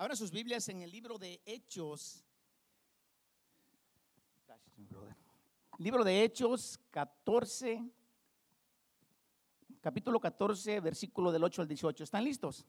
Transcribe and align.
Ahora 0.00 0.16
sus 0.16 0.30
Biblias 0.30 0.66
en 0.70 0.80
el 0.80 0.90
libro 0.90 1.18
de 1.18 1.42
Hechos. 1.44 2.24
Libro 5.76 6.02
de 6.02 6.24
Hechos 6.24 6.80
14, 6.90 7.84
capítulo 9.82 10.18
14, 10.18 10.80
versículo 10.80 11.30
del 11.30 11.44
8 11.44 11.60
al 11.60 11.68
18. 11.68 12.04
¿Están 12.04 12.24
listos? 12.24 12.64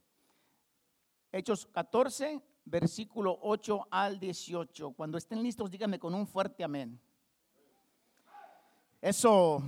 Hechos 1.31 1.67
14, 1.67 2.41
versículo 2.65 3.39
8 3.43 3.87
al 3.89 4.19
18. 4.19 4.91
Cuando 4.91 5.17
estén 5.17 5.41
listos, 5.41 5.71
díganme 5.71 5.99
con 5.99 6.13
un 6.13 6.27
fuerte 6.27 6.65
amén. 6.65 6.99
Eso, 8.99 9.63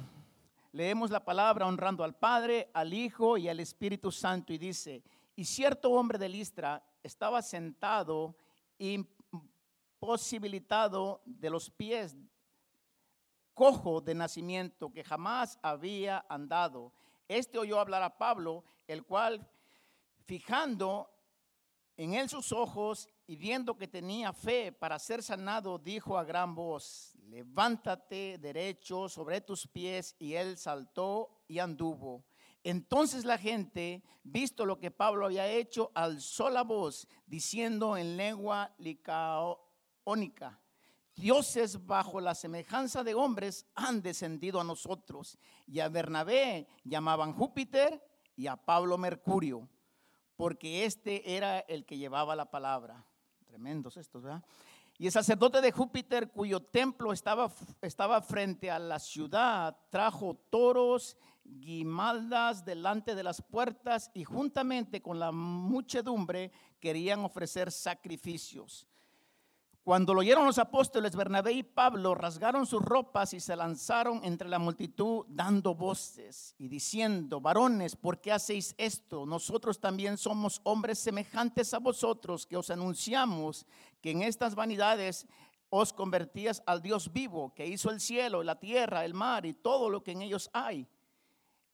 leemos 0.74 1.12
la 1.12 1.24
palabra 1.24 1.66
honrando 1.66 2.04
al 2.04 2.14
Padre, 2.14 2.70
al 2.74 2.94
Hijo 2.94 3.38
y 3.38 3.48
al 3.48 3.62
Espíritu 3.62 4.12
Santo 4.12 4.52
y 4.52 4.58
dice, 4.58 5.02
y 5.38 5.46
cierto 5.46 5.92
hombre 5.92 6.18
de 6.18 6.28
Listra 6.28 6.84
estaba 7.04 7.42
sentado 7.42 8.36
imposibilitado 8.80 11.22
de 11.26 11.50
los 11.50 11.70
pies, 11.70 12.16
cojo 13.54 14.00
de 14.02 14.16
nacimiento, 14.16 14.92
que 14.92 15.04
jamás 15.04 15.60
había 15.62 16.26
andado. 16.30 16.94
Este 17.28 17.60
oyó 17.60 17.80
hablar 17.80 18.04
a 18.04 18.18
Pablo, 18.18 18.64
el 18.88 19.04
cual, 19.04 19.46
fijando 20.26 21.10
en 21.96 22.16
él 22.16 22.28
sus 22.30 22.52
ojos 22.52 23.08
y 23.28 23.36
viendo 23.36 23.78
que 23.78 23.88
tenía 23.88 24.34
fe 24.34 24.72
para 24.72 24.98
ser 25.00 25.22
sanado, 25.22 25.78
dijo 25.78 26.18
a 26.18 26.24
gran 26.24 26.56
voz, 26.56 27.16
levántate 27.28 28.40
derecho 28.40 29.08
sobre 29.08 29.42
tus 29.42 29.68
pies. 29.68 30.16
Y 30.20 30.34
él 30.34 30.58
saltó 30.58 31.30
y 31.48 31.60
anduvo. 31.60 32.24
Entonces 32.64 33.26
la 33.26 33.38
gente, 33.38 34.04
visto 34.24 34.66
lo 34.66 34.80
que 34.80 34.92
Pablo 34.92 35.26
había 35.26 35.48
hecho, 35.48 35.92
alzó 35.94 36.50
la 36.50 36.64
voz 36.64 37.08
diciendo 37.26 37.98
en 37.98 38.16
lengua 38.16 38.74
licaónica, 38.78 40.60
dioses 41.16 41.86
bajo 41.86 42.22
la 42.22 42.34
semejanza 42.34 43.04
de 43.04 43.16
hombres 43.16 43.66
han 43.76 44.02
descendido 44.02 44.62
a 44.62 44.64
nosotros. 44.64 45.38
Y 45.68 45.82
a 45.82 45.90
Bernabé 45.90 46.68
llamaban 46.84 47.34
Júpiter 47.34 48.02
y 48.36 48.48
a 48.48 48.56
Pablo 48.56 48.98
Mercurio, 48.98 49.68
porque 50.36 50.86
este 50.86 51.36
era 51.36 51.60
el 51.60 51.86
que 51.86 51.98
llevaba 51.98 52.36
la 52.36 52.50
palabra. 52.50 53.06
Tremendos 53.46 53.98
estos, 53.98 54.24
¿verdad? 54.24 54.44
Y 54.98 55.08
el 55.08 55.12
sacerdote 55.12 55.60
de 55.60 55.72
Júpiter, 55.72 56.32
cuyo 56.32 56.62
templo 56.62 57.14
estaba, 57.14 57.52
estaba 57.82 58.22
frente 58.22 58.70
a 58.70 58.80
la 58.80 59.00
ciudad, 59.00 59.76
trajo 59.90 60.36
toros 60.50 61.18
guimaldas 61.46 62.66
delante 62.66 63.16
de 63.16 63.24
las 63.24 63.42
puertas 63.42 64.12
y 64.14 64.24
juntamente 64.24 65.02
con 65.02 65.20
la 65.20 65.32
muchedumbre 65.32 66.52
querían 66.80 67.20
ofrecer 67.22 67.72
sacrificios. 67.72 68.88
Cuando 69.84 70.14
lo 70.14 70.22
oyeron 70.22 70.46
los 70.46 70.60
apóstoles, 70.60 71.14
Bernabé 71.14 71.52
y 71.52 71.64
Pablo 71.64 72.16
rasgaron 72.16 72.66
sus 72.66 72.82
ropas 72.82 73.34
y 73.34 73.42
se 73.42 73.54
lanzaron 73.54 74.22
entre 74.24 74.48
la 74.48 74.58
multitud 74.58 75.26
dando 75.28 75.76
voces 75.76 76.56
y 76.58 76.70
diciendo, 76.70 77.42
varones, 77.42 77.98
¿por 77.98 78.22
qué 78.22 78.32
hacéis 78.32 78.76
esto? 78.78 79.26
Nosotros 79.26 79.82
también 79.82 80.18
somos 80.18 80.62
hombres 80.64 81.00
semejantes 81.00 81.74
a 81.74 81.80
vosotros 81.80 82.48
que 82.48 82.56
os 82.56 82.70
anunciamos 82.70 83.66
que 84.00 84.12
en 84.12 84.22
estas 84.22 84.56
vanidades 84.56 85.28
os 85.70 85.92
convertías 85.92 86.64
al 86.66 86.82
Dios 86.82 87.12
vivo 87.12 87.54
que 87.54 87.68
hizo 87.68 87.90
el 87.90 88.00
cielo, 88.00 88.42
la 88.42 88.62
tierra, 88.62 89.04
el 89.04 89.14
mar 89.14 89.46
y 89.46 89.54
todo 89.54 89.90
lo 89.90 90.02
que 90.02 90.12
en 90.12 90.22
ellos 90.22 90.50
hay 90.54 90.88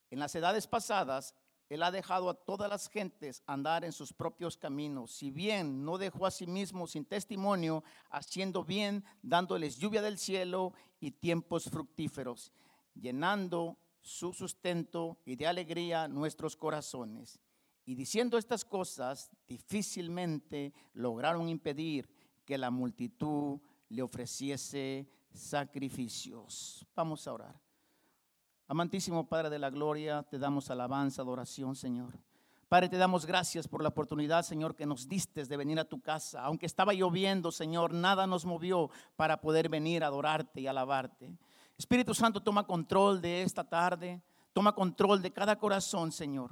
en 0.09 0.19
las 0.19 0.33
edades 0.35 0.67
pasadas, 0.67 1.35
Él 1.69 1.83
ha 1.83 1.91
dejado 1.91 2.29
a 2.29 2.33
todas 2.33 2.69
las 2.69 2.89
gentes 2.89 3.43
andar 3.45 3.85
en 3.85 3.91
sus 3.91 4.13
propios 4.13 4.57
caminos. 4.57 5.11
Si 5.11 5.29
bien 5.31 5.85
no 5.85 5.97
dejó 5.97 6.25
a 6.25 6.31
sí 6.31 6.47
mismo 6.47 6.88
sin 6.88 7.05
testimonio, 7.05 7.83
haciendo 8.09 8.63
bien, 8.63 9.03
dándoles 9.21 9.78
lluvia 9.78 10.01
del 10.01 10.17
cielo 10.17 10.73
y 11.00 11.11
tiempos 11.11 11.66
fructíferos, 11.66 12.51
llenando 12.95 13.78
su 14.01 14.34
sustento 14.34 15.19
y 15.25 15.35
de 15.35 15.47
alegría 15.47 16.07
nuestros 16.07 16.55
corazones. 16.55 17.39
Y 17.85 17.95
diciendo 17.95 18.38
estas 18.38 18.66
cosas, 18.66 19.31
difícilmente 19.47 20.73
lograron 20.94 21.50
impedir 21.50 22.09
que 22.45 22.57
la 22.57 22.72
multitud 22.72 23.59
le 23.89 24.01
ofreciese 24.01 25.07
sacrificios. 25.34 26.85
Vamos 26.95 27.28
a 27.28 27.34
orar. 27.34 27.69
Amantísimo 28.72 29.25
Padre 29.25 29.50
de 29.50 29.57
la 29.57 29.72
Gloria, 29.72 30.22
te 30.22 30.38
damos 30.38 30.69
alabanza, 30.69 31.24
adoración, 31.24 31.75
Señor. 31.75 32.13
Padre, 32.68 32.88
te 32.88 32.97
damos 32.97 33.25
gracias 33.25 33.68
por 33.68 33.81
la 33.81 33.90
oportunidad, 33.90 34.44
Señor, 34.44 34.75
que 34.75 34.85
nos 34.85 35.07
diste 35.07 35.44
de 35.44 35.57
venir 35.57 35.80
a 35.80 35.85
tu 35.85 36.00
casa. 36.02 36.44
Aunque 36.44 36.68
estaba 36.68 36.94
lloviendo, 36.94 37.52
Señor, 37.52 37.96
nada 37.96 38.28
nos 38.28 38.46
movió 38.46 38.91
para 39.16 39.41
poder 39.41 39.69
venir 39.69 40.03
a 40.03 40.08
adorarte 40.08 40.62
y 40.62 40.68
alabarte. 40.68 41.35
Espíritu 41.79 42.13
Santo, 42.13 42.44
toma 42.44 42.68
control 42.68 43.19
de 43.22 43.41
esta 43.41 43.63
tarde, 43.63 44.22
toma 44.53 44.75
control 44.75 45.24
de 45.24 45.34
cada 45.34 45.58
corazón, 45.58 46.12
Señor. 46.12 46.52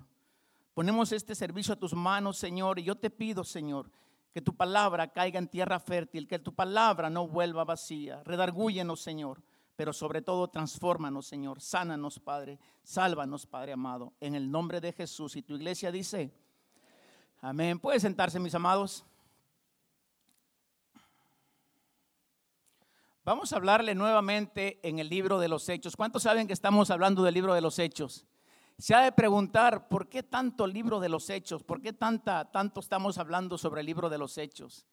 Ponemos 0.74 1.12
este 1.12 1.36
servicio 1.36 1.76
a 1.76 1.80
tus 1.80 1.94
manos, 1.94 2.40
Señor, 2.40 2.80
y 2.80 2.84
yo 2.84 2.96
te 2.96 3.12
pido, 3.12 3.44
Señor, 3.44 3.92
que 4.34 4.42
tu 4.42 4.56
palabra 4.56 5.14
caiga 5.14 5.38
en 5.38 5.48
tierra 5.48 5.80
fértil, 5.80 6.28
que 6.28 6.40
tu 6.40 6.52
palabra 6.52 7.12
no 7.12 7.28
vuelva 7.28 7.64
vacía. 7.64 8.24
Redargúyenos, 8.24 9.02
Señor 9.02 9.40
pero 9.78 9.94
sobre 9.94 10.24
todo 10.24 10.48
transfórmanos, 10.48 11.28
Señor. 11.28 11.62
Sánanos, 11.62 12.20
Padre. 12.20 12.60
Sálvanos, 12.84 13.46
Padre 13.46 13.74
amado. 13.74 14.12
En 14.20 14.34
el 14.34 14.50
nombre 14.50 14.82
de 14.82 14.92
Jesús. 14.92 15.36
Y 15.36 15.44
tu 15.44 15.56
iglesia 15.56 15.92
dice, 15.92 16.34
amén. 17.42 17.80
Puede 17.80 18.00
sentarse, 18.00 18.40
mis 18.40 18.56
amados. 18.56 19.06
Vamos 23.24 23.54
a 23.54 23.58
hablarle 23.58 23.94
nuevamente 23.94 24.80
en 24.82 24.98
el 24.98 25.10
libro 25.10 25.38
de 25.38 25.48
los 25.48 25.70
Hechos. 25.70 25.96
¿Cuántos 25.96 26.24
saben 26.24 26.48
que 26.48 26.54
estamos 26.54 26.90
hablando 26.90 27.22
del 27.22 27.36
libro 27.36 27.54
de 27.54 27.62
los 27.62 27.78
Hechos? 27.78 28.26
Se 28.80 28.96
ha 28.96 29.02
de 29.02 29.12
preguntar, 29.12 29.90
¿por 29.90 30.10
qué 30.10 30.24
tanto 30.24 30.66
libro 30.66 31.00
de 31.00 31.10
los 31.10 31.30
Hechos? 31.30 31.64
¿Por 31.64 31.82
qué 31.84 31.94
tanta, 31.94 32.50
tanto 32.52 32.80
estamos 32.80 33.20
hablando 33.20 33.60
sobre 33.60 33.82
el 33.82 33.86
libro 33.86 34.10
de 34.10 34.18
los 34.18 34.40
Hechos? 34.40 34.88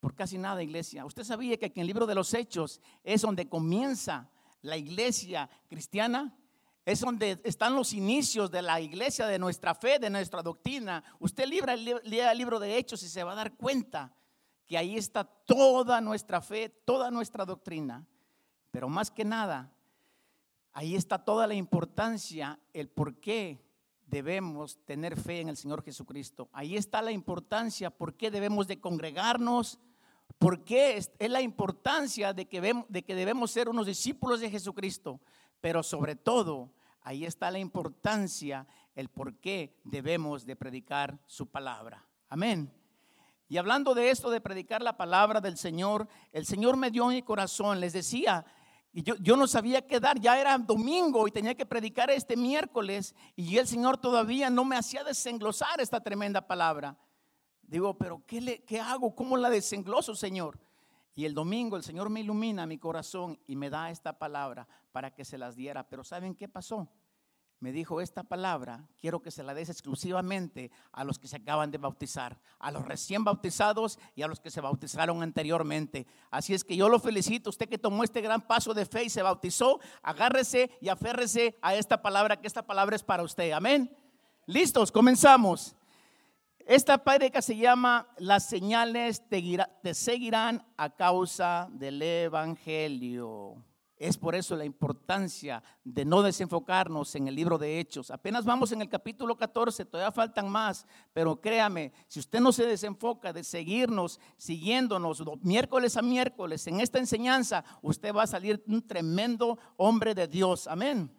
Por 0.00 0.14
casi 0.14 0.38
nada, 0.38 0.62
iglesia. 0.62 1.04
Usted 1.04 1.24
sabía 1.24 1.58
que 1.58 1.66
en 1.66 1.72
el 1.76 1.86
libro 1.86 2.06
de 2.06 2.14
los 2.14 2.32
Hechos 2.34 2.80
es 3.04 3.20
donde 3.20 3.48
comienza 3.48 4.30
la 4.62 4.76
iglesia 4.76 5.48
cristiana. 5.68 6.34
Es 6.86 7.00
donde 7.00 7.38
están 7.44 7.74
los 7.76 7.92
inicios 7.92 8.50
de 8.50 8.62
la 8.62 8.80
iglesia, 8.80 9.26
de 9.26 9.38
nuestra 9.38 9.74
fe, 9.74 9.98
de 9.98 10.08
nuestra 10.08 10.42
doctrina. 10.42 11.04
Usted 11.18 11.46
libra, 11.46 11.74
el 11.74 12.38
libro 12.38 12.58
de 12.58 12.78
Hechos 12.78 13.02
y 13.02 13.08
se 13.08 13.22
va 13.22 13.32
a 13.32 13.36
dar 13.36 13.54
cuenta 13.54 14.16
que 14.66 14.78
ahí 14.78 14.96
está 14.96 15.24
toda 15.24 16.00
nuestra 16.00 16.40
fe, 16.40 16.70
toda 16.70 17.10
nuestra 17.10 17.44
doctrina. 17.44 18.06
Pero 18.70 18.88
más 18.88 19.10
que 19.10 19.24
nada, 19.24 19.70
ahí 20.72 20.96
está 20.96 21.22
toda 21.22 21.46
la 21.46 21.54
importancia, 21.54 22.58
el 22.72 22.88
por 22.88 23.20
qué 23.20 23.62
debemos 24.06 24.78
tener 24.84 25.20
fe 25.20 25.40
en 25.40 25.50
el 25.50 25.56
Señor 25.56 25.84
Jesucristo. 25.84 26.48
Ahí 26.52 26.76
está 26.76 27.02
la 27.02 27.12
importancia, 27.12 27.90
por 27.90 28.14
qué 28.14 28.30
debemos 28.30 28.66
de 28.66 28.80
congregarnos, 28.80 29.78
¿Por 30.40 30.64
qué 30.64 30.96
es, 30.96 31.10
la 31.18 31.42
importancia 31.42 32.32
de 32.32 32.48
que, 32.48 32.62
de 32.88 33.02
que 33.02 33.14
debemos 33.14 33.50
ser 33.50 33.68
unos 33.68 33.84
discípulos 33.84 34.40
de 34.40 34.48
Jesucristo? 34.48 35.20
Pero 35.60 35.82
sobre 35.82 36.16
todo, 36.16 36.72
ahí 37.02 37.26
está 37.26 37.50
la 37.50 37.58
importancia, 37.58 38.66
el 38.94 39.10
por 39.10 39.34
qué 39.34 39.78
debemos 39.84 40.46
de 40.46 40.56
predicar 40.56 41.20
su 41.26 41.46
palabra. 41.46 42.06
Amén. 42.30 42.72
Y 43.50 43.58
hablando 43.58 43.92
de 43.92 44.08
esto, 44.08 44.30
de 44.30 44.40
predicar 44.40 44.80
la 44.80 44.96
palabra 44.96 45.42
del 45.42 45.58
Señor, 45.58 46.08
el 46.32 46.46
Señor 46.46 46.78
me 46.78 46.90
dio 46.90 47.04
en 47.10 47.16
mi 47.16 47.22
corazón, 47.22 47.78
les 47.78 47.92
decía, 47.92 48.42
y 48.94 49.02
yo, 49.02 49.16
yo, 49.16 49.36
no 49.36 49.46
sabía 49.46 49.86
qué 49.86 50.00
dar, 50.00 50.18
ya 50.18 50.40
era 50.40 50.56
domingo 50.56 51.28
y 51.28 51.32
tenía 51.32 51.54
que 51.54 51.66
predicar 51.66 52.10
este 52.10 52.38
miércoles 52.38 53.14
y 53.36 53.58
el 53.58 53.68
Señor 53.68 53.98
todavía 53.98 54.48
no 54.48 54.64
me 54.64 54.78
hacía 54.78 55.04
desenglosar 55.04 55.82
esta 55.82 56.00
tremenda 56.00 56.40
palabra. 56.46 56.96
Digo, 57.70 57.96
pero 57.96 58.20
¿qué, 58.26 58.40
le, 58.40 58.64
¿qué 58.64 58.80
hago? 58.80 59.14
¿Cómo 59.14 59.36
la 59.36 59.48
desengloso, 59.48 60.16
Señor? 60.16 60.58
Y 61.14 61.24
el 61.24 61.34
domingo 61.34 61.76
el 61.76 61.84
Señor 61.84 62.10
me 62.10 62.18
ilumina 62.18 62.66
mi 62.66 62.78
corazón 62.78 63.38
y 63.46 63.54
me 63.54 63.70
da 63.70 63.92
esta 63.92 64.18
palabra 64.18 64.66
para 64.90 65.14
que 65.14 65.24
se 65.24 65.38
las 65.38 65.54
diera. 65.54 65.88
Pero 65.88 66.02
¿saben 66.02 66.34
qué 66.34 66.48
pasó? 66.48 66.88
Me 67.60 67.70
dijo, 67.70 68.00
esta 68.00 68.24
palabra 68.24 68.88
quiero 69.00 69.22
que 69.22 69.30
se 69.30 69.44
la 69.44 69.54
des 69.54 69.68
exclusivamente 69.68 70.72
a 70.90 71.04
los 71.04 71.20
que 71.20 71.28
se 71.28 71.36
acaban 71.36 71.70
de 71.70 71.78
bautizar, 71.78 72.40
a 72.58 72.72
los 72.72 72.84
recién 72.84 73.22
bautizados 73.22 74.00
y 74.16 74.22
a 74.22 74.26
los 74.26 74.40
que 74.40 74.50
se 74.50 74.60
bautizaron 74.60 75.22
anteriormente. 75.22 76.08
Así 76.32 76.54
es 76.54 76.64
que 76.64 76.74
yo 76.74 76.88
lo 76.88 76.98
felicito, 76.98 77.50
usted 77.50 77.68
que 77.68 77.78
tomó 77.78 78.02
este 78.02 78.20
gran 78.20 78.40
paso 78.40 78.74
de 78.74 78.84
fe 78.84 79.04
y 79.04 79.10
se 79.10 79.22
bautizó, 79.22 79.78
agárrese 80.02 80.72
y 80.80 80.88
aférrese 80.88 81.56
a 81.62 81.76
esta 81.76 82.02
palabra, 82.02 82.40
que 82.40 82.48
esta 82.48 82.66
palabra 82.66 82.96
es 82.96 83.04
para 83.04 83.22
usted. 83.22 83.52
Amén. 83.52 83.96
Listos, 84.46 84.90
comenzamos. 84.90 85.76
Esta 86.66 86.98
prédica 86.98 87.42
se 87.42 87.56
llama 87.56 88.06
Las 88.18 88.48
señales 88.48 89.22
te, 89.28 89.94
seguirán 89.94 90.64
a 90.76 90.90
causa 90.90 91.68
del 91.72 92.00
Evangelio. 92.02 93.64
Es 93.96 94.16
por 94.16 94.34
eso 94.34 94.56
la 94.56 94.64
importancia 94.64 95.62
de 95.84 96.06
no 96.06 96.22
desenfocarnos 96.22 97.14
en 97.16 97.28
el 97.28 97.34
libro 97.34 97.58
de 97.58 97.80
Hechos. 97.80 98.10
Apenas 98.10 98.46
vamos 98.46 98.72
en 98.72 98.80
el 98.80 98.88
capítulo 98.88 99.36
14, 99.36 99.84
todavía 99.84 100.10
faltan 100.10 100.48
más, 100.48 100.86
pero 101.12 101.38
créame, 101.38 101.92
si 102.08 102.18
usted 102.18 102.40
no 102.40 102.50
se 102.50 102.64
desenfoca 102.64 103.32
de 103.32 103.44
seguirnos, 103.44 104.18
siguiéndonos 104.38 105.22
miércoles 105.42 105.98
a 105.98 106.02
miércoles 106.02 106.66
en 106.66 106.80
esta 106.80 106.98
enseñanza, 106.98 107.62
usted 107.82 108.14
va 108.14 108.22
a 108.22 108.26
salir 108.26 108.62
un 108.66 108.86
tremendo 108.86 109.58
hombre 109.76 110.14
de 110.14 110.26
Dios. 110.26 110.66
Amén. 110.66 111.10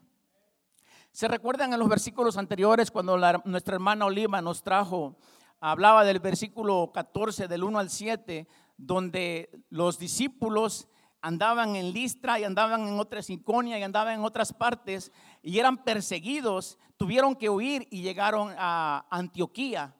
¿Se 1.11 1.27
recuerdan 1.27 1.73
en 1.73 1.79
los 1.79 1.89
versículos 1.89 2.37
anteriores 2.37 2.89
cuando 2.89 3.17
nuestra 3.43 3.75
hermana 3.75 4.05
Oliva 4.05 4.41
nos 4.41 4.63
trajo, 4.63 5.17
hablaba 5.59 6.05
del 6.05 6.19
versículo 6.19 6.91
14, 6.93 7.49
del 7.49 7.65
1 7.65 7.79
al 7.79 7.89
7, 7.89 8.47
donde 8.77 9.49
los 9.69 9.99
discípulos 9.99 10.87
andaban 11.21 11.75
en 11.75 11.91
Listra 11.91 12.39
y 12.39 12.45
andaban 12.45 12.87
en 12.87 12.97
otras 12.97 13.29
Iconia 13.29 13.77
y 13.77 13.83
andaban 13.83 14.19
en 14.19 14.23
otras 14.23 14.53
partes 14.53 15.11
y 15.43 15.59
eran 15.59 15.83
perseguidos, 15.83 16.79
tuvieron 16.95 17.35
que 17.35 17.49
huir 17.49 17.89
y 17.91 18.01
llegaron 18.01 18.55
a 18.57 19.05
Antioquía. 19.11 19.93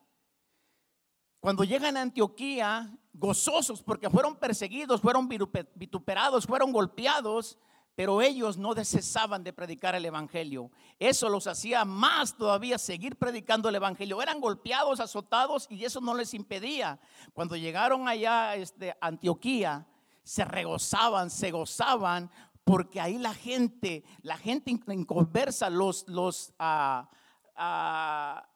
Cuando 1.41 1.65
llegan 1.65 1.97
a 1.97 2.03
Antioquía, 2.03 2.89
gozosos 3.11 3.83
porque 3.83 4.09
fueron 4.09 4.37
perseguidos, 4.37 5.01
fueron 5.01 5.27
vituperados, 5.27 6.47
fueron 6.47 6.71
golpeados, 6.71 7.59
pero 7.95 8.21
ellos 8.21 8.57
no 8.57 8.73
cesaban 8.85 9.43
de 9.43 9.53
predicar 9.53 9.95
el 9.95 10.05
Evangelio. 10.05 10.71
Eso 10.97 11.29
los 11.29 11.47
hacía 11.47 11.85
más 11.85 12.35
todavía 12.35 12.77
seguir 12.77 13.17
predicando 13.17 13.69
el 13.69 13.75
Evangelio. 13.75 14.21
Eran 14.21 14.39
golpeados, 14.39 14.99
azotados 14.99 15.67
y 15.69 15.83
eso 15.85 16.01
no 16.01 16.15
les 16.15 16.33
impedía. 16.33 16.99
Cuando 17.33 17.55
llegaron 17.55 18.07
allá 18.07 18.51
a 18.51 18.55
este, 18.55 18.95
Antioquía, 19.01 19.87
se 20.23 20.45
regozaban, 20.45 21.29
se 21.29 21.51
gozaban, 21.51 22.31
porque 22.63 23.01
ahí 23.01 23.17
la 23.17 23.33
gente, 23.33 24.03
la 24.21 24.37
gente 24.37 24.71
conversa, 25.05 25.69
los, 25.69 26.07
los, 26.07 26.53
ah, 26.59 27.09
ah, 27.55 28.47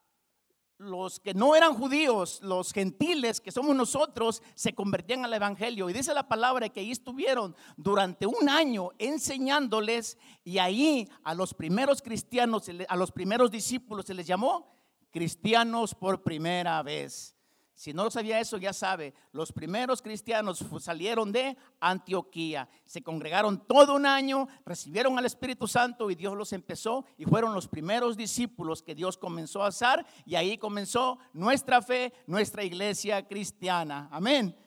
los 0.77 1.19
que 1.19 1.33
no 1.33 1.55
eran 1.55 1.73
judíos, 1.73 2.39
los 2.41 2.73
gentiles 2.73 3.39
que 3.39 3.51
somos 3.51 3.75
nosotros, 3.75 4.41
se 4.55 4.73
convertían 4.73 5.23
al 5.23 5.33
Evangelio. 5.33 5.89
Y 5.89 5.93
dice 5.93 6.13
la 6.13 6.27
palabra 6.27 6.69
que 6.69 6.81
ahí 6.81 6.91
estuvieron 6.91 7.55
durante 7.77 8.25
un 8.25 8.49
año 8.49 8.89
enseñándoles 8.97 10.17
y 10.43 10.57
ahí 10.57 11.09
a 11.23 11.33
los 11.33 11.53
primeros 11.53 12.01
cristianos, 12.01 12.69
a 12.87 12.95
los 12.95 13.11
primeros 13.11 13.51
discípulos 13.51 14.05
se 14.05 14.13
les 14.13 14.27
llamó 14.27 14.75
cristianos 15.11 15.95
por 15.95 16.23
primera 16.23 16.81
vez. 16.83 17.34
Si 17.75 17.93
no 17.93 18.09
sabía 18.09 18.39
eso, 18.39 18.57
ya 18.57 18.71
sabe, 18.71 19.13
los 19.33 19.51
primeros 19.51 20.01
cristianos 20.01 20.63
salieron 20.79 21.33
de 21.33 21.57
Antioquía, 21.81 22.69
se 22.85 23.03
congregaron 23.03 23.67
todo 23.67 23.95
un 23.95 24.05
año, 24.05 24.47
recibieron 24.65 25.17
al 25.17 25.25
Espíritu 25.25 25.67
Santo 25.67 26.09
y 26.09 26.15
Dios 26.15 26.37
los 26.37 26.53
empezó 26.53 27.05
y 27.17 27.25
fueron 27.25 27.53
los 27.53 27.67
primeros 27.67 28.15
discípulos 28.15 28.81
que 28.81 28.95
Dios 28.95 29.17
comenzó 29.17 29.61
a 29.61 29.67
hacer 29.67 30.05
y 30.25 30.35
ahí 30.35 30.57
comenzó 30.57 31.19
nuestra 31.33 31.81
fe, 31.81 32.13
nuestra 32.27 32.63
iglesia 32.63 33.27
cristiana. 33.27 34.07
Amén. 34.09 34.57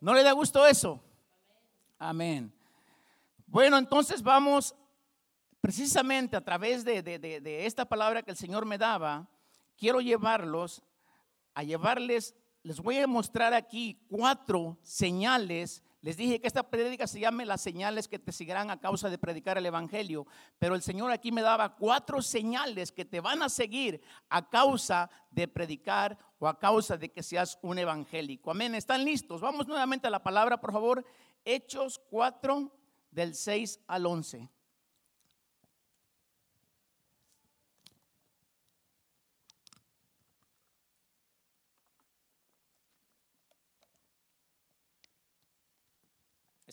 ¿No 0.00 0.12
le 0.12 0.24
da 0.24 0.32
gusto 0.32 0.66
eso? 0.66 1.00
Amén. 1.96 2.52
Bueno, 3.46 3.78
entonces 3.78 4.20
vamos 4.20 4.74
precisamente 5.60 6.36
a 6.36 6.44
través 6.44 6.84
de, 6.84 7.02
de 7.02 7.66
esta 7.66 7.84
palabra 7.84 8.24
que 8.24 8.32
el 8.32 8.36
Señor 8.36 8.66
me 8.66 8.78
daba, 8.78 9.28
quiero 9.76 10.00
llevarlos 10.00 10.82
a 11.54 11.62
llevarles 11.62 12.34
les 12.62 12.80
voy 12.80 12.98
a 12.98 13.06
mostrar 13.06 13.54
aquí 13.54 13.98
cuatro 14.08 14.78
señales. 14.82 15.82
Les 16.00 16.16
dije 16.16 16.40
que 16.40 16.46
esta 16.46 16.68
prédica 16.68 17.06
se 17.06 17.20
llame 17.20 17.46
las 17.46 17.60
señales 17.60 18.08
que 18.08 18.18
te 18.18 18.32
seguirán 18.32 18.70
a 18.70 18.80
causa 18.80 19.08
de 19.08 19.18
predicar 19.18 19.58
el 19.58 19.66
Evangelio. 19.66 20.26
Pero 20.58 20.74
el 20.74 20.82
Señor 20.82 21.10
aquí 21.10 21.32
me 21.32 21.42
daba 21.42 21.76
cuatro 21.76 22.22
señales 22.22 22.92
que 22.92 23.04
te 23.04 23.20
van 23.20 23.42
a 23.42 23.48
seguir 23.48 24.00
a 24.28 24.48
causa 24.48 25.10
de 25.30 25.48
predicar 25.48 26.18
o 26.38 26.46
a 26.46 26.58
causa 26.58 26.96
de 26.96 27.10
que 27.10 27.22
seas 27.22 27.58
un 27.62 27.78
evangélico. 27.78 28.50
Amén. 28.50 28.74
¿Están 28.74 29.04
listos? 29.04 29.40
Vamos 29.40 29.66
nuevamente 29.66 30.06
a 30.06 30.10
la 30.10 30.22
palabra, 30.22 30.60
por 30.60 30.72
favor. 30.72 31.04
Hechos 31.44 32.00
4 32.10 32.72
del 33.10 33.34
6 33.34 33.80
al 33.86 34.06
11. 34.06 34.48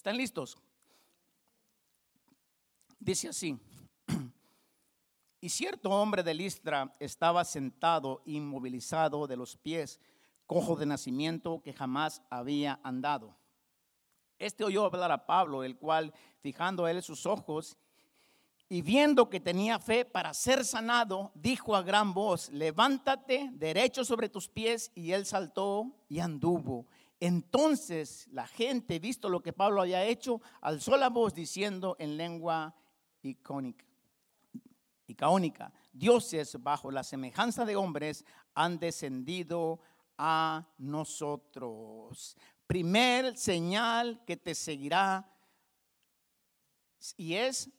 ¿Están 0.06 0.18
listos? 0.18 0.56
Dice 3.00 3.30
así. 3.30 3.58
Y 5.42 5.50
cierto 5.50 5.90
hombre 5.90 6.22
de 6.22 6.36
Listra 6.36 6.96
estaba 7.00 7.44
sentado, 7.44 8.22
inmovilizado 8.26 9.26
de 9.26 9.36
los 9.36 9.58
pies, 9.58 10.00
cojo 10.46 10.76
de 10.76 10.86
nacimiento 10.86 11.60
que 11.64 11.74
jamás 11.74 12.22
había 12.30 12.80
andado. 12.84 13.36
Este 14.38 14.64
oyó 14.64 14.86
hablar 14.86 15.12
a 15.12 15.26
Pablo, 15.26 15.64
el 15.64 15.76
cual, 15.76 16.14
fijando 16.40 16.86
a 16.86 16.92
él 16.92 17.02
sus 17.02 17.26
ojos 17.26 17.76
y 18.70 18.84
viendo 18.84 19.28
que 19.28 19.40
tenía 19.40 19.80
fe 19.80 20.06
para 20.06 20.36
ser 20.36 20.66
sanado, 20.66 21.32
dijo 21.34 21.76
a 21.76 21.82
gran 21.82 22.14
voz, 22.14 22.50
levántate 22.52 23.50
derecho 23.54 24.06
sobre 24.06 24.30
tus 24.30 24.50
pies, 24.50 24.92
y 24.94 25.14
él 25.14 25.26
saltó 25.26 25.96
y 26.10 26.20
anduvo. 26.20 26.86
Entonces 27.26 28.28
la 28.32 28.46
gente, 28.46 29.00
visto 29.00 29.30
lo 29.30 29.42
que 29.42 29.52
Pablo 29.52 29.82
había 29.82 30.06
hecho, 30.06 30.44
alzó 30.62 30.96
la 30.96 31.10
voz 31.10 31.34
diciendo 31.34 31.96
en 31.98 32.18
lengua 32.18 32.76
icónica, 33.24 33.84
icaónica, 35.08 35.74
dioses 35.92 36.62
bajo 36.62 36.92
la 36.92 37.04
semejanza 37.04 37.66
de 37.66 37.76
hombres 37.76 38.24
han 38.54 38.78
descendido 38.78 39.80
a 40.20 40.68
nosotros. 40.78 42.38
Primer 42.68 43.36
señal 43.36 44.24
que 44.28 44.38
te 44.38 44.54
seguirá 44.54 45.28
y 47.18 47.34
es 47.34 47.72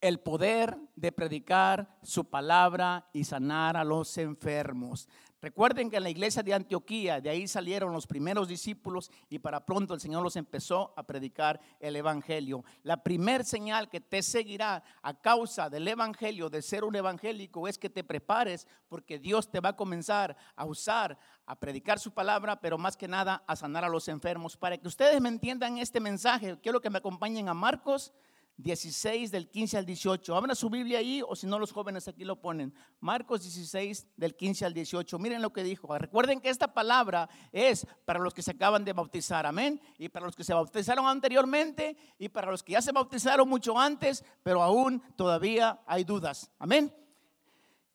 el 0.00 0.18
poder 0.18 0.76
de 0.96 1.12
predicar 1.12 1.96
su 2.02 2.28
palabra 2.28 3.08
y 3.12 3.22
sanar 3.22 3.76
a 3.76 3.84
los 3.84 4.18
enfermos. 4.18 5.08
Recuerden 5.40 5.88
que 5.88 5.98
en 5.98 6.02
la 6.02 6.10
iglesia 6.10 6.42
de 6.42 6.52
Antioquía, 6.52 7.20
de 7.20 7.30
ahí 7.30 7.46
salieron 7.46 7.92
los 7.92 8.08
primeros 8.08 8.48
discípulos 8.48 9.12
y 9.30 9.38
para 9.38 9.64
pronto 9.64 9.94
el 9.94 10.00
Señor 10.00 10.24
los 10.24 10.34
empezó 10.34 10.92
a 10.96 11.04
predicar 11.04 11.60
el 11.78 11.94
Evangelio. 11.94 12.64
La 12.82 13.04
primer 13.04 13.44
señal 13.44 13.88
que 13.88 14.00
te 14.00 14.20
seguirá 14.22 14.82
a 15.00 15.14
causa 15.14 15.70
del 15.70 15.86
Evangelio, 15.86 16.50
de 16.50 16.60
ser 16.60 16.82
un 16.82 16.96
evangélico, 16.96 17.68
es 17.68 17.78
que 17.78 17.88
te 17.88 18.02
prepares 18.02 18.66
porque 18.88 19.20
Dios 19.20 19.48
te 19.48 19.60
va 19.60 19.68
a 19.68 19.76
comenzar 19.76 20.36
a 20.56 20.64
usar, 20.64 21.16
a 21.46 21.54
predicar 21.54 22.00
su 22.00 22.10
palabra, 22.10 22.60
pero 22.60 22.76
más 22.76 22.96
que 22.96 23.06
nada 23.06 23.44
a 23.46 23.54
sanar 23.54 23.84
a 23.84 23.88
los 23.88 24.08
enfermos. 24.08 24.56
Para 24.56 24.76
que 24.76 24.88
ustedes 24.88 25.20
me 25.20 25.28
entiendan 25.28 25.78
este 25.78 26.00
mensaje, 26.00 26.58
quiero 26.60 26.80
que 26.80 26.90
me 26.90 26.98
acompañen 26.98 27.48
a 27.48 27.54
Marcos 27.54 28.12
16 28.58 29.30
del 29.30 29.48
15 29.48 29.78
al 29.78 29.86
18. 29.86 30.34
Abra 30.34 30.54
su 30.54 30.68
Biblia 30.68 30.98
ahí 30.98 31.22
o 31.26 31.36
si 31.36 31.46
no 31.46 31.60
los 31.60 31.72
jóvenes 31.72 32.08
aquí 32.08 32.24
lo 32.24 32.40
ponen. 32.40 32.74
Marcos 32.98 33.42
16 33.42 34.08
del 34.16 34.34
15 34.34 34.66
al 34.66 34.74
18. 34.74 35.18
Miren 35.18 35.40
lo 35.40 35.52
que 35.52 35.62
dijo. 35.62 35.96
Recuerden 35.96 36.40
que 36.40 36.50
esta 36.50 36.74
palabra 36.74 37.28
es 37.52 37.86
para 38.04 38.18
los 38.18 38.34
que 38.34 38.42
se 38.42 38.50
acaban 38.50 38.84
de 38.84 38.92
bautizar. 38.92 39.46
Amén. 39.46 39.80
Y 39.96 40.08
para 40.08 40.26
los 40.26 40.34
que 40.34 40.42
se 40.42 40.52
bautizaron 40.52 41.06
anteriormente 41.06 41.96
y 42.18 42.28
para 42.28 42.50
los 42.50 42.64
que 42.64 42.72
ya 42.72 42.82
se 42.82 42.90
bautizaron 42.90 43.48
mucho 43.48 43.78
antes, 43.78 44.24
pero 44.42 44.60
aún 44.60 45.00
todavía 45.14 45.80
hay 45.86 46.02
dudas. 46.02 46.50
Amén. 46.58 46.92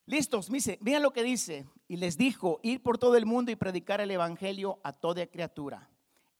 Listos, 0.06 0.50
miren 0.50 1.02
lo 1.02 1.12
que 1.12 1.22
dice. 1.22 1.66
Y 1.88 1.98
les 1.98 2.16
dijo, 2.16 2.60
ir 2.62 2.82
por 2.82 2.96
todo 2.96 3.16
el 3.16 3.26
mundo 3.26 3.50
y 3.50 3.56
predicar 3.56 4.00
el 4.00 4.10
Evangelio 4.10 4.80
a 4.82 4.94
toda 4.94 5.26
criatura. 5.26 5.90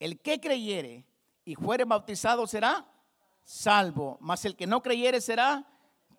El 0.01 0.21
que 0.21 0.41
creyere 0.41 1.05
y 1.45 1.57
fuere 1.57 1.85
bautizado 1.85 2.47
será 2.47 2.87
salvo, 3.45 4.19
mas 4.21 4.45
el 4.45 4.57
que 4.57 4.67
no 4.67 4.83
creyere 4.83 5.21
será 5.21 5.67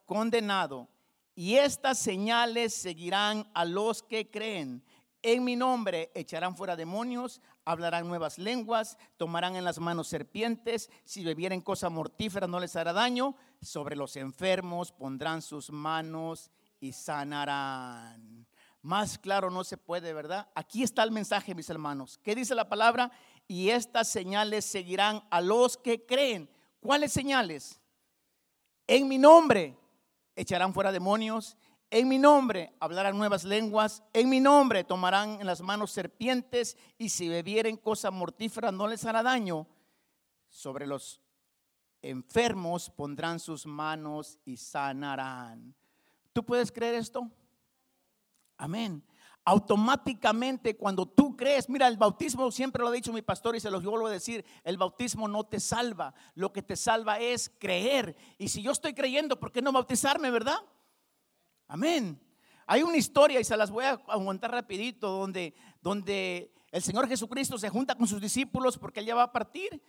condenado. 0.05 0.87
Y 1.35 1.55
estas 1.55 1.99
señales 1.99 2.73
seguirán 2.73 3.49
a 3.53 3.65
los 3.65 4.01
que 4.01 4.29
creen. 4.29 4.83
En 5.21 5.43
mi 5.43 5.55
nombre 5.55 6.11
echarán 6.13 6.55
fuera 6.55 6.75
demonios, 6.75 7.41
hablarán 7.65 8.07
nuevas 8.07 8.37
lenguas, 8.37 8.97
tomarán 9.17 9.55
en 9.55 9.63
las 9.63 9.79
manos 9.79 10.07
serpientes, 10.07 10.91
si 11.03 11.23
bebieren 11.23 11.61
cosa 11.61 11.89
mortífera 11.89 12.45
no 12.47 12.59
les 12.59 12.75
hará 12.75 12.93
daño, 12.93 13.35
sobre 13.59 13.95
los 13.95 14.15
enfermos 14.17 14.91
pondrán 14.91 15.41
sus 15.41 15.71
manos 15.71 16.51
y 16.79 16.93
sanarán. 16.93 18.45
Más 18.83 19.17
claro 19.17 19.49
no 19.49 19.63
se 19.63 19.77
puede, 19.77 20.13
¿verdad? 20.13 20.47
Aquí 20.53 20.83
está 20.83 21.01
el 21.01 21.09
mensaje, 21.09 21.55
mis 21.55 21.71
hermanos. 21.71 22.19
¿Qué 22.21 22.35
dice 22.35 22.53
la 22.53 22.69
palabra? 22.69 23.11
Y 23.47 23.71
estas 23.71 24.07
señales 24.07 24.63
seguirán 24.63 25.23
a 25.31 25.41
los 25.41 25.75
que 25.75 26.05
creen. 26.05 26.47
¿Cuáles 26.85 27.13
señales? 27.13 27.81
En 28.85 29.07
mi 29.07 29.17
nombre 29.17 29.75
echarán 30.35 30.71
fuera 30.71 30.91
demonios, 30.91 31.57
en 31.89 32.07
mi 32.07 32.19
nombre 32.19 32.75
hablarán 32.79 33.17
nuevas 33.17 33.43
lenguas, 33.43 34.03
en 34.13 34.29
mi 34.29 34.39
nombre 34.39 34.83
tomarán 34.83 35.41
en 35.41 35.47
las 35.47 35.61
manos 35.61 35.89
serpientes 35.89 36.77
y 36.99 37.09
si 37.09 37.27
bebieren 37.27 37.77
cosa 37.77 38.11
mortífera 38.11 38.71
no 38.71 38.87
les 38.87 39.03
hará 39.03 39.23
daño. 39.23 39.65
Sobre 40.47 40.85
los 40.85 41.23
enfermos 42.03 42.91
pondrán 42.91 43.39
sus 43.39 43.65
manos 43.65 44.37
y 44.45 44.55
sanarán. 44.55 45.73
¿Tú 46.33 46.45
puedes 46.45 46.71
creer 46.71 46.93
esto? 46.93 47.31
Amén. 48.57 49.03
Automáticamente 49.47 50.75
cuando 50.75 51.05
tú 51.07 51.37
crees, 51.37 51.69
mira, 51.69 51.87
el 51.87 51.97
bautismo 51.97 52.49
siempre 52.51 52.81
lo 52.81 52.89
ha 52.89 52.91
dicho 52.91 53.13
mi 53.13 53.21
pastor 53.21 53.55
y 53.55 53.59
se 53.59 53.69
lo 53.69 53.79
vuelvo 53.79 54.07
a 54.07 54.11
decir, 54.11 54.43
el 54.63 54.75
bautismo 54.75 55.27
no 55.27 55.43
te 55.43 55.59
salva, 55.59 56.15
lo 56.33 56.51
que 56.51 56.63
te 56.63 56.75
salva 56.75 57.19
es 57.19 57.51
creer. 57.59 58.15
Y 58.39 58.47
si 58.47 58.63
yo 58.63 58.71
estoy 58.71 58.95
creyendo, 58.95 59.39
¿por 59.39 59.51
qué 59.51 59.61
no 59.61 59.71
bautizarme, 59.71 60.31
verdad? 60.31 60.57
Amén. 61.67 62.19
Hay 62.65 62.81
una 62.81 62.97
historia 62.97 63.39
y 63.39 63.43
se 63.43 63.55
las 63.55 63.69
voy 63.69 63.85
a 63.85 64.01
aguantar 64.07 64.49
rapidito 64.49 65.09
donde, 65.09 65.53
donde 65.79 66.51
el 66.71 66.81
Señor 66.81 67.07
Jesucristo 67.07 67.59
se 67.59 67.69
junta 67.69 67.93
con 67.93 68.07
sus 68.07 68.19
discípulos 68.19 68.79
porque 68.79 69.01
él 69.01 69.05
ya 69.05 69.15
va 69.15 69.23
a 69.23 69.31
partir. 69.31 69.79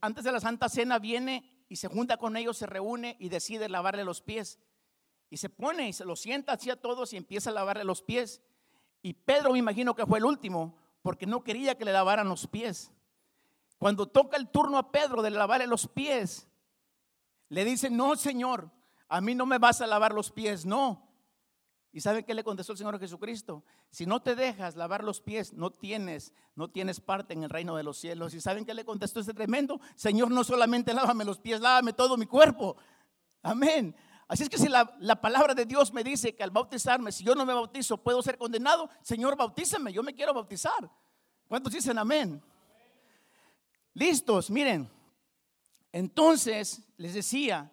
Antes 0.00 0.24
de 0.24 0.32
la 0.32 0.40
Santa 0.40 0.70
Cena 0.70 0.98
viene 0.98 1.64
y 1.68 1.76
se 1.76 1.88
junta 1.88 2.16
con 2.16 2.36
ellos, 2.38 2.56
se 2.56 2.66
reúne 2.66 3.16
y 3.20 3.28
decide 3.28 3.68
lavarle 3.68 4.04
los 4.04 4.22
pies. 4.22 4.58
Y 5.28 5.36
se 5.36 5.50
pone 5.50 5.88
y 5.88 5.92
se 5.92 6.06
lo 6.06 6.16
sienta 6.16 6.52
así 6.52 6.70
a 6.70 6.80
todos 6.80 7.12
y 7.12 7.18
empieza 7.18 7.50
a 7.50 7.52
lavarle 7.52 7.84
los 7.84 8.00
pies. 8.00 8.40
Y 9.06 9.12
Pedro 9.12 9.52
me 9.52 9.60
imagino 9.60 9.94
que 9.94 10.04
fue 10.04 10.18
el 10.18 10.24
último 10.24 10.74
porque 11.00 11.26
no 11.26 11.44
quería 11.44 11.78
que 11.78 11.84
le 11.84 11.92
lavaran 11.92 12.28
los 12.28 12.48
pies. 12.48 12.90
Cuando 13.78 14.08
toca 14.08 14.36
el 14.36 14.48
turno 14.48 14.78
a 14.78 14.90
Pedro 14.90 15.22
de 15.22 15.30
lavarle 15.30 15.68
los 15.68 15.86
pies, 15.86 16.48
le 17.48 17.64
dice, 17.64 17.88
no, 17.88 18.16
Señor, 18.16 18.68
a 19.06 19.20
mí 19.20 19.36
no 19.36 19.46
me 19.46 19.58
vas 19.58 19.80
a 19.80 19.86
lavar 19.86 20.12
los 20.12 20.32
pies, 20.32 20.66
no. 20.66 21.08
¿Y 21.92 22.00
sabe 22.00 22.24
qué 22.24 22.34
le 22.34 22.42
contestó 22.42 22.72
el 22.72 22.78
Señor 22.78 22.98
Jesucristo? 22.98 23.62
Si 23.90 24.06
no 24.06 24.22
te 24.22 24.34
dejas 24.34 24.74
lavar 24.74 25.04
los 25.04 25.20
pies, 25.20 25.52
no 25.52 25.70
tienes, 25.70 26.32
no 26.56 26.68
tienes 26.68 26.98
parte 26.98 27.32
en 27.32 27.44
el 27.44 27.50
reino 27.50 27.76
de 27.76 27.84
los 27.84 27.98
cielos. 27.98 28.34
¿Y 28.34 28.40
saben 28.40 28.64
qué 28.64 28.74
le 28.74 28.84
contestó 28.84 29.20
ese 29.20 29.34
tremendo? 29.34 29.80
Señor, 29.94 30.32
no 30.32 30.42
solamente 30.42 30.92
lávame 30.92 31.24
los 31.24 31.38
pies, 31.38 31.60
lávame 31.60 31.92
todo 31.92 32.16
mi 32.16 32.26
cuerpo. 32.26 32.76
Amén. 33.40 33.94
Así 34.28 34.42
es 34.42 34.48
que 34.48 34.58
si 34.58 34.68
la, 34.68 34.96
la, 34.98 35.20
palabra 35.20 35.54
de 35.54 35.64
Dios 35.64 35.92
me 35.92 36.02
dice 36.02 36.34
que 36.34 36.42
al 36.42 36.50
bautizarme, 36.50 37.12
si 37.12 37.22
yo 37.22 37.34
no 37.34 37.46
me 37.46 37.54
bautizo, 37.54 37.96
puedo 37.96 38.20
ser 38.22 38.36
condenado, 38.36 38.88
Señor, 39.02 39.36
bautízame, 39.36 39.92
yo 39.92 40.02
me 40.02 40.14
quiero 40.14 40.34
bautizar. 40.34 40.90
¿Cuántos 41.46 41.72
dicen 41.72 41.96
amén? 41.96 42.42
Listos, 43.94 44.50
miren. 44.50 44.90
Entonces 45.92 46.82
les 46.96 47.14
decía, 47.14 47.72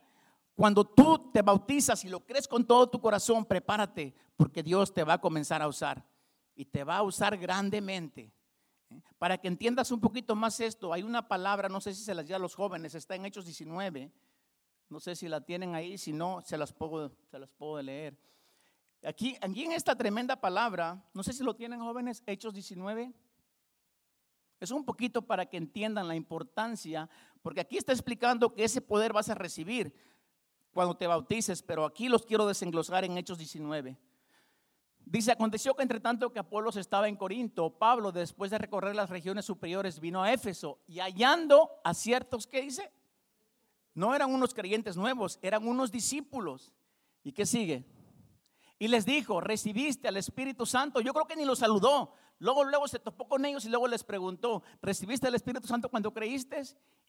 cuando 0.55 0.85
tú 0.85 1.31
te 1.33 1.41
bautizas 1.41 2.05
y 2.05 2.09
lo 2.09 2.25
crees 2.25 2.47
con 2.47 2.65
todo 2.65 2.87
tu 2.87 3.01
corazón, 3.01 3.43
prepárate, 3.43 4.13
porque 4.37 4.61
Dios 4.61 4.93
te 4.93 5.03
va 5.03 5.13
a 5.13 5.21
comenzar 5.21 5.61
a 5.61 5.67
usar 5.67 6.05
y 6.55 6.65
te 6.65 6.83
va 6.83 6.97
a 6.97 7.03
usar 7.03 7.37
grandemente. 7.37 8.31
Para 9.17 9.37
que 9.39 9.47
entiendas 9.47 9.91
un 9.91 9.99
poquito 9.99 10.35
más 10.35 10.59
esto, 10.59 10.93
hay 10.93 11.01
una 11.01 11.27
palabra, 11.27 11.67
no 11.67 11.81
sé 11.81 11.93
si 11.93 12.03
se 12.03 12.13
las 12.13 12.27
dio 12.27 12.35
a 12.35 12.39
los 12.39 12.53
jóvenes, 12.53 12.93
está 12.93 13.15
en 13.15 13.25
Hechos 13.25 13.45
19. 13.45 14.11
No 14.93 14.99
sé 14.99 15.15
si 15.15 15.27
la 15.27 15.41
tienen 15.41 15.73
ahí, 15.73 15.97
si 15.97 16.13
no, 16.13 16.43
se 16.45 16.55
las 16.55 16.71
puedo, 16.71 17.11
se 17.25 17.39
las 17.39 17.49
puedo 17.49 17.81
leer. 17.81 18.15
Aquí, 19.01 19.35
aquí 19.41 19.63
en 19.63 19.71
esta 19.71 19.95
tremenda 19.95 20.39
palabra, 20.39 21.03
no 21.15 21.23
sé 21.23 21.33
si 21.33 21.43
lo 21.43 21.55
tienen 21.55 21.79
jóvenes, 21.79 22.21
Hechos 22.27 22.53
19. 22.53 23.11
Es 24.59 24.69
un 24.69 24.85
poquito 24.85 25.23
para 25.23 25.47
que 25.47 25.57
entiendan 25.57 26.07
la 26.07 26.15
importancia, 26.15 27.09
porque 27.41 27.61
aquí 27.61 27.75
está 27.75 27.91
explicando 27.91 28.53
que 28.53 28.65
ese 28.65 28.81
poder 28.81 29.13
vas 29.13 29.29
a 29.29 29.33
recibir 29.33 29.95
cuando 30.73 30.95
te 30.95 31.07
bautices, 31.07 31.63
pero 31.63 31.85
aquí 31.85 32.07
los 32.07 32.23
quiero 32.23 32.45
desenglosar 32.45 33.03
en 33.03 33.17
Hechos 33.17 33.39
19. 33.39 33.97
Dice, 34.99 35.31
aconteció 35.31 35.73
que 35.73 35.81
entre 35.81 36.01
tanto 36.01 36.31
que 36.31 36.37
Apolos 36.37 36.75
estaba 36.75 37.07
en 37.07 37.15
Corinto, 37.15 37.79
Pablo, 37.79 38.11
después 38.11 38.51
de 38.51 38.59
recorrer 38.59 38.95
las 38.95 39.09
regiones 39.09 39.45
superiores, 39.45 39.99
vino 39.99 40.21
a 40.21 40.31
Éfeso 40.31 40.83
y 40.85 40.99
hallando 40.99 41.71
a 41.83 41.95
ciertos, 41.95 42.45
¿qué 42.45 42.61
dice? 42.61 42.91
No 43.93 44.15
eran 44.15 44.33
unos 44.33 44.53
creyentes 44.53 44.97
nuevos, 44.97 45.39
eran 45.41 45.67
unos 45.67 45.91
discípulos. 45.91 46.73
¿Y 47.23 47.31
qué 47.31 47.45
sigue? 47.45 47.85
Y 48.79 48.87
les 48.87 49.05
dijo, 49.05 49.39
recibiste 49.39 50.07
al 50.07 50.17
Espíritu 50.17 50.65
Santo. 50.65 50.99
Yo 50.99 51.13
creo 51.13 51.25
que 51.25 51.35
ni 51.35 51.45
los 51.45 51.59
saludó. 51.59 52.13
Luego, 52.39 52.65
luego 52.65 52.87
se 52.87 52.99
topó 52.99 53.27
con 53.27 53.45
ellos 53.45 53.63
y 53.65 53.69
luego 53.69 53.87
les 53.87 54.03
preguntó, 54.03 54.63
¿recibiste 54.81 55.27
el 55.27 55.35
Espíritu 55.35 55.67
Santo 55.67 55.89
cuando 55.89 56.13
creíste? 56.13 56.61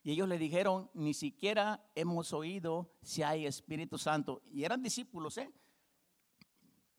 Y 0.03 0.11
ellos 0.11 0.29
le 0.29 0.37
dijeron, 0.37 0.89
ni 0.93 1.13
siquiera 1.13 1.83
hemos 1.95 2.31
oído 2.31 2.93
si 3.01 3.23
hay 3.23 3.45
Espíritu 3.45 3.97
Santo. 3.97 4.41
Y 4.51 4.63
eran 4.63 4.81
discípulos, 4.81 5.37
¿eh? 5.37 5.51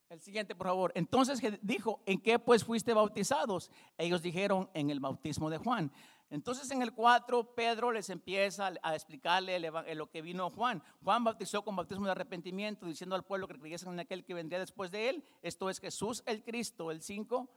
El 0.09 0.21
siguiente, 0.21 0.55
por 0.55 0.67
favor. 0.67 0.93
Entonces 0.95 1.41
dijo, 1.63 2.03
¿en 2.07 2.21
qué 2.21 2.39
pues 2.39 2.65
fuiste 2.65 2.93
bautizados? 2.93 3.71
Ellos 3.99 4.23
dijeron, 4.23 4.71
en 4.75 4.91
el 4.91 5.01
bautismo 5.01 5.51
de 5.51 5.59
Juan. 5.59 5.91
Entonces 6.29 6.71
en 6.71 6.83
el 6.83 6.93
4 6.93 7.55
Pedro 7.55 7.93
les 7.93 8.11
empieza 8.11 8.73
a 8.83 8.95
explicarle 8.95 9.61
lo 9.95 10.11
que 10.11 10.23
vino 10.23 10.51
Juan. 10.51 10.83
Juan 11.03 11.23
bautizó 11.23 11.65
con 11.65 11.77
bautismo 11.77 12.07
de 12.07 12.13
arrepentimiento, 12.13 12.87
diciendo 12.87 13.15
al 13.15 13.25
pueblo 13.25 13.47
que 13.47 13.59
creyesen 13.59 13.93
en 13.93 14.01
aquel 14.01 14.25
que 14.25 14.35
vendría 14.35 14.59
después 14.59 14.91
de 14.91 15.09
él. 15.09 15.25
Esto 15.43 15.71
es 15.71 15.79
Jesús 15.79 16.23
el 16.27 16.43
Cristo, 16.43 16.91
el 16.91 17.03
5. 17.03 17.49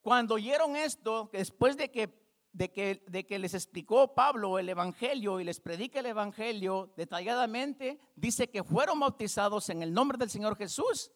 Cuando 0.00 0.36
oyeron 0.36 0.74
esto, 0.74 1.28
después 1.32 1.76
de 1.76 1.90
que, 1.90 2.18
de, 2.52 2.70
que, 2.72 3.04
de 3.08 3.26
que 3.26 3.38
les 3.38 3.52
explicó 3.52 4.14
Pablo 4.14 4.58
el 4.58 4.68
Evangelio 4.70 5.38
y 5.38 5.44
les 5.44 5.60
predica 5.60 6.00
el 6.00 6.06
Evangelio 6.06 6.94
detalladamente, 6.96 8.00
dice 8.16 8.48
que 8.48 8.64
fueron 8.64 9.00
bautizados 9.00 9.68
en 9.68 9.82
el 9.82 9.92
nombre 9.92 10.16
del 10.16 10.30
Señor 10.30 10.56
Jesús. 10.56 11.12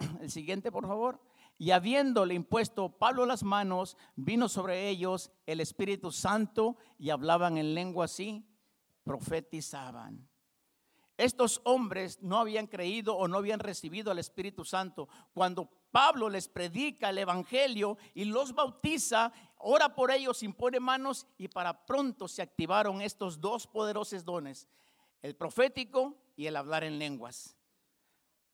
El 0.20 0.32
siguiente, 0.32 0.72
por 0.72 0.88
favor. 0.88 1.20
Y 1.56 1.70
habiéndole 1.70 2.34
impuesto 2.34 2.98
Pablo 2.98 3.26
las 3.26 3.42
manos, 3.42 3.96
vino 4.16 4.48
sobre 4.48 4.88
ellos 4.88 5.30
el 5.46 5.60
Espíritu 5.60 6.10
Santo 6.10 6.76
y 6.98 7.10
hablaban 7.10 7.58
en 7.58 7.74
lengua 7.74 8.06
así, 8.06 8.44
profetizaban. 9.04 10.28
Estos 11.16 11.60
hombres 11.64 12.20
no 12.22 12.38
habían 12.38 12.66
creído 12.66 13.16
o 13.16 13.28
no 13.28 13.38
habían 13.38 13.60
recibido 13.60 14.10
al 14.10 14.18
Espíritu 14.18 14.64
Santo. 14.64 15.08
Cuando 15.32 15.70
Pablo 15.92 16.28
les 16.28 16.48
predica 16.48 17.10
el 17.10 17.18
Evangelio 17.18 17.96
y 18.14 18.24
los 18.24 18.52
bautiza, 18.52 19.32
ora 19.58 19.94
por 19.94 20.10
ellos, 20.10 20.42
impone 20.42 20.80
manos 20.80 21.28
y 21.38 21.46
para 21.46 21.86
pronto 21.86 22.26
se 22.26 22.42
activaron 22.42 23.00
estos 23.00 23.40
dos 23.40 23.68
poderosos 23.68 24.24
dones, 24.24 24.68
el 25.22 25.36
profético 25.36 26.16
y 26.34 26.46
el 26.46 26.56
hablar 26.56 26.82
en 26.82 26.98
lenguas. 26.98 27.56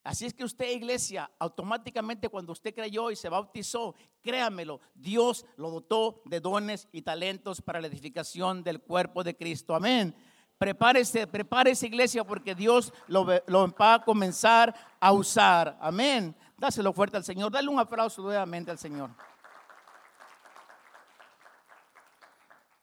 Así 0.03 0.25
es 0.25 0.33
que 0.33 0.45
usted, 0.45 0.71
iglesia, 0.71 1.31
automáticamente 1.39 2.31
cuando 2.31 2.53
usted 2.53 2.75
creyó 2.75 3.11
y 3.11 3.17
se 3.17 3.29
bautizó, 3.29 3.95
créamelo, 4.23 4.81
Dios 4.95 5.45
lo 5.57 5.71
dotó 5.71 6.23
de 6.25 6.41
dones 6.41 6.89
y 6.91 7.03
talentos 7.03 7.61
para 7.61 7.81
la 7.81 7.87
edificación 7.87 8.63
del 8.63 8.81
cuerpo 8.81 9.23
de 9.23 9.37
Cristo. 9.37 9.75
Amén. 9.75 10.15
Prepárese, 10.57 11.27
prepárese 11.27 11.87
iglesia 11.87 12.25
porque 12.25 12.55
Dios 12.55 12.93
lo, 13.09 13.27
va 13.27 13.95
a 13.95 14.05
comenzar 14.05 14.75
a 14.99 15.13
usar. 15.13 15.77
Amén. 15.81 16.35
Dáselo 16.57 16.93
fuerte 16.95 17.19
al 17.19 17.25
Señor. 17.25 17.51
Dale 17.53 17.69
un 17.69 17.79
aplauso 17.79 18.23
nuevamente 18.23 18.71
al 18.71 18.79
Señor. 18.79 19.11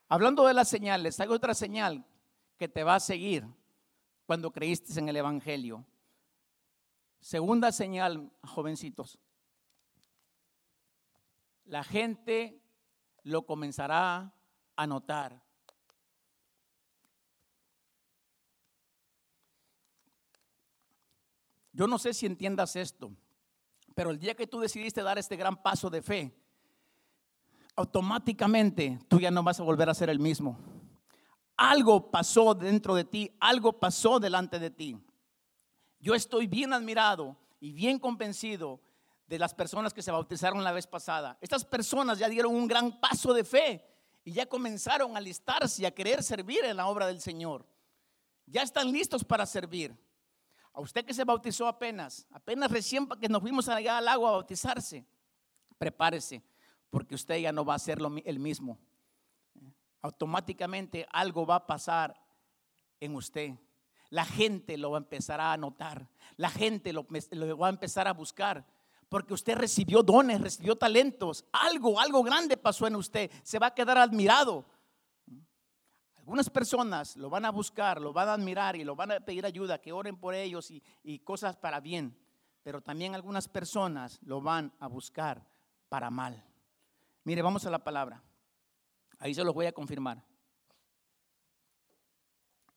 Hablando 0.08 0.46
de 0.46 0.54
las 0.54 0.70
señales, 0.70 1.20
hay 1.20 1.28
otra 1.28 1.54
señal 1.54 2.06
que 2.58 2.68
te 2.68 2.84
va 2.84 2.96
a 2.96 3.00
seguir 3.00 3.46
cuando 4.26 4.52
creíste 4.52 4.98
en 5.00 5.10
el 5.10 5.18
Evangelio. 5.18 5.84
Segunda 7.28 7.74
señal, 7.74 8.32
jovencitos. 8.42 9.20
La 11.66 11.84
gente 11.84 12.64
lo 13.24 13.46
comenzará 13.46 14.34
a 14.78 14.88
notar. 14.88 15.44
Yo 21.74 21.86
no 21.86 22.00
sé 22.00 22.14
si 22.14 22.26
entiendas 22.26 22.78
esto, 22.78 23.12
pero 23.94 24.12
el 24.12 24.20
día 24.20 24.34
que 24.34 24.48
tú 24.48 24.62
decidiste 24.62 25.04
dar 25.04 25.18
este 25.18 25.36
gran 25.36 25.62
paso 25.62 25.90
de 25.90 26.02
fe, 26.02 26.34
automáticamente 27.76 29.00
tú 29.10 29.20
ya 29.20 29.32
no 29.32 29.44
vas 29.44 29.60
a 29.60 29.64
volver 29.64 29.90
a 29.90 29.94
ser 29.94 30.10
el 30.10 30.20
mismo. 30.20 30.58
Algo 31.58 32.10
pasó 32.10 32.56
dentro 32.56 32.96
de 32.96 33.04
ti, 33.04 33.36
algo 33.42 33.74
pasó 33.74 34.18
delante 34.18 34.60
de 34.60 34.70
ti. 34.70 34.98
Yo 36.00 36.14
estoy 36.14 36.48
bien 36.48 36.74
admirado 36.74 37.36
y 37.60 37.72
bien 37.72 38.00
convencido 38.00 38.80
de 39.28 39.40
las 39.40 39.54
personas 39.54 39.94
que 39.94 40.02
se 40.02 40.12
bautizaron 40.12 40.64
la 40.64 40.72
vez 40.72 40.88
pasada. 40.88 41.38
Estas 41.42 41.66
personas 41.66 42.20
ya 42.20 42.30
dieron 42.30 42.56
un 42.56 42.68
gran 42.68 43.00
paso 43.00 43.34
de 43.34 43.44
fe 43.44 43.86
y 44.24 44.32
ya 44.32 44.46
comenzaron 44.46 45.18
a 45.18 45.22
listarse 45.22 45.82
y 45.82 45.86
a 45.86 45.94
querer 45.94 46.24
servir 46.24 46.64
en 46.64 46.78
la 46.78 46.88
obra 46.88 47.08
del 47.08 47.20
Señor. 47.20 47.66
Ya 48.46 48.62
están 48.62 48.92
listos 48.92 49.24
para 49.24 49.46
servir. 49.46 49.96
A 50.74 50.80
usted 50.80 51.04
que 51.04 51.14
se 51.14 51.24
bautizó 51.24 51.68
apenas, 51.68 52.28
apenas 52.32 52.72
recién 52.72 53.08
que 53.20 53.28
nos 53.28 53.42
fuimos 53.42 53.68
allá 53.68 53.98
al 53.98 54.08
agua 54.08 54.30
a 54.30 54.34
bautizarse, 54.34 55.06
prepárese, 55.78 56.44
porque 56.90 57.16
usted 57.16 57.38
ya 57.38 57.52
no 57.52 57.66
va 57.66 57.74
a 57.74 57.80
ser 57.80 58.00
el 58.26 58.40
mismo. 58.40 58.78
Automáticamente 60.02 61.08
algo 61.12 61.46
va 61.46 61.56
a 61.56 61.68
pasar 61.68 62.16
en 63.00 63.16
usted 63.16 63.56
la 64.10 64.26
gente 64.26 64.78
lo 64.78 64.92
va 64.92 64.98
a 64.98 65.02
empezar 65.02 65.42
a 65.42 65.56
notar, 65.58 66.08
la 66.36 66.50
gente 66.50 66.94
lo, 66.94 67.06
va 67.06 67.68
a 67.68 67.70
empezar 67.70 68.08
a 68.08 68.14
buscar. 68.14 68.66
Porque 69.10 69.34
usted 69.34 69.56
recibió 69.56 70.04
dones, 70.04 70.42
recibió 70.42 70.76
talentos, 70.76 71.46
algo, 71.54 72.00
algo 72.00 72.24
grande 72.24 72.58
pasó 72.58 72.88
en 72.88 72.98
usted, 72.98 73.32
se 73.42 73.58
va 73.58 73.68
a 73.68 73.74
quedar 73.74 73.98
admirado. 73.98 74.66
Algunas 76.18 76.50
personas 76.50 77.16
lo 77.16 77.30
van 77.30 77.46
a 77.46 77.52
buscar, 77.52 78.02
lo 78.02 78.12
van 78.12 78.28
a 78.28 78.34
admirar 78.34 78.76
y 78.76 78.84
lo 78.84 78.98
van 78.98 79.14
a 79.14 79.20
pedir 79.22 79.46
ayuda, 79.46 79.80
que 79.80 79.94
oren 79.94 80.18
por 80.18 80.36
ellos 80.36 80.70
y, 80.72 80.84
y 81.04 81.20
cosas 81.20 81.56
para 81.56 81.80
bien. 81.80 82.18
Pero 82.64 82.82
también 82.82 83.16
algunas 83.16 83.48
personas 83.48 84.20
lo 84.24 84.42
van 84.42 84.74
a 84.82 84.88
buscar 84.88 85.48
para 85.88 86.10
mal. 86.10 86.44
Mire, 87.24 87.42
vamos 87.42 87.66
a 87.66 87.70
la 87.70 87.82
palabra. 87.82 88.22
Ahí 89.20 89.34
se 89.34 89.44
los 89.44 89.54
voy 89.54 89.68
a 89.68 89.72
confirmar. 89.72 90.22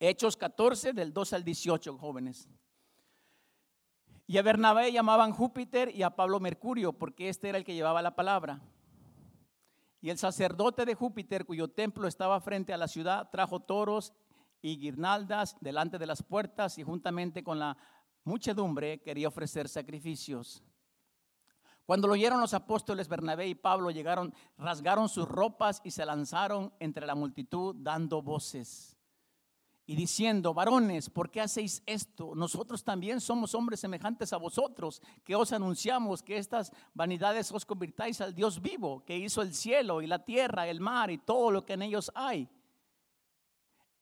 Hechos 0.02 0.38
14 0.38 0.94
del 0.94 1.12
2 1.12 1.34
al 1.34 1.44
18, 1.44 1.98
jóvenes. 1.98 2.48
Y 4.26 4.38
a 4.38 4.42
Bernabé 4.42 4.90
llamaban 4.90 5.32
Júpiter 5.32 5.94
y 5.94 6.02
a 6.02 6.16
Pablo 6.16 6.40
Mercurio, 6.40 6.94
porque 6.94 7.28
este 7.28 7.50
era 7.50 7.58
el 7.58 7.64
que 7.64 7.74
llevaba 7.74 8.00
la 8.00 8.16
palabra. 8.16 8.62
Y 10.00 10.08
el 10.08 10.16
sacerdote 10.16 10.86
de 10.86 10.94
Júpiter, 10.94 11.44
cuyo 11.44 11.68
templo 11.68 12.08
estaba 12.08 12.40
frente 12.40 12.72
a 12.72 12.78
la 12.78 12.88
ciudad, 12.88 13.28
trajo 13.30 13.60
toros 13.60 14.14
y 14.62 14.78
guirnaldas 14.78 15.58
delante 15.60 15.98
de 15.98 16.06
las 16.06 16.22
puertas 16.22 16.78
y 16.78 16.82
juntamente 16.82 17.44
con 17.44 17.58
la 17.58 17.76
muchedumbre 18.24 19.02
quería 19.02 19.28
ofrecer 19.28 19.68
sacrificios. 19.68 20.64
Cuando 21.84 22.06
lo 22.06 22.14
oyeron 22.14 22.40
los 22.40 22.54
apóstoles 22.54 23.08
Bernabé 23.08 23.48
y 23.48 23.54
Pablo 23.54 23.90
llegaron, 23.90 24.32
rasgaron 24.56 25.10
sus 25.10 25.28
ropas 25.28 25.82
y 25.84 25.90
se 25.90 26.06
lanzaron 26.06 26.72
entre 26.78 27.04
la 27.04 27.14
multitud 27.14 27.74
dando 27.76 28.22
voces 28.22 28.96
y 29.86 29.96
diciendo, 29.96 30.54
varones, 30.54 31.10
¿por 31.10 31.30
qué 31.30 31.40
hacéis 31.40 31.82
esto? 31.84 32.34
Nosotros 32.34 32.84
también 32.84 33.20
somos 33.20 33.54
hombres 33.54 33.80
semejantes 33.80 34.32
a 34.32 34.36
vosotros, 34.36 35.02
que 35.24 35.34
os 35.34 35.52
anunciamos 35.52 36.22
que 36.22 36.36
estas 36.36 36.72
vanidades 36.94 37.50
os 37.50 37.66
convirtáis 37.66 38.20
al 38.20 38.34
Dios 38.34 38.60
vivo, 38.62 39.04
que 39.04 39.18
hizo 39.18 39.42
el 39.42 39.52
cielo 39.52 40.00
y 40.00 40.06
la 40.06 40.24
tierra, 40.24 40.68
el 40.68 40.80
mar 40.80 41.10
y 41.10 41.18
todo 41.18 41.50
lo 41.50 41.66
que 41.66 41.72
en 41.72 41.82
ellos 41.82 42.12
hay. 42.14 42.48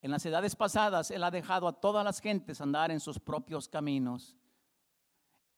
En 0.01 0.11
las 0.11 0.25
edades 0.27 0.55
pasadas 0.55 1.11
Él 1.11 1.25
ha 1.25 1.31
dejado 1.31 1.67
a 1.67 1.81
todas 1.81 2.05
las 2.05 2.21
gentes 2.21 2.61
andar 2.61 2.91
en 2.91 3.01
sus 3.01 3.19
propios 3.19 3.69
caminos. 3.69 4.37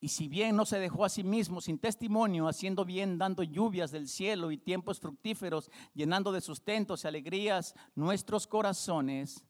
Y 0.03 0.09
si 0.09 0.29
bien 0.29 0.57
no 0.57 0.65
se 0.65 0.79
dejó 0.79 1.05
a 1.05 1.11
sí 1.11 1.23
mismo 1.23 1.61
sin 1.61 1.79
testimonio, 1.79 2.49
haciendo 2.49 2.87
bien, 2.87 3.19
dando 3.19 3.43
lluvias 3.43 3.91
del 3.91 4.09
cielo 4.09 4.51
y 4.51 4.57
tiempos 4.57 4.99
fructíferos, 4.99 5.71
llenando 5.93 6.33
de 6.33 6.41
sustentos 6.41 7.05
y 7.05 7.09
alegrías 7.09 7.75
nuestros 7.95 8.47
corazones, 8.47 9.45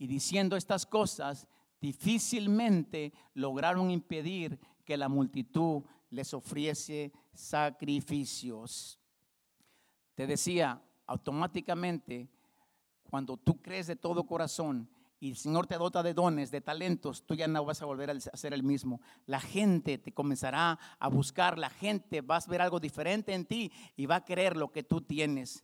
y 0.00 0.06
diciendo 0.06 0.56
estas 0.56 0.86
cosas, 0.86 1.46
difícilmente 1.78 3.12
lograron 3.34 3.90
impedir 3.90 4.58
que 4.82 4.96
la 4.96 5.10
multitud 5.10 5.82
les 6.08 6.32
ofreciese 6.32 7.12
sacrificios. 7.34 8.98
Te 10.14 10.26
decía, 10.26 10.82
automáticamente, 11.06 12.30
cuando 13.10 13.36
tú 13.36 13.60
crees 13.60 13.88
de 13.88 13.96
todo 13.96 14.24
corazón 14.24 14.88
y 15.20 15.28
el 15.28 15.36
Señor 15.36 15.66
te 15.66 15.76
dota 15.76 16.02
de 16.02 16.14
dones, 16.14 16.50
de 16.50 16.62
talentos, 16.62 17.26
tú 17.26 17.34
ya 17.34 17.46
no 17.46 17.62
vas 17.62 17.82
a 17.82 17.84
volver 17.84 18.08
a 18.08 18.18
ser 18.18 18.54
el 18.54 18.62
mismo. 18.62 19.02
La 19.26 19.38
gente 19.38 19.98
te 19.98 20.12
comenzará 20.12 20.78
a 20.98 21.08
buscar, 21.08 21.58
la 21.58 21.68
gente 21.68 22.22
va 22.22 22.38
a 22.38 22.46
ver 22.48 22.62
algo 22.62 22.80
diferente 22.80 23.34
en 23.34 23.44
ti 23.44 23.70
y 23.96 24.06
va 24.06 24.16
a 24.16 24.24
querer 24.24 24.56
lo 24.56 24.72
que 24.72 24.82
tú 24.82 25.02
tienes. 25.02 25.62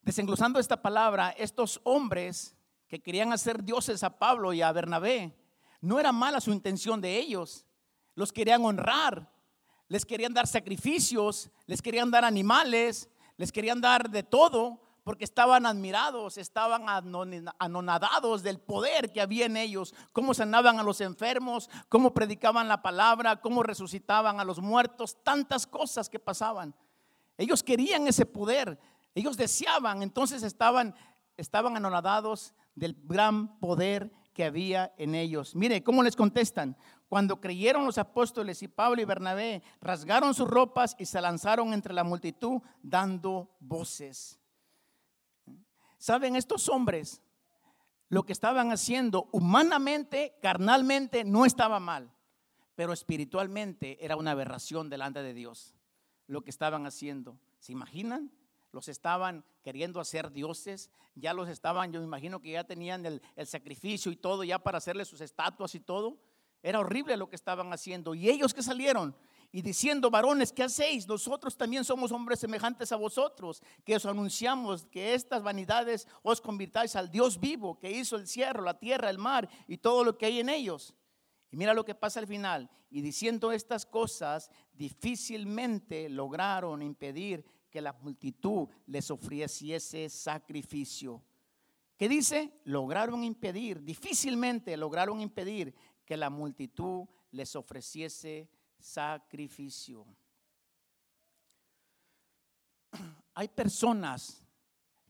Desenglosando 0.00 0.58
esta 0.58 0.80
palabra, 0.80 1.28
estos 1.32 1.82
hombres 1.84 2.54
que 2.88 3.00
querían 3.00 3.32
hacer 3.32 3.62
dioses 3.62 4.02
a 4.02 4.18
Pablo 4.18 4.52
y 4.52 4.62
a 4.62 4.72
Bernabé, 4.72 5.36
no 5.80 6.00
era 6.00 6.10
mala 6.10 6.40
su 6.40 6.50
intención 6.50 7.00
de 7.00 7.18
ellos. 7.18 7.66
Los 8.14 8.32
querían 8.32 8.64
honrar, 8.64 9.30
les 9.88 10.04
querían 10.04 10.34
dar 10.34 10.46
sacrificios, 10.46 11.50
les 11.66 11.82
querían 11.82 12.10
dar 12.10 12.24
animales, 12.24 13.08
les 13.36 13.52
querían 13.52 13.80
dar 13.80 14.10
de 14.10 14.22
todo, 14.22 14.80
porque 15.04 15.24
estaban 15.24 15.64
admirados, 15.64 16.36
estaban 16.36 16.84
anonadados 17.58 18.42
del 18.42 18.58
poder 18.58 19.10
que 19.12 19.22
había 19.22 19.46
en 19.46 19.56
ellos, 19.56 19.94
cómo 20.12 20.34
sanaban 20.34 20.78
a 20.78 20.82
los 20.82 21.00
enfermos, 21.00 21.70
cómo 21.88 22.12
predicaban 22.12 22.68
la 22.68 22.82
palabra, 22.82 23.36
cómo 23.36 23.62
resucitaban 23.62 24.40
a 24.40 24.44
los 24.44 24.60
muertos, 24.60 25.16
tantas 25.22 25.66
cosas 25.66 26.10
que 26.10 26.18
pasaban. 26.18 26.74
Ellos 27.38 27.62
querían 27.62 28.06
ese 28.06 28.26
poder, 28.26 28.78
ellos 29.14 29.36
deseaban, 29.36 30.02
entonces 30.02 30.42
estaban, 30.42 30.94
estaban 31.38 31.76
anonadados 31.76 32.52
del 32.78 32.96
gran 33.04 33.58
poder 33.58 34.12
que 34.32 34.44
había 34.44 34.94
en 34.98 35.14
ellos. 35.14 35.54
Mire 35.54 35.82
cómo 35.82 36.02
les 36.02 36.16
contestan. 36.16 36.76
Cuando 37.08 37.40
creyeron 37.40 37.84
los 37.84 37.98
apóstoles 37.98 38.62
y 38.62 38.68
Pablo 38.68 39.00
y 39.00 39.04
Bernabé, 39.04 39.62
rasgaron 39.80 40.34
sus 40.34 40.48
ropas 40.48 40.94
y 40.98 41.06
se 41.06 41.20
lanzaron 41.20 41.72
entre 41.72 41.94
la 41.94 42.04
multitud 42.04 42.60
dando 42.82 43.50
voces. 43.60 44.38
Saben, 45.98 46.36
estos 46.36 46.68
hombres 46.68 47.22
lo 48.08 48.24
que 48.24 48.32
estaban 48.32 48.70
haciendo 48.70 49.28
humanamente, 49.32 50.38
carnalmente, 50.40 51.24
no 51.24 51.44
estaba 51.44 51.78
mal, 51.78 52.10
pero 52.74 52.92
espiritualmente 52.92 54.02
era 54.04 54.16
una 54.16 54.30
aberración 54.30 54.88
delante 54.88 55.22
de 55.22 55.34
Dios. 55.34 55.74
Lo 56.26 56.42
que 56.42 56.50
estaban 56.50 56.86
haciendo. 56.86 57.38
¿Se 57.58 57.72
imaginan? 57.72 58.30
Los 58.72 58.88
estaban 58.88 59.44
queriendo 59.62 60.00
hacer 60.00 60.30
dioses, 60.30 60.90
ya 61.14 61.32
los 61.32 61.48
estaban, 61.48 61.92
yo 61.92 62.00
me 62.00 62.06
imagino 62.06 62.40
que 62.40 62.52
ya 62.52 62.64
tenían 62.64 63.06
el, 63.06 63.22
el 63.36 63.46
sacrificio 63.46 64.12
y 64.12 64.16
todo, 64.16 64.44
ya 64.44 64.58
para 64.58 64.78
hacerle 64.78 65.04
sus 65.04 65.20
estatuas 65.20 65.74
y 65.74 65.80
todo. 65.80 66.18
Era 66.62 66.80
horrible 66.80 67.16
lo 67.16 67.30
que 67.30 67.36
estaban 67.36 67.72
haciendo. 67.72 68.14
Y 68.14 68.28
ellos 68.28 68.52
que 68.52 68.62
salieron, 68.62 69.14
y 69.50 69.62
diciendo, 69.62 70.10
varones, 70.10 70.52
¿qué 70.52 70.64
hacéis? 70.64 71.08
Nosotros 71.08 71.56
también 71.56 71.84
somos 71.84 72.12
hombres 72.12 72.40
semejantes 72.40 72.92
a 72.92 72.96
vosotros, 72.96 73.62
que 73.84 73.96
os 73.96 74.04
anunciamos 74.04 74.84
que 74.86 75.14
estas 75.14 75.42
vanidades 75.42 76.06
os 76.22 76.40
convirtáis 76.40 76.96
al 76.96 77.10
Dios 77.10 77.40
vivo, 77.40 77.78
que 77.78 77.90
hizo 77.90 78.16
el 78.16 78.26
cielo, 78.26 78.62
la 78.62 78.78
tierra, 78.78 79.08
el 79.08 79.18
mar 79.18 79.48
y 79.66 79.78
todo 79.78 80.04
lo 80.04 80.18
que 80.18 80.26
hay 80.26 80.40
en 80.40 80.50
ellos. 80.50 80.94
Y 81.50 81.56
mira 81.56 81.72
lo 81.72 81.84
que 81.84 81.94
pasa 81.94 82.20
al 82.20 82.26
final. 82.26 82.68
Y 82.90 83.00
diciendo 83.00 83.50
estas 83.50 83.86
cosas, 83.86 84.50
difícilmente 84.74 86.10
lograron 86.10 86.82
impedir 86.82 87.46
que 87.70 87.80
la 87.80 87.92
multitud 87.92 88.68
les 88.86 89.10
ofreciese 89.10 90.08
sacrificio. 90.08 91.22
¿Qué 91.96 92.08
dice? 92.08 92.60
Lograron 92.64 93.24
impedir, 93.24 93.82
difícilmente 93.82 94.76
lograron 94.76 95.20
impedir 95.20 95.74
que 96.04 96.16
la 96.16 96.30
multitud 96.30 97.06
les 97.32 97.54
ofreciese 97.56 98.48
sacrificio. 98.78 100.06
Hay 103.34 103.48
personas 103.48 104.44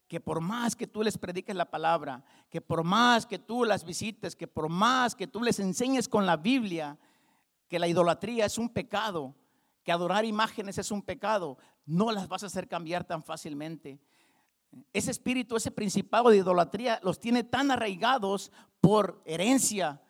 que 0.09 0.21
por 0.21 0.40
más 0.40 0.75
que 0.75 0.87
tú 0.87 1.03
les 1.03 1.18
prediques 1.18 1.55
la 1.55 1.71
palabra, 1.71 2.25
que 2.49 2.62
por 2.62 2.83
más 2.83 3.27
que 3.27 3.38
tú 3.38 3.64
las 3.64 3.85
visites, 3.85 4.35
que 4.35 4.49
por 4.49 4.71
más 4.71 5.14
que 5.14 5.27
tú 5.27 5.42
les 5.42 5.61
enseñes 5.61 6.09
con 6.09 6.25
la 6.25 6.37
Biblia 6.37 6.99
que 7.68 7.79
la 7.79 7.87
idolatría 7.87 8.47
es 8.47 8.59
un 8.59 8.71
pecado, 8.71 9.35
adorar 9.92 10.24
imágenes 10.24 10.79
es 10.79 10.90
un 10.90 11.03
pecado, 11.03 11.59
no 11.87 12.12
las 12.12 12.29
vas 12.29 12.42
a 12.42 12.46
hacer 12.46 12.68
cambiar 12.68 13.05
tan 13.05 13.22
fácilmente. 13.22 13.98
Ese 14.92 15.11
espíritu, 15.11 15.57
ese 15.57 15.70
principado 15.70 16.31
de 16.31 16.38
idolatría 16.38 17.01
los 17.03 17.18
tiene 17.18 17.44
tan 17.44 17.70
arraigados 17.70 18.53
por 18.81 19.22
herencia, 19.24 20.01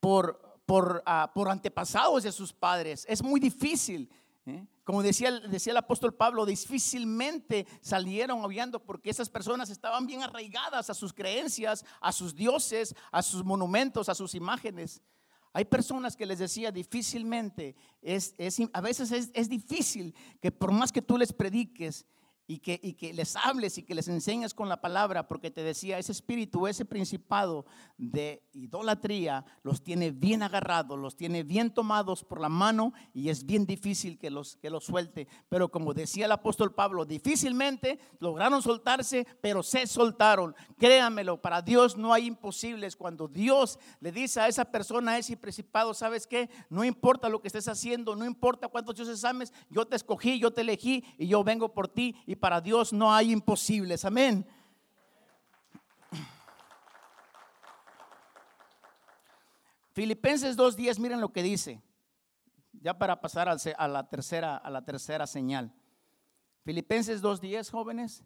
por, 0.00 0.60
por, 0.64 1.02
ah, 1.06 1.32
por 1.34 1.48
antepasados 1.48 2.22
de 2.22 2.32
sus 2.32 2.52
padres. 2.52 3.04
Es 3.08 3.22
muy 3.22 3.40
difícil. 3.40 4.08
¿eh? 4.46 4.64
Como 4.84 5.02
decía, 5.02 5.32
decía 5.40 5.72
el 5.72 5.78
apóstol 5.78 6.14
Pablo, 6.14 6.46
difícilmente 6.46 7.66
salieron 7.80 8.44
obviando 8.44 8.78
porque 8.78 9.10
esas 9.10 9.28
personas 9.28 9.68
estaban 9.70 10.06
bien 10.06 10.22
arraigadas 10.22 10.88
a 10.88 10.94
sus 10.94 11.12
creencias, 11.12 11.84
a 12.00 12.12
sus 12.12 12.34
dioses, 12.34 12.94
a 13.10 13.22
sus 13.22 13.44
monumentos, 13.44 14.08
a 14.08 14.14
sus 14.14 14.36
imágenes. 14.36 15.02
Hay 15.56 15.64
personas 15.64 16.16
que 16.16 16.26
les 16.26 16.38
decía 16.38 16.70
difícilmente, 16.70 17.74
es, 18.02 18.34
es 18.36 18.58
a 18.74 18.80
veces 18.82 19.10
es, 19.10 19.30
es, 19.32 19.48
difícil 19.48 20.14
que 20.38 20.52
por 20.52 20.70
más 20.70 20.92
que 20.92 21.00
tú 21.00 21.16
les 21.16 21.32
prediques 21.32 22.04
y 22.46 22.58
que, 22.58 22.78
y 22.82 22.94
que 22.94 23.12
les 23.12 23.36
hables 23.36 23.76
y 23.78 23.82
que 23.82 23.94
les 23.94 24.08
enseñes 24.08 24.54
con 24.54 24.68
la 24.68 24.80
palabra, 24.80 25.26
porque 25.26 25.50
te 25.50 25.62
decía, 25.62 25.98
ese 25.98 26.12
espíritu, 26.12 26.66
ese 26.66 26.84
principado 26.84 27.66
de 27.98 28.42
idolatría 28.52 29.44
los 29.62 29.82
tiene 29.82 30.10
bien 30.12 30.42
agarrados, 30.42 30.98
los 30.98 31.16
tiene 31.16 31.42
bien 31.42 31.72
tomados 31.72 32.24
por 32.24 32.40
la 32.40 32.48
mano 32.48 32.92
y 33.12 33.30
es 33.30 33.44
bien 33.44 33.66
difícil 33.66 34.18
que 34.18 34.30
los, 34.30 34.56
que 34.56 34.70
los 34.70 34.84
suelte. 34.84 35.26
Pero 35.48 35.70
como 35.70 35.92
decía 35.92 36.26
el 36.26 36.32
apóstol 36.32 36.74
Pablo, 36.74 37.04
difícilmente 37.04 37.98
lograron 38.20 38.62
soltarse, 38.62 39.26
pero 39.40 39.62
se 39.62 39.86
soltaron. 39.86 40.54
Créanmelo, 40.78 41.40
para 41.40 41.62
Dios 41.62 41.96
no 41.96 42.12
hay 42.12 42.26
imposibles. 42.26 42.96
Cuando 42.96 43.26
Dios 43.26 43.78
le 44.00 44.12
dice 44.12 44.40
a 44.40 44.48
esa 44.48 44.64
persona, 44.64 45.18
ese 45.18 45.36
principado, 45.36 45.94
¿sabes 45.94 46.26
qué? 46.26 46.48
No 46.70 46.84
importa 46.84 47.28
lo 47.28 47.40
que 47.40 47.48
estés 47.48 47.68
haciendo, 47.68 48.14
no 48.14 48.24
importa 48.24 48.68
cuántos 48.68 48.94
dioses 48.94 49.24
ames, 49.24 49.52
yo 49.68 49.86
te 49.86 49.96
escogí, 49.96 50.38
yo 50.38 50.52
te 50.52 50.60
elegí 50.60 51.04
y 51.18 51.26
yo 51.26 51.42
vengo 51.42 51.72
por 51.72 51.88
ti 51.88 52.14
para 52.36 52.60
Dios 52.60 52.92
no 52.92 53.12
hay 53.12 53.32
imposibles. 53.32 54.04
Amén. 54.04 54.46
Filipenses 59.92 60.58
2.10, 60.58 60.98
miren 60.98 61.20
lo 61.20 61.32
que 61.32 61.42
dice. 61.42 61.82
Ya 62.72 62.98
para 62.98 63.20
pasar 63.20 63.48
a 63.48 63.88
la 63.88 64.08
tercera, 64.08 64.56
a 64.56 64.70
la 64.70 64.84
tercera 64.84 65.26
señal. 65.26 65.72
Filipenses 66.64 67.22
2.10, 67.22 67.70
jóvenes. 67.70 68.22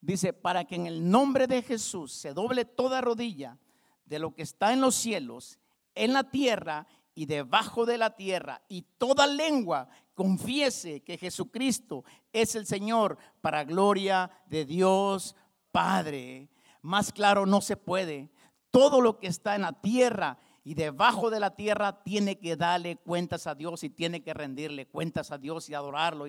Dice, 0.00 0.32
para 0.32 0.64
que 0.64 0.74
en 0.74 0.88
el 0.88 1.08
nombre 1.08 1.46
de 1.46 1.62
Jesús 1.62 2.12
se 2.12 2.34
doble 2.34 2.64
toda 2.64 3.00
rodilla 3.00 3.56
de 4.04 4.18
lo 4.18 4.34
que 4.34 4.42
está 4.42 4.72
en 4.72 4.80
los 4.80 4.96
cielos, 4.96 5.60
en 5.94 6.12
la 6.12 6.24
tierra 6.24 6.88
y 7.14 7.26
debajo 7.26 7.86
de 7.86 7.98
la 7.98 8.16
tierra, 8.16 8.62
y 8.68 8.82
toda 8.98 9.28
lengua 9.28 9.88
confiese 10.14 11.00
que 11.00 11.18
Jesucristo 11.18 12.04
es 12.32 12.54
el 12.54 12.66
Señor 12.66 13.18
para 13.40 13.64
gloria 13.64 14.30
de 14.46 14.64
Dios 14.64 15.36
Padre. 15.70 16.48
Más 16.82 17.12
claro 17.12 17.46
no 17.46 17.60
se 17.60 17.76
puede. 17.76 18.30
Todo 18.70 19.00
lo 19.00 19.18
que 19.18 19.26
está 19.26 19.54
en 19.54 19.62
la 19.62 19.72
tierra 19.72 20.38
y 20.64 20.74
debajo 20.74 21.30
de 21.30 21.40
la 21.40 21.54
tierra 21.54 22.02
tiene 22.02 22.38
que 22.38 22.56
darle 22.56 22.96
cuentas 22.96 23.46
a 23.46 23.54
Dios 23.54 23.82
y 23.84 23.90
tiene 23.90 24.22
que 24.22 24.34
rendirle 24.34 24.86
cuentas 24.86 25.30
a 25.30 25.38
Dios 25.38 25.68
y 25.68 25.74
adorarlo. 25.74 26.26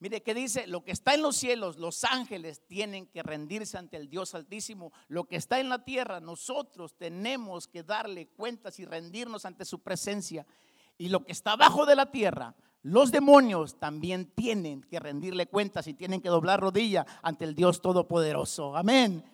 Mire, 0.00 0.22
¿qué 0.22 0.34
dice? 0.34 0.66
Lo 0.66 0.84
que 0.84 0.92
está 0.92 1.14
en 1.14 1.22
los 1.22 1.36
cielos, 1.36 1.78
los 1.78 2.04
ángeles 2.04 2.66
tienen 2.66 3.06
que 3.06 3.22
rendirse 3.22 3.78
ante 3.78 3.96
el 3.96 4.10
Dios 4.10 4.34
Altísimo. 4.34 4.92
Lo 5.08 5.24
que 5.24 5.36
está 5.36 5.60
en 5.60 5.68
la 5.68 5.84
tierra, 5.84 6.20
nosotros 6.20 6.94
tenemos 6.96 7.68
que 7.68 7.82
darle 7.82 8.28
cuentas 8.28 8.78
y 8.80 8.84
rendirnos 8.84 9.46
ante 9.46 9.64
su 9.64 9.80
presencia. 9.80 10.46
Y 10.98 11.08
lo 11.08 11.24
que 11.24 11.32
está 11.32 11.52
abajo 11.52 11.86
de 11.86 11.96
la 11.96 12.10
tierra, 12.10 12.54
los 12.84 13.10
demonios 13.10 13.80
también 13.80 14.26
tienen 14.34 14.82
que 14.82 15.00
rendirle 15.00 15.46
cuentas 15.46 15.86
y 15.86 15.94
tienen 15.94 16.20
que 16.20 16.28
doblar 16.28 16.60
rodilla 16.60 17.06
ante 17.22 17.46
el 17.46 17.54
Dios 17.54 17.80
Todopoderoso. 17.80 18.76
Amén. 18.76 19.24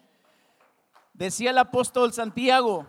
Decía 1.13 1.51
el 1.51 1.59
apóstol 1.59 2.13
Santiago, 2.13 2.87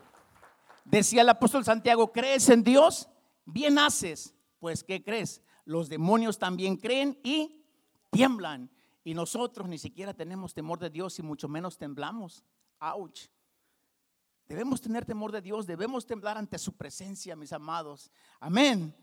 decía 0.86 1.24
el 1.24 1.30
apóstol 1.30 1.66
Santiago, 1.66 2.12
¿crees 2.12 2.48
en 2.50 2.64
Dios? 2.64 3.10
Bien 3.44 3.80
haces. 3.80 4.36
Pues, 4.60 4.84
¿qué 4.84 5.04
crees? 5.04 5.42
Los 5.66 5.90
demonios 5.90 6.38
también 6.38 6.78
creen 6.78 7.20
y 7.24 7.66
tiemblan. 8.12 8.70
Y 9.04 9.16
nosotros 9.16 9.68
ni 9.68 9.80
siquiera 9.80 10.14
tenemos 10.14 10.54
temor 10.54 10.78
de 10.78 10.92
Dios 10.92 11.18
y 11.18 11.24
mucho 11.24 11.48
menos 11.48 11.80
temblamos. 11.80 12.44
Ouch. 12.80 13.30
Debemos 14.46 14.80
tener 14.80 15.06
temor 15.06 15.32
de 15.32 15.42
Dios, 15.42 15.66
debemos 15.66 16.06
temblar 16.06 16.38
ante 16.38 16.60
su 16.60 16.74
presencia, 16.74 17.36
mis 17.36 17.52
amados. 17.52 18.12
Amén. 18.40 18.94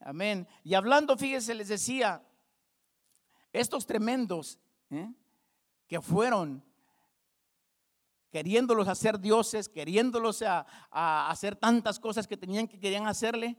Amén. 0.00 0.48
Y 0.64 0.74
hablando, 0.74 1.16
fíjese, 1.16 1.54
les 1.54 1.68
decía, 1.68 2.22
estos 3.52 3.86
tremendos 3.86 4.58
¿eh? 4.90 5.12
que 5.86 6.00
fueron 6.00 6.64
queriéndolos 8.30 8.88
hacer 8.88 9.18
dioses, 9.18 9.68
queriéndolos 9.68 10.42
a, 10.42 10.66
a, 10.90 11.30
hacer 11.30 11.56
tantas 11.56 11.98
cosas 11.98 12.26
que 12.26 12.36
tenían 12.36 12.68
que 12.68 12.78
querían 12.78 13.06
hacerle, 13.06 13.58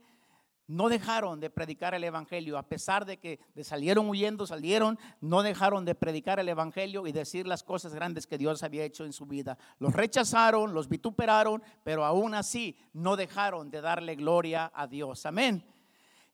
no 0.66 0.88
dejaron 0.88 1.40
de 1.40 1.50
predicar 1.50 1.94
el 1.94 2.04
Evangelio, 2.04 2.56
a 2.56 2.66
pesar 2.66 3.04
de 3.04 3.18
que 3.18 3.40
salieron 3.62 4.08
huyendo, 4.08 4.46
salieron, 4.46 4.98
no 5.20 5.42
dejaron 5.42 5.84
de 5.84 5.94
predicar 5.94 6.40
el 6.40 6.48
Evangelio 6.48 7.06
y 7.06 7.12
decir 7.12 7.46
las 7.46 7.62
cosas 7.62 7.94
grandes 7.94 8.26
que 8.26 8.38
Dios 8.38 8.62
había 8.62 8.84
hecho 8.84 9.04
en 9.04 9.12
su 9.12 9.26
vida. 9.26 9.58
Los 9.78 9.92
rechazaron, 9.92 10.72
los 10.72 10.88
vituperaron, 10.88 11.62
pero 11.82 12.04
aún 12.04 12.34
así 12.34 12.78
no 12.92 13.16
dejaron 13.16 13.70
de 13.70 13.80
darle 13.80 14.14
gloria 14.14 14.72
a 14.74 14.86
Dios. 14.86 15.26
Amén. 15.26 15.64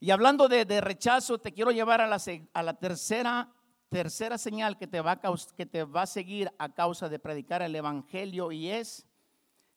Y 0.01 0.11
hablando 0.11 0.47
de, 0.47 0.81
rechazo, 0.81 1.39
te 1.39 1.51
quiero 1.51 1.71
llevar 1.71 1.99
a 1.99 2.07
la, 2.07 2.73
tercera 2.73 4.37
señal 4.37 4.77
que 4.77 4.87
te, 4.87 5.01
va 5.01 5.11
a, 5.11 5.21
que 5.57 5.65
te 5.65 5.83
va 5.83 6.03
a 6.03 6.07
seguir 6.07 6.49
a 6.57 6.73
causa 6.73 7.09
de 7.09 7.19
predicar 7.19 7.61
el 7.61 7.75
Evangelio 7.75 8.53
y 8.53 8.69
es, 8.69 9.05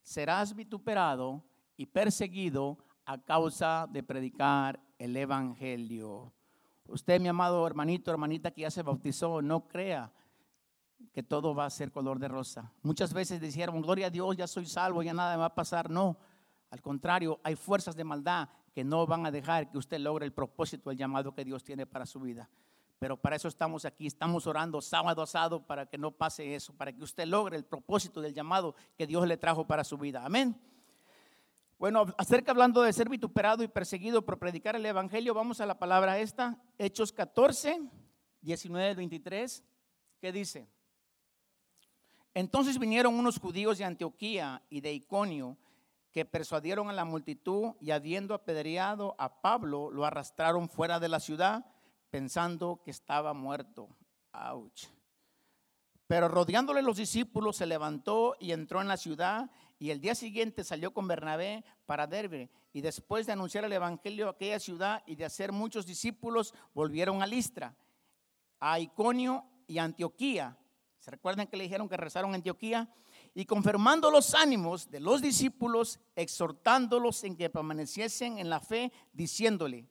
serás 0.02 0.54
vituperado 0.54 1.42
y 1.76 1.87
perseguido 1.87 2.78
a 3.04 3.18
causa 3.18 3.88
de 3.90 4.04
predicar 4.04 4.80
el 4.96 5.16
Evangelio. 5.16 6.32
Usted, 6.87 7.20
mi 7.20 7.26
amado 7.26 7.66
hermanito, 7.66 8.12
hermanita 8.12 8.52
que 8.52 8.61
ya 8.61 8.70
se 8.70 8.82
bautizó, 8.82 9.42
no 9.42 9.66
crea 9.66 10.12
que 11.12 11.24
todo 11.24 11.52
va 11.52 11.66
a 11.66 11.70
ser 11.70 11.90
color 11.90 12.20
de 12.20 12.28
rosa. 12.28 12.72
Muchas 12.82 13.12
veces 13.12 13.40
dijeron, 13.40 13.82
gloria 13.82 14.06
a 14.06 14.11
Dios, 14.11 14.37
ya 14.37 14.46
soy 14.46 14.66
salvo, 14.66 15.02
ya 15.02 15.12
nada 15.12 15.35
me 15.35 15.40
va 15.40 15.46
a 15.46 15.54
pasar. 15.54 15.90
No, 15.90 16.16
al 16.70 16.80
contrario, 16.80 17.40
hay 17.42 17.56
fuerzas 17.56 17.96
de 17.96 18.04
maldad 18.04 18.48
que 18.74 18.85
no 18.85 19.06
van 19.06 19.26
a 19.26 19.30
dejar 19.30 19.70
que 19.70 19.78
usted 19.78 19.98
logre 19.98 20.24
el 20.24 20.32
propósito, 20.32 20.90
el 20.90 20.96
llamado 20.96 21.35
que 21.35 21.44
Dios 21.44 21.62
tiene 21.62 21.87
para 21.87 22.06
su 22.06 22.20
vida. 22.20 22.48
Pero 22.98 23.16
para 23.16 23.37
eso 23.37 23.48
estamos 23.48 23.85
aquí, 23.85 24.06
estamos 24.06 24.46
orando 24.46 24.80
sábado 24.80 25.22
a 25.22 25.26
sábado 25.26 25.66
para 25.66 25.87
que 25.87 25.98
no 25.98 26.12
pase 26.12 26.54
eso, 26.54 26.72
para 26.72 26.92
que 26.92 27.02
usted 27.02 27.26
logre 27.26 27.56
el 27.56 27.64
propósito 27.64 28.20
del 28.20 28.32
llamado 28.32 28.76
que 28.96 29.06
Dios 29.06 29.26
le 29.26 29.37
trajo 29.37 29.66
para 29.66 29.82
su 29.82 29.98
vida. 29.98 30.24
Amén. 30.24 30.56
Bueno, 31.78 32.06
acerca 32.16 32.52
hablando 32.52 32.80
de 32.82 32.92
ser 32.92 33.08
vituperado 33.08 33.64
y 33.64 33.68
perseguido 33.68 34.24
por 34.24 34.38
predicar 34.38 34.76
el 34.76 34.87
Evangelio, 34.87 35.35
vamos 35.35 35.61
a 35.61 35.66
la 35.66 35.80
palabra 35.80 36.20
esta, 36.20 36.56
Hechos 36.78 37.12
14, 37.12 37.82
19, 38.40 38.94
23, 38.94 39.64
que 40.20 40.30
dice, 40.30 40.68
entonces 42.35 42.78
vinieron 42.78 43.14
unos 43.14 43.38
judíos 43.38 43.78
de 43.78 43.85
Antioquía 43.85 44.62
y 44.70 44.80
de 44.80 44.92
Iconio 44.92 45.58
que 46.12 46.25
persuadieron 46.25 46.90
a 46.90 46.92
la 46.92 47.05
multitud 47.05 47.72
y 47.81 47.90
habiendo 47.90 48.35
apedreado 48.35 49.14
a 49.18 49.40
Pablo, 49.40 49.90
lo 49.90 50.05
arrastraron 50.05 50.68
fuera 50.68 51.01
de 51.01 51.09
la 51.09 51.20
ciudad 51.20 51.64
pensando 52.11 52.83
que 52.85 52.90
estaba 52.90 53.33
muerto. 53.33 53.88
Ouch. 54.33 54.88
Pero 56.07 56.29
rodeándole 56.29 56.83
los 56.83 56.98
discípulos, 56.98 57.57
se 57.57 57.64
levantó 57.64 58.37
y 58.38 58.53
entró 58.53 58.83
en 58.83 58.88
la 58.88 58.98
ciudad 58.98 59.51
y 59.79 59.90
el 59.90 60.01
día 60.01 60.14
siguiente 60.14 60.62
salió 60.62 60.92
con 60.92 61.09
Bernabé 61.09 61.64
para 61.87 62.07
Derbe. 62.07 62.51
Y 62.75 62.83
después 62.83 63.27
de 63.27 63.33
anunciar 63.33 63.64
el 63.64 63.72
evangelio 63.72 64.29
a 64.29 64.33
aquella 64.33 64.61
ciudad 64.61 65.03
y 65.07 65.16
de 65.16 65.25
hacer 65.25 65.53
muchos 65.53 65.87
discípulos, 65.87 66.55
volvieron 66.75 67.22
a 67.22 67.27
Listra, 67.27 67.75
a 68.61 68.79
Iconio 68.79 69.46
y 69.66 69.79
a 69.79 69.85
Antioquía. 69.85 70.59
¿Se 70.98 71.11
recuerdan 71.11 71.46
que 71.46 71.57
le 71.57 71.64
dijeron 71.64 71.88
que 71.88 71.96
rezaron 71.96 72.33
a 72.33 72.37
Antioquía? 72.37 72.88
Y 73.35 73.47
confirmando 73.47 74.11
los 74.11 74.35
ánimos 74.35 74.90
de 74.90 75.01
los 75.01 75.23
discípulos, 75.23 75.99
exhortándolos 76.14 77.25
en 77.25 77.37
que 77.37 77.49
permaneciesen 77.49 78.38
en 78.38 78.51
la 78.51 78.61
fe, 78.61 78.92
diciéndole, 79.12 79.87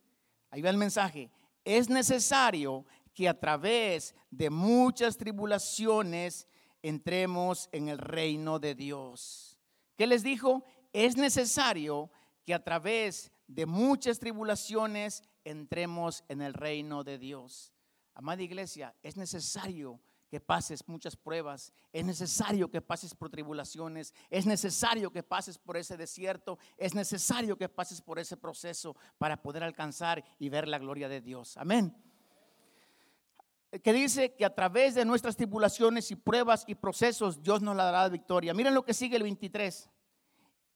ahí 0.51 0.61
va 0.61 0.69
el 0.69 0.77
mensaje, 0.77 1.31
es 1.65 1.89
necesario 1.89 2.85
que 3.13 3.27
a 3.27 3.39
través 3.39 4.15
de 4.29 4.49
muchas 4.49 5.17
tribulaciones 5.17 6.47
entremos 6.81 7.69
en 7.71 7.89
el 7.89 7.97
reino 7.97 8.59
de 8.59 8.75
Dios. 8.75 9.57
¿Qué 9.97 10.07
les 10.07 10.23
dijo? 10.23 10.63
Es 10.93 11.17
necesario 11.17 12.11
que 12.45 12.53
a 12.53 12.63
través 12.63 13.31
de 13.47 13.65
muchas 13.65 14.19
tribulaciones 14.19 15.23
entremos 15.43 16.23
en 16.27 16.41
el 16.41 16.53
reino 16.53 17.03
de 17.03 17.17
Dios. 17.17 17.73
Amada 18.13 18.41
iglesia, 18.41 18.95
es 19.01 19.17
necesario 19.17 19.99
que 20.31 20.39
pases 20.39 20.87
muchas 20.87 21.17
pruebas, 21.17 21.73
es 21.91 22.05
necesario 22.05 22.71
que 22.71 22.81
pases 22.81 23.13
por 23.13 23.29
tribulaciones, 23.29 24.15
es 24.29 24.45
necesario 24.45 25.11
que 25.11 25.21
pases 25.21 25.57
por 25.57 25.75
ese 25.75 25.97
desierto, 25.97 26.57
es 26.77 26.95
necesario 26.95 27.57
que 27.57 27.67
pases 27.67 28.01
por 28.01 28.17
ese 28.17 28.37
proceso 28.37 28.95
para 29.17 29.43
poder 29.43 29.61
alcanzar 29.61 30.23
y 30.39 30.47
ver 30.47 30.69
la 30.69 30.79
gloria 30.79 31.09
de 31.09 31.19
Dios. 31.19 31.57
Amén 31.57 31.93
que 33.79 33.93
dice 33.93 34.35
que 34.35 34.43
a 34.43 34.53
través 34.53 34.95
de 34.95 35.05
nuestras 35.05 35.37
tribulaciones 35.37 36.11
y 36.11 36.17
pruebas 36.17 36.65
y 36.67 36.75
procesos 36.75 37.41
Dios 37.41 37.61
nos 37.61 37.75
la 37.75 37.85
dará 37.85 38.09
victoria. 38.09 38.53
Miren 38.53 38.73
lo 38.73 38.83
que 38.83 38.93
sigue 38.93 39.15
el 39.15 39.23
23. 39.23 39.89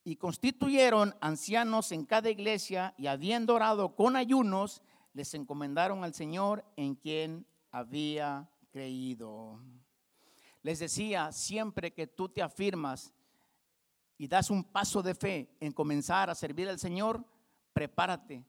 Y 0.06 0.16
constituyeron 0.16 1.16
ancianos 1.20 1.92
en 1.92 2.06
cada 2.06 2.30
iglesia 2.30 2.94
y 2.98 3.08
habiendo 3.08 3.56
orado 3.56 3.96
con 3.96 4.16
ayunos, 4.16 4.82
les 5.14 5.34
encomendaron 5.34 6.04
al 6.04 6.14
Señor 6.14 6.64
en 6.78 6.96
quien 6.96 7.46
había 7.72 8.50
creído. 8.76 9.58
Les 10.62 10.80
decía, 10.80 11.32
siempre 11.32 11.94
que 11.94 12.08
tú 12.08 12.28
te 12.28 12.42
afirmas 12.42 13.14
y 14.18 14.28
das 14.28 14.50
un 14.50 14.66
paso 14.66 15.02
de 15.02 15.16
fe 15.16 15.56
en 15.62 15.72
comenzar 15.72 16.30
a 16.30 16.36
servir 16.36 16.68
al 16.68 16.78
Señor, 16.78 17.24
prepárate 17.72 18.44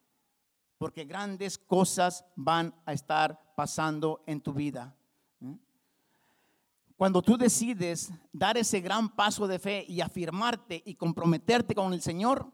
porque 0.78 1.04
grandes 1.04 1.56
cosas 1.56 2.24
van 2.34 2.74
a 2.84 2.92
estar 2.92 3.54
pasando 3.54 4.24
en 4.26 4.40
tu 4.40 4.52
vida. 4.52 4.96
Cuando 6.96 7.22
tú 7.22 7.36
decides 7.36 8.12
dar 8.32 8.56
ese 8.56 8.80
gran 8.80 9.08
paso 9.08 9.46
de 9.46 9.60
fe 9.60 9.84
y 9.86 10.00
afirmarte 10.00 10.82
y 10.84 10.96
comprometerte 10.96 11.72
con 11.72 11.92
el 11.92 12.02
Señor, 12.02 12.50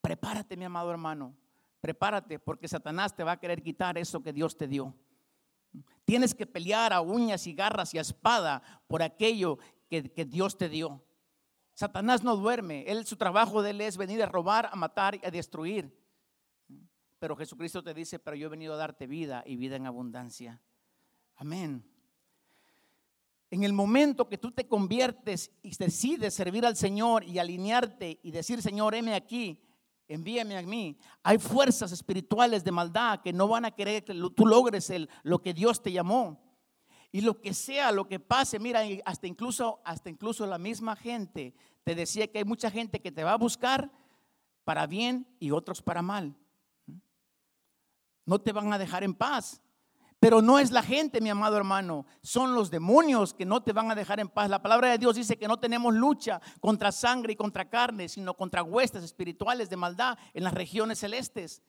prepárate, 0.00 0.56
mi 0.56 0.64
amado 0.64 0.90
hermano, 0.90 1.36
prepárate, 1.80 2.40
porque 2.40 2.66
Satanás 2.66 3.14
te 3.14 3.22
va 3.22 3.32
a 3.32 3.38
querer 3.38 3.62
quitar 3.62 3.96
eso 3.96 4.20
que 4.24 4.32
Dios 4.32 4.56
te 4.56 4.66
dio. 4.66 4.92
Tienes 6.04 6.34
que 6.34 6.46
pelear 6.46 6.92
a 6.92 7.00
uñas 7.00 7.46
y 7.46 7.54
garras 7.54 7.94
y 7.94 7.98
a 7.98 8.02
espada 8.02 8.62
por 8.86 9.02
aquello 9.02 9.58
que, 9.88 10.24
Dios 10.24 10.56
te 10.56 10.68
dio. 10.68 11.04
Satanás 11.74 12.22
no 12.22 12.36
duerme, 12.36 12.84
él 12.86 13.06
su 13.06 13.16
trabajo 13.16 13.62
de 13.62 13.70
él 13.70 13.80
es 13.80 13.96
venir 13.96 14.22
a 14.22 14.26
robar, 14.26 14.68
a 14.72 14.76
matar 14.76 15.14
y 15.14 15.26
a 15.26 15.30
destruir. 15.30 15.96
Pero 17.18 17.36
Jesucristo 17.36 17.82
te 17.82 17.94
dice, 17.94 18.18
pero 18.18 18.36
yo 18.36 18.46
he 18.46 18.50
venido 18.50 18.74
a 18.74 18.76
darte 18.76 19.06
vida 19.06 19.42
y 19.46 19.56
vida 19.56 19.76
en 19.76 19.86
abundancia. 19.86 20.60
Amén. 21.36 21.84
En 23.50 23.64
el 23.64 23.72
momento 23.72 24.28
que 24.28 24.38
tú 24.38 24.50
te 24.50 24.66
conviertes 24.66 25.50
y 25.62 25.76
decides 25.76 26.34
servir 26.34 26.64
al 26.64 26.74
Señor 26.74 27.22
y 27.22 27.38
alinearte 27.38 28.18
y 28.22 28.30
decir, 28.30 28.62
Señor, 28.62 28.94
heme 28.94 29.14
aquí, 29.14 29.62
envíame 30.14 30.56
a 30.56 30.62
mí, 30.62 30.98
hay 31.22 31.38
fuerzas 31.38 31.92
espirituales 31.92 32.64
de 32.64 32.72
maldad 32.72 33.20
que 33.20 33.32
no 33.32 33.48
van 33.48 33.64
a 33.64 33.70
querer 33.70 34.04
que 34.04 34.14
tú 34.34 34.46
logres 34.46 34.92
lo 35.22 35.40
que 35.40 35.54
Dios 35.54 35.82
te 35.82 35.92
llamó. 35.92 36.40
Y 37.10 37.20
lo 37.20 37.40
que 37.40 37.52
sea, 37.52 37.92
lo 37.92 38.08
que 38.08 38.18
pase, 38.18 38.58
mira, 38.58 38.80
hasta 39.04 39.26
incluso, 39.26 39.80
hasta 39.84 40.08
incluso 40.08 40.46
la 40.46 40.58
misma 40.58 40.96
gente 40.96 41.54
te 41.84 41.94
decía 41.94 42.26
que 42.26 42.38
hay 42.38 42.44
mucha 42.44 42.70
gente 42.70 43.00
que 43.00 43.12
te 43.12 43.22
va 43.22 43.32
a 43.32 43.38
buscar 43.38 43.92
para 44.64 44.86
bien 44.86 45.26
y 45.38 45.50
otros 45.50 45.82
para 45.82 46.02
mal. 46.02 46.34
No 48.24 48.40
te 48.40 48.52
van 48.52 48.72
a 48.72 48.78
dejar 48.78 49.04
en 49.04 49.14
paz. 49.14 49.61
Pero 50.22 50.40
no 50.40 50.60
es 50.60 50.70
la 50.70 50.84
gente, 50.84 51.20
mi 51.20 51.30
amado 51.30 51.56
hermano, 51.56 52.06
son 52.22 52.54
los 52.54 52.70
demonios 52.70 53.34
que 53.34 53.44
no 53.44 53.60
te 53.60 53.72
van 53.72 53.90
a 53.90 53.96
dejar 53.96 54.20
en 54.20 54.28
paz. 54.28 54.48
La 54.48 54.62
palabra 54.62 54.88
de 54.88 54.98
Dios 54.98 55.16
dice 55.16 55.36
que 55.36 55.48
no 55.48 55.58
tenemos 55.58 55.92
lucha 55.92 56.40
contra 56.60 56.92
sangre 56.92 57.32
y 57.32 57.36
contra 57.36 57.68
carne, 57.68 58.08
sino 58.08 58.32
contra 58.34 58.62
huestes 58.62 59.02
espirituales 59.02 59.68
de 59.68 59.76
maldad 59.76 60.16
en 60.32 60.44
las 60.44 60.54
regiones 60.54 61.00
celestes. 61.00 61.60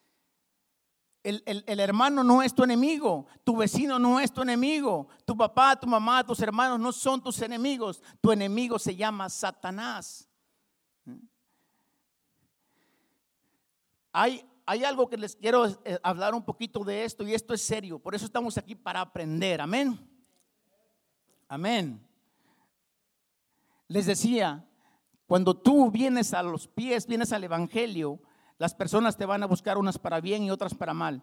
El, 1.24 1.42
el, 1.48 1.80
hermano 1.80 2.24
no 2.24 2.44
es 2.44 2.54
tu 2.54 2.64
enemigo, 2.64 3.26
tu 3.44 3.58
vecino 3.58 3.98
no 3.98 4.20
es 4.20 4.32
tu 4.32 4.44
enemigo, 4.44 5.08
tu 5.26 5.36
papá, 5.36 5.76
tu 5.76 5.88
mamá, 5.88 6.24
tus 6.24 6.40
hermanos 6.40 6.80
no 6.80 6.92
son 6.92 7.24
tus 7.24 7.42
enemigos, 7.42 8.04
tu 8.22 8.32
enemigo 8.32 8.78
se 8.78 8.96
llama 8.96 9.32
Satanás. 9.32 10.30
Hay, 14.12 14.46
hay 14.66 14.84
algo 14.84 15.10
que 15.10 15.18
les 15.18 15.36
quiero 15.36 15.66
eh, 15.66 16.00
hablar 16.04 16.34
un 16.34 16.44
poquito 16.44 16.84
de 16.84 17.04
esto 17.04 17.28
y 17.28 17.34
esto 17.34 17.54
es 17.54 17.62
serio. 17.62 18.00
Por 18.00 18.16
eso 18.16 18.26
estamos 18.26 18.58
aquí 18.58 18.76
para 18.76 19.02
aprender. 19.02 19.60
Amén. 19.60 20.00
Amén. 21.48 22.02
Les 23.88 24.06
decía, 24.06 24.66
cuando 25.28 25.54
tú 25.56 25.92
vienes 25.92 26.34
a 26.34 26.42
los 26.42 26.68
pies, 26.68 27.06
vienes 27.08 27.34
al 27.34 27.44
Evangelio, 27.44 28.20
las 28.58 28.74
personas 28.74 29.18
te 29.18 29.26
van 29.26 29.44
a 29.44 29.48
buscar 29.48 29.78
unas 29.78 30.00
para 30.00 30.22
bien 30.22 30.44
y 30.44 30.52
otras 30.52 30.74
para 30.74 30.94
mal. 30.94 31.22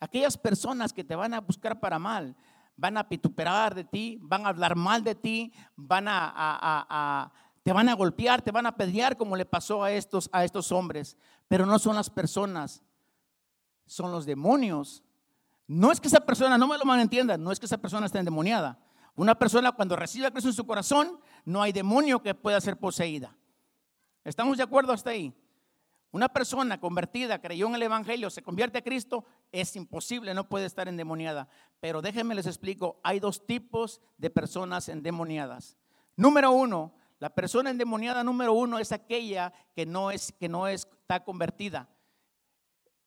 Aquellas 0.00 0.36
personas 0.36 0.92
que 0.92 1.04
te 1.04 1.14
van 1.14 1.32
a 1.34 1.40
buscar 1.40 1.78
para 1.78 1.98
mal, 1.98 2.34
van 2.76 2.96
a 2.96 3.08
pituperar 3.08 3.74
de 3.74 3.84
ti, 3.84 4.18
van 4.20 4.44
a 4.44 4.48
hablar 4.48 4.74
mal 4.74 5.04
de 5.04 5.14
ti, 5.14 5.52
van 5.76 6.08
a, 6.08 6.32
a 6.34 7.32
te 7.62 7.72
van 7.72 7.88
a 7.88 7.94
golpear, 7.94 8.42
te 8.42 8.50
van 8.50 8.66
a 8.66 8.76
pelear 8.76 9.16
como 9.16 9.36
le 9.36 9.44
pasó 9.44 9.84
a 9.84 9.92
estos, 9.92 10.28
a 10.32 10.44
estos 10.44 10.72
hombres. 10.72 11.16
Pero 11.48 11.66
no 11.66 11.78
son 11.78 11.96
las 11.96 12.10
personas, 12.10 12.82
son 13.86 14.10
los 14.10 14.26
demonios. 14.26 15.02
No 15.68 15.92
es 15.92 16.00
que 16.00 16.08
esa 16.08 16.20
persona, 16.20 16.58
no 16.58 16.66
me 16.66 16.78
lo 16.78 16.84
malentiendan, 16.84 17.42
no 17.42 17.52
es 17.52 17.60
que 17.60 17.66
esa 17.66 17.78
persona 17.78 18.06
esté 18.06 18.18
endemoniada. 18.18 18.78
Una 19.14 19.38
persona 19.38 19.72
cuando 19.72 19.94
recibe 19.94 20.26
a 20.26 20.30
Cristo 20.30 20.48
en 20.48 20.54
su 20.54 20.66
corazón, 20.66 21.20
no 21.44 21.62
hay 21.62 21.72
demonio 21.72 22.22
que 22.22 22.34
pueda 22.34 22.60
ser 22.60 22.78
poseída. 22.78 23.36
¿Estamos 24.24 24.56
de 24.56 24.62
acuerdo 24.62 24.92
hasta 24.92 25.10
ahí? 25.10 25.34
Una 26.12 26.28
persona 26.28 26.78
convertida, 26.78 27.40
creyó 27.40 27.68
en 27.68 27.74
el 27.74 27.82
Evangelio, 27.82 28.28
se 28.28 28.42
convierte 28.42 28.78
a 28.78 28.82
Cristo, 28.82 29.24
es 29.50 29.74
imposible, 29.76 30.34
no 30.34 30.48
puede 30.48 30.66
estar 30.66 30.86
endemoniada. 30.88 31.48
Pero 31.80 32.02
déjenme 32.02 32.34
les 32.34 32.46
explico, 32.46 33.00
hay 33.02 33.18
dos 33.18 33.46
tipos 33.46 34.00
de 34.18 34.28
personas 34.28 34.90
endemoniadas. 34.90 35.78
Número 36.16 36.52
uno, 36.52 36.92
la 37.22 37.30
persona 37.30 37.70
endemoniada 37.70 38.24
número 38.24 38.52
uno 38.52 38.80
es 38.80 38.90
aquella 38.90 39.52
que 39.76 39.86
no, 39.86 40.10
es, 40.10 40.32
que 40.40 40.48
no 40.48 40.66
está 40.66 41.22
convertida. 41.22 41.88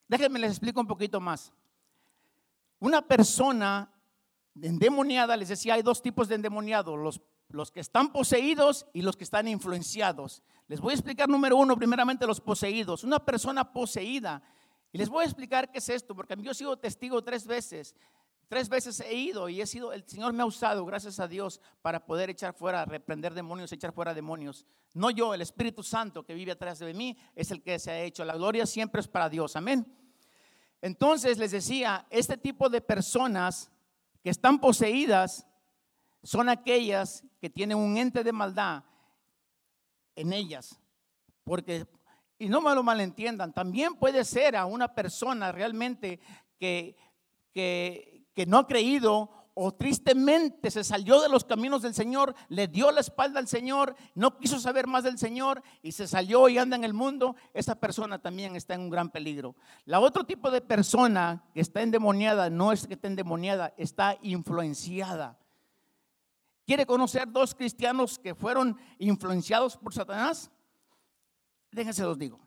Déjenme 0.08 0.38
les 0.38 0.52
explico 0.52 0.80
un 0.80 0.86
poquito 0.86 1.20
más. 1.20 1.52
Una 2.78 3.02
persona 3.02 3.92
endemoniada, 4.62 5.36
les 5.36 5.50
decía, 5.50 5.74
hay 5.74 5.82
dos 5.82 6.00
tipos 6.00 6.28
de 6.28 6.36
endemoniados, 6.36 6.98
los, 6.98 7.20
los 7.50 7.70
que 7.70 7.80
están 7.80 8.10
poseídos 8.10 8.86
y 8.94 9.02
los 9.02 9.18
que 9.18 9.24
están 9.24 9.48
influenciados. 9.48 10.42
Les 10.66 10.80
voy 10.80 10.92
a 10.92 10.94
explicar 10.94 11.28
número 11.28 11.58
uno, 11.58 11.76
primeramente 11.76 12.26
los 12.26 12.40
poseídos. 12.40 13.04
Una 13.04 13.22
persona 13.22 13.70
poseída, 13.70 14.42
y 14.92 14.96
les 14.96 15.10
voy 15.10 15.24
a 15.24 15.26
explicar 15.26 15.70
qué 15.70 15.76
es 15.76 15.90
esto, 15.90 16.16
porque 16.16 16.36
yo 16.38 16.52
he 16.52 16.54
sido 16.54 16.78
testigo 16.78 17.22
tres 17.22 17.46
veces 17.46 17.94
Tres 18.48 18.68
veces 18.68 19.00
he 19.00 19.14
ido 19.14 19.48
y 19.48 19.60
he 19.60 19.66
sido, 19.66 19.92
el 19.92 20.06
Señor 20.06 20.32
me 20.32 20.42
ha 20.42 20.46
usado, 20.46 20.84
gracias 20.84 21.18
a 21.18 21.26
Dios, 21.26 21.60
para 21.82 22.06
poder 22.06 22.30
echar 22.30 22.54
fuera, 22.54 22.84
reprender 22.84 23.34
demonios, 23.34 23.72
echar 23.72 23.92
fuera 23.92 24.14
demonios. 24.14 24.64
No 24.94 25.10
yo, 25.10 25.34
el 25.34 25.42
Espíritu 25.42 25.82
Santo 25.82 26.24
que 26.24 26.34
vive 26.34 26.52
atrás 26.52 26.78
de 26.78 26.94
mí 26.94 27.18
es 27.34 27.50
el 27.50 27.62
que 27.62 27.78
se 27.78 27.90
ha 27.90 28.00
hecho. 28.00 28.24
La 28.24 28.36
gloria 28.36 28.64
siempre 28.64 29.00
es 29.00 29.08
para 29.08 29.28
Dios. 29.28 29.56
Amén. 29.56 29.86
Entonces 30.80 31.38
les 31.38 31.50
decía, 31.50 32.06
este 32.10 32.36
tipo 32.36 32.68
de 32.68 32.80
personas 32.80 33.70
que 34.22 34.30
están 34.30 34.60
poseídas 34.60 35.46
son 36.22 36.48
aquellas 36.48 37.24
que 37.40 37.50
tienen 37.50 37.78
un 37.78 37.96
ente 37.96 38.22
de 38.22 38.32
maldad 38.32 38.84
en 40.14 40.32
ellas. 40.32 40.80
Porque, 41.44 41.86
y 42.38 42.48
no 42.48 42.60
me 42.60 42.74
lo 42.74 42.82
malentiendan, 42.82 43.52
también 43.52 43.94
puede 43.94 44.24
ser 44.24 44.56
a 44.56 44.66
una 44.66 44.94
persona 44.94 45.52
realmente 45.52 46.20
que, 46.58 46.96
que, 47.52 48.15
que 48.36 48.46
no 48.46 48.58
ha 48.58 48.66
creído 48.66 49.30
o 49.54 49.72
tristemente 49.72 50.70
se 50.70 50.84
salió 50.84 51.18
de 51.22 51.30
los 51.30 51.42
caminos 51.42 51.80
del 51.80 51.94
Señor, 51.94 52.34
le 52.50 52.68
dio 52.68 52.90
la 52.92 53.00
espalda 53.00 53.40
al 53.40 53.48
Señor, 53.48 53.96
no 54.14 54.36
quiso 54.36 54.60
saber 54.60 54.86
más 54.86 55.02
del 55.02 55.16
Señor 55.16 55.62
y 55.80 55.92
se 55.92 56.06
salió 56.06 56.46
y 56.50 56.58
anda 56.58 56.76
en 56.76 56.84
el 56.84 56.92
mundo, 56.92 57.34
esa 57.54 57.80
persona 57.80 58.18
también 58.18 58.54
está 58.54 58.74
en 58.74 58.82
un 58.82 58.90
gran 58.90 59.08
peligro. 59.08 59.56
La 59.86 59.98
otro 59.98 60.24
tipo 60.24 60.50
de 60.50 60.60
persona 60.60 61.42
que 61.54 61.62
está 61.62 61.80
endemoniada 61.80 62.50
no 62.50 62.70
es 62.70 62.86
que 62.86 62.92
esté 62.92 63.06
endemoniada, 63.06 63.72
está 63.78 64.18
influenciada. 64.20 65.38
¿Quiere 66.66 66.84
conocer 66.84 67.32
dos 67.32 67.54
cristianos 67.54 68.18
que 68.18 68.34
fueron 68.34 68.76
influenciados 68.98 69.78
por 69.78 69.94
Satanás? 69.94 70.50
Déjense 71.70 72.02
los 72.02 72.18
digo. 72.18 72.45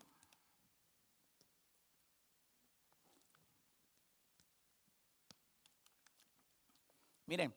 Miren, 7.30 7.54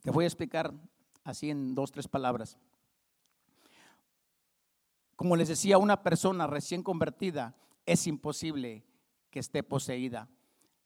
te 0.00 0.12
voy 0.12 0.22
a 0.22 0.28
explicar 0.28 0.72
así 1.24 1.50
en 1.50 1.74
dos, 1.74 1.90
tres 1.90 2.06
palabras. 2.06 2.56
Como 5.16 5.34
les 5.34 5.48
decía, 5.48 5.76
una 5.78 6.00
persona 6.00 6.46
recién 6.46 6.84
convertida 6.84 7.56
es 7.84 8.06
imposible 8.06 8.84
que 9.28 9.40
esté 9.40 9.64
poseída, 9.64 10.28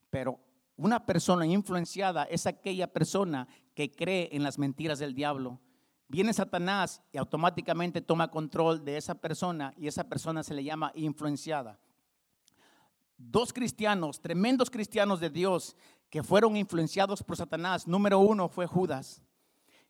pero 0.09 0.41
una 0.79 1.05
persona 1.05 1.45
influenciada 1.45 2.25
es 2.25 2.47
aquella 2.47 2.91
persona 2.91 3.47
que 3.75 3.93
cree 3.93 4.31
en 4.33 4.43
las 4.43 4.59
mentiras 4.59 4.99
del 4.99 5.15
diablo. 5.15 5.61
Viene 6.09 6.33
Satanás 6.33 7.03
y 7.13 7.19
automáticamente 7.19 8.01
toma 8.01 8.31
control 8.31 8.83
de 8.83 8.97
esa 8.97 9.15
persona 9.15 9.75
y 9.77 9.89
esa 9.89 10.05
persona 10.05 10.43
se 10.43 10.55
le 10.55 10.65
llama 10.65 10.91
influenciada. 10.95 11.79
Dos 13.19 13.53
cristianos, 13.53 14.21
tremendos 14.23 14.71
cristianos 14.71 15.19
de 15.19 15.29
Dios, 15.29 15.77
que 16.11 16.23
fueron 16.23 16.57
influenciados 16.57 17.23
por 17.23 17.37
Satanás. 17.37 17.87
Número 17.87 18.19
uno 18.19 18.49
fue 18.49 18.67
Judas. 18.67 19.23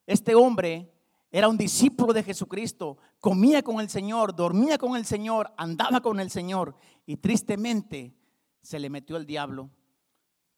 Este 0.06 0.34
hombre 0.34 0.92
era 1.30 1.48
un 1.48 1.58
discípulo 1.58 2.12
de 2.12 2.22
Jesucristo, 2.22 2.96
comía 3.20 3.62
con 3.62 3.80
el 3.80 3.90
Señor, 3.90 4.34
dormía 4.34 4.78
con 4.78 4.96
el 4.96 5.04
Señor, 5.04 5.52
andaba 5.58 6.00
con 6.00 6.20
el 6.20 6.30
Señor 6.30 6.74
y 7.04 7.18
tristemente 7.18 8.14
se 8.62 8.78
le 8.78 8.88
metió 8.88 9.16
el 9.16 9.26
diablo 9.26 9.70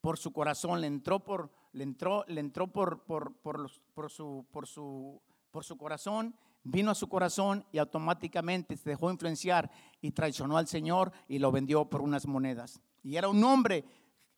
por 0.00 0.16
su 0.16 0.32
corazón, 0.32 0.80
le 0.80 0.86
entró 0.86 1.24
por, 1.24 1.50
le 1.72 1.82
entró, 1.82 2.24
le 2.28 2.40
entró 2.40 2.68
por, 2.68 3.02
por, 3.04 3.34
por, 3.42 3.68
su, 3.68 4.46
por, 4.52 4.66
su, 4.66 5.20
por 5.50 5.64
su 5.64 5.76
corazón, 5.76 6.36
vino 6.62 6.90
a 6.92 6.94
su 6.94 7.08
corazón 7.08 7.66
y 7.72 7.78
automáticamente 7.78 8.76
se 8.76 8.90
dejó 8.90 9.10
influenciar 9.10 9.70
y 10.00 10.12
traicionó 10.12 10.56
al 10.56 10.68
Señor 10.68 11.12
y 11.28 11.40
lo 11.40 11.50
vendió 11.50 11.84
por 11.86 12.00
unas 12.00 12.26
monedas. 12.26 12.80
Y 13.02 13.16
era 13.16 13.28
un 13.28 13.42
hombre 13.42 13.84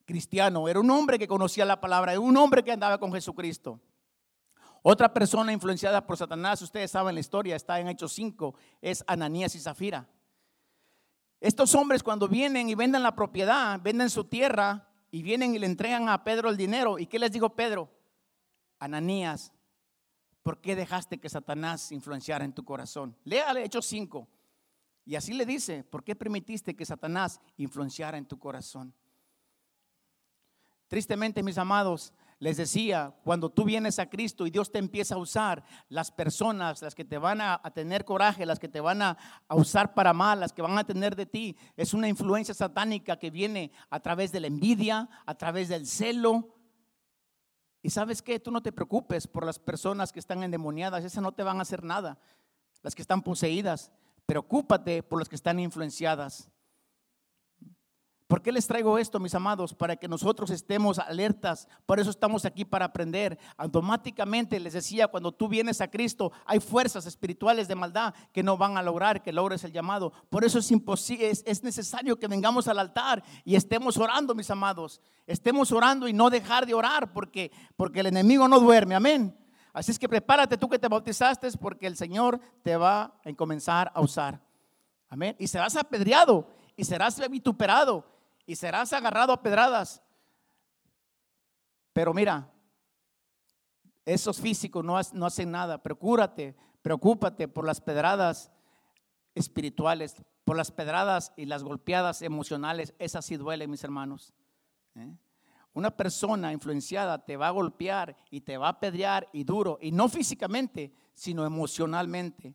cristiano, 0.05 0.69
era 0.69 0.81
un 0.81 0.91
hombre 0.91 1.19
que 1.19 1.29
conocía 1.29 1.65
la 1.65 1.81
palabra, 1.81 2.12
era 2.12 2.21
un 2.21 2.37
hombre 2.37 2.62
que 2.62 2.73
andaba 2.73 2.99
con 2.99 3.12
Jesucristo. 3.12 3.81
Otra 4.83 5.12
persona 5.15 5.53
influenciada 5.53 6.07
por 6.07 6.17
Satanás, 6.17 6.61
ustedes 6.61 6.91
saben 6.91 7.15
la 7.15 7.21
historia, 7.21 7.55
está 7.55 7.79
en 7.79 7.88
Hechos 7.88 8.12
5, 8.12 8.55
es 8.81 9.05
Ananías 9.07 9.55
y 9.55 9.61
Zafira. 9.61 10.09
Estos 11.41 11.75
hombres 11.75 12.03
cuando 12.03 12.29
vienen 12.29 12.69
y 12.69 12.75
venden 12.75 13.03
la 13.03 13.15
propiedad, 13.15 13.81
venden 13.81 14.11
su 14.11 14.25
tierra 14.25 14.88
y 15.11 15.23
vienen 15.23 15.55
y 15.55 15.59
le 15.59 15.67
entregan 15.67 16.09
a 16.09 16.25
Pedro 16.25 16.49
el 16.49 16.57
dinero. 16.57 16.99
¿Y 16.99 17.07
qué 17.07 17.19
les 17.19 17.33
dijo 17.33 17.55
Pedro? 17.55 17.91
Ananías, 18.79 19.53
¿por 20.43 20.61
qué 20.61 20.75
dejaste 20.75 21.19
que 21.19 21.29
Satanás 21.29 21.93
influenciara 21.93 22.45
en 22.45 22.53
tu 22.53 22.65
corazón? 22.65 23.17
Léale 23.25 23.65
Hechos 23.65 23.87
5. 23.87 24.29
Y 25.05 25.17
así 25.17 25.33
le 25.33 25.47
dice, 25.47 25.85
¿por 25.85 26.05
qué 26.05 26.15
permitiste 26.15 26.77
que 26.77 26.85
Satanás 26.85 27.41
influenciara 27.57 28.19
en 28.19 28.27
tu 28.27 28.38
corazón? 28.38 28.95
Tristemente, 30.92 31.42
mis 31.42 31.57
amados, 31.57 32.12
les 32.38 32.59
decía, 32.59 33.14
cuando 33.24 33.48
tú 33.48 33.64
vienes 33.64 33.98
a 33.98 34.11
Cristo 34.11 34.46
y 34.46 34.50
Dios 34.50 34.70
te 34.70 34.78
empieza 34.78 35.14
a 35.14 35.18
usar, 35.18 35.64
las 35.88 36.11
personas, 36.11 36.83
las 36.83 36.94
que 36.94 37.02
te 37.02 37.16
van 37.16 37.40
a, 37.40 37.62
tener 37.74 38.05
coraje, 38.05 38.44
las 38.44 38.59
que 38.59 38.68
te 38.68 38.78
van 38.78 39.00
a, 39.00 39.16
a, 39.48 39.57
usar 39.57 39.94
para 39.94 40.12
mal, 40.12 40.40
las 40.40 40.52
que 40.52 40.61
van 40.61 40.76
a 40.76 40.85
tener 40.85 41.16
de 41.16 41.24
ti, 41.24 41.57
es 41.78 41.94
una 41.94 42.09
influencia 42.09 42.52
satánica 42.52 43.18
que 43.18 43.31
viene 43.31 43.72
a 43.88 44.00
través 44.00 44.33
de 44.33 44.40
la 44.40 44.48
envidia, 44.48 45.09
a 45.24 45.35
través 45.35 45.70
del 45.70 45.87
celo. 45.87 46.59
Y 47.81 47.88
sabes 47.88 48.20
qué, 48.20 48.38
tú 48.38 48.50
no 48.50 48.62
te 48.62 48.70
preocupes 48.70 49.26
por 49.26 49.46
las 49.46 49.59
personas 49.59 50.12
que 50.12 50.20
están 50.20 50.42
endemoniadas, 50.42 51.07
esas 51.07 51.22
no 51.22 51.33
te 51.33 51.42
van 51.42 51.59
a 51.59 51.62
hacer 51.62 51.83
nada, 51.83 52.18
las 52.83 52.94
que 52.94 53.00
están 53.00 53.22
poseídas. 53.22 53.92
Preocúpate 54.26 55.02
por 55.02 55.20
las 55.20 55.31
que 55.31 55.37
están 55.37 55.59
influenciadas. 55.59 56.50
¿Por 58.33 58.40
qué 58.40 58.51
les 58.51 58.66
traigo 58.66 58.97
esto, 58.97 59.21
mis 59.21 59.35
amados? 59.35 59.75
Para 59.75 59.95
que 59.95 60.09
nosotros 60.09 60.49
estemos 60.49 60.99
alertas. 60.99 61.68
Por 61.85 62.01
eso 62.01 62.09
estamos 62.09 62.47
aquí 62.47 62.64
para 62.64 62.87
aprender. 62.87 63.38
Automáticamente 63.59 64.59
les 64.59 64.73
decía, 64.73 65.07
cuando 65.09 65.33
tú 65.33 65.49
vienes 65.49 65.83
a 65.83 65.90
Cristo, 65.90 66.33
hay 66.47 66.59
fuerzas 66.59 67.05
espirituales 67.05 67.68
de 67.68 67.75
maldad 67.75 68.14
que 68.33 68.42
no 68.42 68.57
van 68.57 68.79
a 68.79 68.83
lograr 68.83 69.23
que 69.23 69.35
logres 69.35 69.64
el 69.64 69.73
llamado. 69.73 70.14
Por 70.31 70.47
eso 70.47 70.61
es 70.61 70.71
imposible, 70.71 71.29
es, 71.29 71.42
es 71.47 71.62
necesario 71.62 72.18
que 72.18 72.27
vengamos 72.27 72.68
al 72.68 72.79
altar 72.79 73.23
y 73.45 73.55
estemos 73.55 73.99
orando, 73.99 74.35
mis 74.35 74.51
amados. 74.51 75.03
Estemos 75.27 75.71
orando 75.71 76.09
y 76.09 76.14
no 76.14 76.31
dejar 76.31 76.64
de 76.64 76.73
orar 76.73 77.12
porque, 77.12 77.53
porque 77.77 78.01
el 78.01 78.07
enemigo 78.07 78.49
no 78.49 78.61
duerme. 78.61 78.95
Amén. 78.95 79.38
Así 79.75 79.90
es 79.90 79.99
que 79.99 80.09
prepárate 80.09 80.57
tú 80.57 80.71
que 80.71 80.79
te 80.79 80.88
bautizaste 80.88 81.51
porque 81.61 81.87
el 81.87 81.99
Señor 81.99 82.40
te 82.62 82.79
va 82.79 83.14
a 83.27 83.33
comenzar 83.37 83.92
a 83.95 84.01
usar. 84.01 84.40
Amén. 85.11 85.37
Y 85.38 85.49
serás 85.49 85.77
apedreado 85.77 86.49
y 86.75 86.85
serás 86.85 87.21
vituperado 87.29 88.12
y 88.46 88.57
serás 88.57 88.92
agarrado 88.92 89.33
a 89.33 89.42
pedradas. 89.42 90.02
Pero 91.92 92.14
mira, 92.14 92.50
esos 94.05 94.40
físicos 94.40 94.85
no, 94.85 94.98
no 95.12 95.26
hacen 95.26 95.50
nada. 95.50 95.83
Procúrate, 95.83 96.57
preocúpate 96.83 97.48
por 97.48 97.66
las 97.66 97.81
pedradas 97.81 98.50
espirituales, 99.35 100.16
por 100.44 100.57
las 100.57 100.70
pedradas 100.70 101.33
y 101.37 101.46
las 101.46 101.62
golpeadas 101.62 102.22
emocionales. 102.22 102.94
Esas 102.98 103.24
sí 103.24 103.37
duelen, 103.37 103.70
mis 103.70 103.85
hermanos. 103.85 104.33
¿eh? 104.96 105.14
Una 105.74 105.90
persona 105.90 106.52
influenciada 106.52 107.24
te 107.24 107.37
va 107.37 107.48
a 107.48 107.52
golpear 107.52 108.16
y 108.31 108.42
te 108.42 108.59
va 108.59 108.68
a 108.68 108.81
pedrear 108.81 109.28
y 109.33 109.44
duro, 109.44 109.78
y 109.81 109.92
no 109.92 110.09
físicamente, 110.09 110.92
sino 111.14 111.46
emocionalmente, 111.46 112.55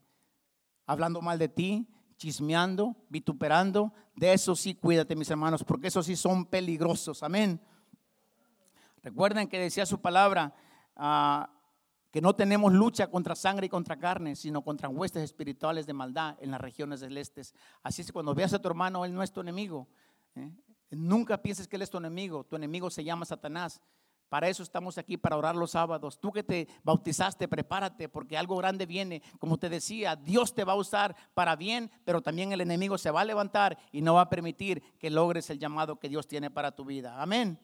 hablando 0.85 1.21
mal 1.21 1.39
de 1.39 1.49
ti, 1.49 1.87
chismeando, 2.17 2.95
vituperando, 3.09 3.93
de 4.15 4.33
eso 4.33 4.55
sí 4.55 4.75
cuídate, 4.75 5.15
mis 5.15 5.29
hermanos, 5.29 5.63
porque 5.63 5.87
esos 5.87 6.05
sí 6.05 6.15
son 6.15 6.45
peligrosos. 6.45 7.23
Amén. 7.23 7.61
Recuerden 9.03 9.47
que 9.47 9.59
decía 9.59 9.85
su 9.85 10.01
palabra 10.01 10.53
ah, 10.95 11.49
que 12.11 12.21
no 12.21 12.35
tenemos 12.35 12.73
lucha 12.73 13.07
contra 13.07 13.35
sangre 13.35 13.67
y 13.67 13.69
contra 13.69 13.97
carne, 13.97 14.35
sino 14.35 14.63
contra 14.63 14.89
huestes 14.89 15.23
espirituales 15.23 15.85
de 15.85 15.93
maldad 15.93 16.35
en 16.41 16.51
las 16.51 16.59
regiones 16.59 17.01
celestes. 17.01 17.53
Así 17.83 18.01
es 18.01 18.11
cuando 18.11 18.33
veas 18.33 18.53
a 18.53 18.59
tu 18.59 18.67
hermano, 18.67 19.05
él 19.05 19.13
no 19.13 19.21
es 19.21 19.31
tu 19.31 19.41
enemigo. 19.41 19.87
¿eh? 20.35 20.51
Nunca 20.91 21.41
pienses 21.41 21.67
que 21.67 21.75
él 21.75 21.81
es 21.83 21.89
tu 21.89 21.97
enemigo. 21.97 22.43
Tu 22.43 22.55
enemigo 22.55 22.89
se 22.89 23.03
llama 23.03 23.25
Satanás. 23.25 23.81
Para 24.29 24.49
eso 24.49 24.61
estamos 24.61 24.97
aquí, 24.97 25.15
para 25.15 25.37
orar 25.37 25.55
los 25.55 25.71
sábados. 25.71 26.19
Tú 26.19 26.31
que 26.31 26.43
te 26.43 26.67
bautizaste, 26.83 27.47
prepárate, 27.47 28.09
porque 28.09 28.37
algo 28.37 28.57
grande 28.57 28.85
viene. 28.85 29.21
Como 29.39 29.57
te 29.57 29.69
decía, 29.69 30.15
Dios 30.15 30.53
te 30.53 30.65
va 30.65 30.73
a 30.73 30.77
usar 30.77 31.15
para 31.33 31.55
bien, 31.55 31.89
pero 32.03 32.21
también 32.21 32.51
el 32.51 32.61
enemigo 32.61 32.97
se 32.97 33.11
va 33.11 33.21
a 33.21 33.25
levantar 33.25 33.77
y 33.91 34.01
no 34.01 34.15
va 34.15 34.21
a 34.21 34.29
permitir 34.29 34.81
que 34.99 35.09
logres 35.09 35.49
el 35.49 35.59
llamado 35.59 35.97
que 35.97 36.09
Dios 36.09 36.27
tiene 36.27 36.51
para 36.51 36.75
tu 36.75 36.83
vida. 36.83 37.21
Amén. 37.21 37.57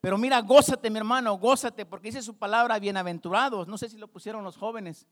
Pero 0.00 0.18
mira, 0.18 0.40
gózate, 0.40 0.90
mi 0.90 0.98
hermano, 0.98 1.38
gózate, 1.38 1.86
porque 1.86 2.08
dice 2.08 2.22
su 2.22 2.36
palabra, 2.36 2.80
bienaventurados. 2.80 3.68
No 3.68 3.78
sé 3.78 3.88
si 3.88 3.96
lo 3.96 4.08
pusieron 4.08 4.42
los 4.42 4.56
jóvenes. 4.56 5.06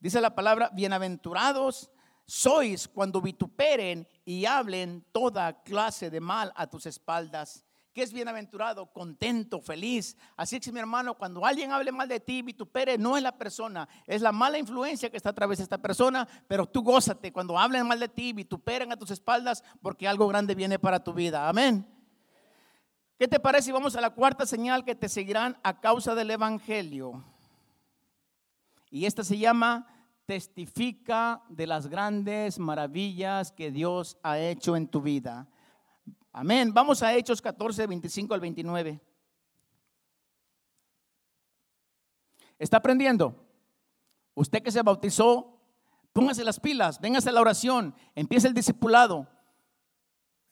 Dice 0.00 0.20
la 0.20 0.34
palabra, 0.34 0.70
bienaventurados 0.72 1.90
sois 2.28 2.86
cuando 2.86 3.22
vituperen 3.22 4.06
y 4.24 4.44
hablen 4.44 5.02
toda 5.12 5.62
clase 5.62 6.10
de 6.10 6.20
mal 6.20 6.52
a 6.56 6.66
tus 6.66 6.84
espaldas 6.84 7.64
es 8.02 8.12
bienaventurado, 8.12 8.86
contento, 8.86 9.60
feliz. 9.60 10.16
Así 10.36 10.60
que 10.60 10.72
mi 10.72 10.80
hermano, 10.80 11.14
cuando 11.14 11.44
alguien 11.44 11.72
hable 11.72 11.92
mal 11.92 12.08
de 12.08 12.20
ti, 12.20 12.42
vitupere, 12.42 12.98
no 12.98 13.16
es 13.16 13.22
la 13.22 13.36
persona, 13.36 13.88
es 14.06 14.22
la 14.22 14.32
mala 14.32 14.58
influencia 14.58 15.10
que 15.10 15.16
está 15.16 15.30
a 15.30 15.34
través 15.34 15.58
de 15.58 15.64
esta 15.64 15.78
persona, 15.78 16.26
pero 16.46 16.66
tú 16.66 16.82
gózate 16.82 17.32
cuando 17.32 17.58
hablen 17.58 17.86
mal 17.86 18.00
de 18.00 18.08
ti, 18.08 18.32
vituperen 18.32 18.92
a 18.92 18.96
tus 18.96 19.10
espaldas, 19.10 19.62
porque 19.82 20.08
algo 20.08 20.28
grande 20.28 20.54
viene 20.54 20.78
para 20.78 21.02
tu 21.02 21.12
vida. 21.12 21.48
Amén. 21.48 21.86
¿Qué 23.18 23.26
te 23.26 23.40
parece 23.40 23.72
vamos 23.72 23.96
a 23.96 24.00
la 24.00 24.10
cuarta 24.10 24.46
señal 24.46 24.84
que 24.84 24.94
te 24.94 25.08
seguirán 25.08 25.58
a 25.62 25.80
causa 25.80 26.14
del 26.14 26.30
Evangelio? 26.30 27.24
Y 28.90 29.06
esta 29.06 29.24
se 29.24 29.36
llama 29.36 29.86
testifica 30.28 31.42
de 31.48 31.66
las 31.66 31.86
grandes 31.86 32.58
maravillas 32.58 33.50
que 33.50 33.70
Dios 33.70 34.18
ha 34.22 34.38
hecho 34.38 34.76
en 34.76 34.86
tu 34.86 35.00
vida. 35.00 35.48
Amén. 36.32 36.72
Vamos 36.72 37.02
a 37.02 37.14
Hechos 37.14 37.42
14, 37.42 37.86
25 37.86 38.34
al 38.34 38.40
29. 38.40 39.00
¿Está 42.58 42.78
aprendiendo? 42.78 43.34
Usted 44.34 44.62
que 44.62 44.70
se 44.70 44.82
bautizó, 44.82 45.60
póngase 46.12 46.44
las 46.44 46.60
pilas, 46.60 47.00
véngase 47.00 47.28
a 47.28 47.32
la 47.32 47.40
oración, 47.40 47.94
empiece 48.14 48.48
el 48.48 48.54
discipulado. 48.54 49.28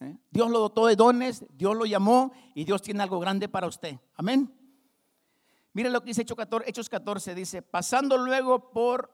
¿Eh? 0.01 0.17
Dios 0.31 0.51
lo 0.51 0.59
dotó 0.59 0.87
de 0.87 0.97
dones, 0.97 1.45
Dios 1.51 1.77
lo 1.77 1.87
llamó 1.87 2.33
y 2.55 2.65
Dios 2.65 2.83
tiene 2.83 3.03
algo 3.03 3.19
grande 3.19 3.49
para 3.49 3.67
usted. 3.67 3.99
Amén. 4.15 4.53
Mire 5.73 5.91
lo 5.91 6.01
que 6.01 6.09
dice 6.09 6.23
Hechos 6.23 6.89
14, 6.89 7.35
dice, 7.35 7.63
pasando 7.63 8.17
luego 8.17 8.71
por 8.71 9.13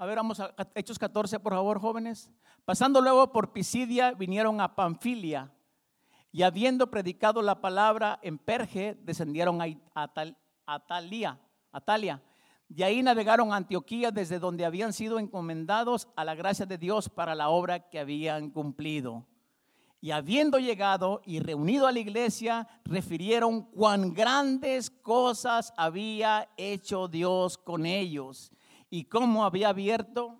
a 0.00 0.06
ver, 0.06 0.16
vamos 0.16 0.38
a 0.38 0.54
Hechos 0.76 0.96
14, 0.96 1.40
por 1.40 1.52
favor, 1.52 1.80
jóvenes. 1.80 2.30
Pasando 2.64 3.00
luego 3.00 3.32
por 3.32 3.52
Pisidia, 3.52 4.12
vinieron 4.12 4.60
a 4.60 4.76
Panfilia. 4.76 5.52
Y 6.30 6.42
habiendo 6.44 6.88
predicado 6.88 7.42
la 7.42 7.60
palabra 7.60 8.20
en 8.22 8.38
Perge, 8.38 8.96
descendieron 9.02 9.60
a, 9.60 9.66
Atalia, 10.64 11.40
Atalia. 11.72 12.22
Y 12.68 12.84
ahí 12.84 13.02
navegaron 13.02 13.52
a 13.52 13.56
Antioquía, 13.56 14.12
desde 14.12 14.38
donde 14.38 14.64
habían 14.64 14.92
sido 14.92 15.18
encomendados 15.18 16.06
a 16.14 16.24
la 16.24 16.36
gracia 16.36 16.64
de 16.64 16.78
Dios 16.78 17.08
para 17.08 17.34
la 17.34 17.48
obra 17.48 17.90
que 17.90 17.98
habían 17.98 18.50
cumplido. 18.50 19.26
Y 20.00 20.12
habiendo 20.12 20.60
llegado 20.60 21.22
y 21.24 21.40
reunido 21.40 21.88
a 21.88 21.92
la 21.92 21.98
iglesia, 21.98 22.68
refirieron 22.84 23.62
cuán 23.62 24.14
grandes 24.14 24.90
cosas 24.90 25.72
había 25.76 26.48
hecho 26.56 27.08
Dios 27.08 27.58
con 27.58 27.84
ellos 27.84 28.52
y 28.90 29.04
cómo 29.04 29.44
había 29.44 29.68
abierto 29.68 30.38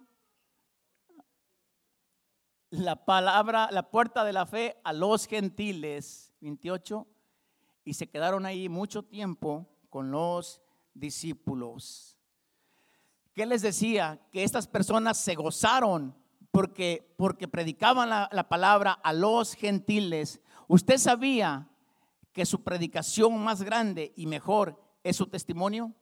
la 2.71 3.05
palabra, 3.05 3.69
la 3.71 3.91
puerta 3.91 4.25
de 4.25 4.33
la 4.33 4.47
fe 4.47 4.81
a 4.85 4.93
los 4.93 5.27
gentiles. 5.27 6.33
28. 6.41 7.07
Y 7.85 7.95
se 7.95 8.09
quedaron 8.09 8.47
ahí 8.47 8.69
mucho 8.69 9.03
tiempo 9.03 9.67
con 9.91 10.11
los 10.11 10.61
discípulos. 10.95 12.17
¿Qué 13.35 13.47
les 13.47 13.63
decía? 13.63 14.21
Que 14.31 14.45
estas 14.45 14.67
personas 14.67 15.17
se 15.17 15.35
gozaron 15.35 16.15
porque, 16.51 17.15
porque 17.17 17.49
predicaban 17.49 18.11
la, 18.11 18.29
la 18.33 18.49
palabra 18.49 18.93
a 18.93 19.13
los 19.13 19.55
gentiles. 19.55 20.41
Usted 20.67 20.99
sabía 20.99 21.69
que 22.33 22.45
su 22.45 22.63
predicación 22.63 23.43
más 23.43 23.63
grande 23.63 24.13
y 24.17 24.27
mejor 24.27 24.81
es 25.03 25.17
su 25.17 25.27
testimonio. 25.27 25.95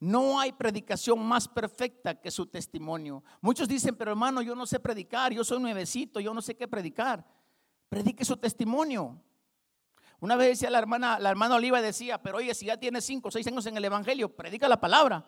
No 0.00 0.38
hay 0.38 0.52
predicación 0.52 1.18
más 1.26 1.48
perfecta 1.48 2.20
que 2.20 2.30
su 2.30 2.46
testimonio. 2.46 3.24
Muchos 3.40 3.66
dicen, 3.66 3.96
pero 3.96 4.12
hermano, 4.12 4.42
yo 4.42 4.54
no 4.54 4.64
sé 4.64 4.78
predicar, 4.78 5.32
yo 5.32 5.42
soy 5.42 5.60
nuevecito, 5.60 6.20
yo 6.20 6.32
no 6.32 6.40
sé 6.40 6.56
qué 6.56 6.68
predicar. 6.68 7.26
Predique 7.88 8.24
su 8.24 8.36
testimonio. 8.36 9.20
Una 10.20 10.36
vez 10.36 10.48
decía 10.50 10.70
la 10.70 10.78
hermana, 10.78 11.18
la 11.18 11.30
hermana 11.30 11.56
Oliva 11.56 11.80
decía, 11.80 12.22
pero 12.22 12.38
oye, 12.38 12.54
si 12.54 12.66
ya 12.66 12.76
tienes 12.76 13.04
cinco 13.04 13.28
o 13.28 13.30
seis 13.30 13.46
años 13.46 13.66
en 13.66 13.76
el 13.76 13.84
Evangelio, 13.84 14.34
predica 14.34 14.68
la 14.68 14.80
palabra. 14.80 15.24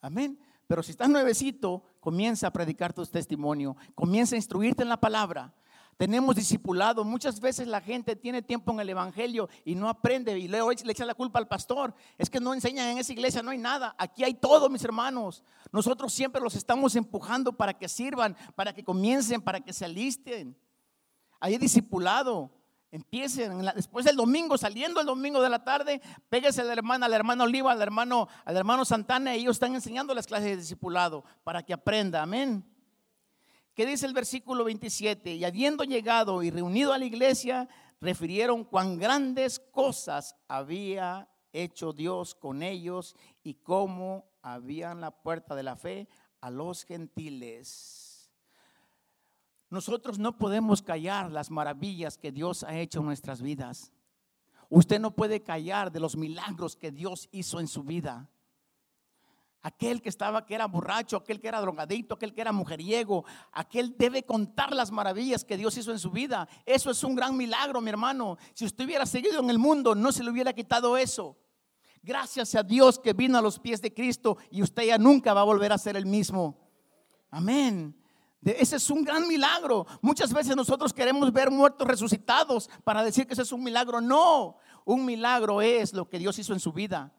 Amén. 0.00 0.38
Pero 0.66 0.82
si 0.82 0.92
estás 0.92 1.08
nuevecito, 1.08 1.82
comienza 1.98 2.46
a 2.46 2.52
predicar 2.52 2.92
tu 2.92 3.04
testimonio, 3.06 3.76
comienza 3.94 4.34
a 4.34 4.38
instruirte 4.38 4.82
en 4.82 4.88
la 4.88 5.00
palabra 5.00 5.54
tenemos 5.98 6.36
discipulado. 6.36 7.04
Muchas 7.04 7.40
veces 7.40 7.66
la 7.66 7.80
gente 7.80 8.14
tiene 8.14 8.40
tiempo 8.40 8.70
en 8.70 8.78
el 8.78 8.88
Evangelio 8.88 9.48
y 9.64 9.74
no 9.74 9.88
aprende 9.88 10.38
y 10.38 10.46
le, 10.46 10.60
le 10.60 10.92
echa 10.92 11.04
la 11.04 11.14
culpa 11.14 11.40
al 11.40 11.48
pastor. 11.48 11.92
Es 12.16 12.30
que 12.30 12.38
no 12.38 12.54
enseñan 12.54 12.86
en 12.86 12.98
esa 12.98 13.12
iglesia, 13.12 13.42
no 13.42 13.50
hay 13.50 13.58
nada. 13.58 13.96
Aquí 13.98 14.22
hay 14.22 14.34
todo, 14.34 14.70
mis 14.70 14.84
hermanos. 14.84 15.42
Nosotros 15.72 16.12
siempre 16.12 16.40
los 16.40 16.54
estamos 16.54 16.94
empujando 16.94 17.52
para 17.52 17.74
que 17.74 17.88
sirvan, 17.88 18.36
para 18.54 18.72
que 18.72 18.84
comiencen, 18.84 19.42
para 19.42 19.60
que 19.60 19.72
se 19.72 19.84
alisten. 19.84 20.56
Hay 21.40 21.58
discipulado. 21.58 22.52
Empiecen 22.92 23.58
después 23.74 24.04
del 24.04 24.16
domingo, 24.16 24.56
saliendo 24.56 25.00
el 25.00 25.06
domingo 25.06 25.42
de 25.42 25.50
la 25.50 25.62
tarde, 25.62 26.00
péguese 26.30 26.62
a 26.62 26.64
la 26.64 26.72
hermana, 26.72 27.04
al 27.04 27.12
hermano 27.12 27.44
Oliva, 27.44 27.72
al 27.72 27.82
hermano, 27.82 28.28
al 28.46 28.56
hermano 28.56 28.84
Santana, 28.86 29.34
ellos 29.34 29.56
están 29.56 29.74
enseñando 29.74 30.14
las 30.14 30.26
clases 30.26 30.46
de 30.46 30.56
discipulado 30.56 31.22
para 31.44 31.62
que 31.62 31.74
aprenda. 31.74 32.22
Amén. 32.22 32.64
¿Qué 33.78 33.86
dice 33.86 34.06
el 34.06 34.12
versículo 34.12 34.64
27? 34.64 35.36
Y 35.36 35.44
habiendo 35.44 35.84
llegado 35.84 36.42
y 36.42 36.50
reunido 36.50 36.92
a 36.92 36.98
la 36.98 37.04
iglesia, 37.04 37.68
refirieron 38.00 38.64
cuán 38.64 38.98
grandes 38.98 39.60
cosas 39.60 40.34
había 40.48 41.28
hecho 41.52 41.92
Dios 41.92 42.34
con 42.34 42.64
ellos 42.64 43.14
y 43.44 43.54
cómo 43.54 44.32
habían 44.42 45.00
la 45.00 45.12
puerta 45.12 45.54
de 45.54 45.62
la 45.62 45.76
fe 45.76 46.08
a 46.40 46.50
los 46.50 46.82
gentiles. 46.82 48.32
Nosotros 49.70 50.18
no 50.18 50.36
podemos 50.38 50.82
callar 50.82 51.30
las 51.30 51.48
maravillas 51.48 52.18
que 52.18 52.32
Dios 52.32 52.64
ha 52.64 52.76
hecho 52.76 52.98
en 52.98 53.06
nuestras 53.06 53.40
vidas. 53.40 53.92
Usted 54.68 54.98
no 54.98 55.14
puede 55.14 55.44
callar 55.44 55.92
de 55.92 56.00
los 56.00 56.16
milagros 56.16 56.74
que 56.74 56.90
Dios 56.90 57.28
hizo 57.30 57.60
en 57.60 57.68
su 57.68 57.84
vida. 57.84 58.28
Aquel 59.68 60.00
que 60.02 60.08
estaba, 60.08 60.44
que 60.44 60.54
era 60.54 60.66
borracho, 60.66 61.16
aquel 61.16 61.40
que 61.40 61.48
era 61.48 61.60
drogadicto, 61.60 62.14
aquel 62.14 62.34
que 62.34 62.40
era 62.40 62.52
mujeriego, 62.52 63.24
aquel 63.52 63.96
debe 63.96 64.24
contar 64.24 64.74
las 64.74 64.90
maravillas 64.90 65.44
que 65.44 65.56
Dios 65.56 65.76
hizo 65.76 65.92
en 65.92 65.98
su 65.98 66.10
vida. 66.10 66.48
Eso 66.66 66.90
es 66.90 67.04
un 67.04 67.14
gran 67.14 67.36
milagro, 67.36 67.80
mi 67.80 67.90
hermano. 67.90 68.38
Si 68.54 68.64
usted 68.64 68.84
hubiera 68.84 69.06
seguido 69.06 69.40
en 69.40 69.50
el 69.50 69.58
mundo, 69.58 69.94
no 69.94 70.10
se 70.10 70.24
le 70.24 70.30
hubiera 70.30 70.52
quitado 70.52 70.96
eso. 70.96 71.36
Gracias 72.02 72.54
a 72.54 72.62
Dios 72.62 72.98
que 72.98 73.12
vino 73.12 73.36
a 73.38 73.42
los 73.42 73.58
pies 73.58 73.82
de 73.82 73.92
Cristo 73.92 74.38
y 74.50 74.62
usted 74.62 74.84
ya 74.84 74.98
nunca 74.98 75.34
va 75.34 75.42
a 75.42 75.44
volver 75.44 75.72
a 75.72 75.78
ser 75.78 75.96
el 75.96 76.06
mismo. 76.06 76.58
Amén. 77.30 77.94
Ese 78.42 78.76
es 78.76 78.88
un 78.88 79.04
gran 79.04 79.28
milagro. 79.28 79.86
Muchas 80.00 80.32
veces 80.32 80.56
nosotros 80.56 80.94
queremos 80.94 81.32
ver 81.32 81.50
muertos 81.50 81.86
resucitados 81.86 82.70
para 82.84 83.02
decir 83.02 83.26
que 83.26 83.34
ese 83.34 83.42
es 83.42 83.52
un 83.52 83.62
milagro. 83.62 84.00
No, 84.00 84.56
un 84.86 85.04
milagro 85.04 85.60
es 85.60 85.92
lo 85.92 86.08
que 86.08 86.18
Dios 86.18 86.38
hizo 86.38 86.54
en 86.54 86.60
su 86.60 86.72
vida. 86.72 87.12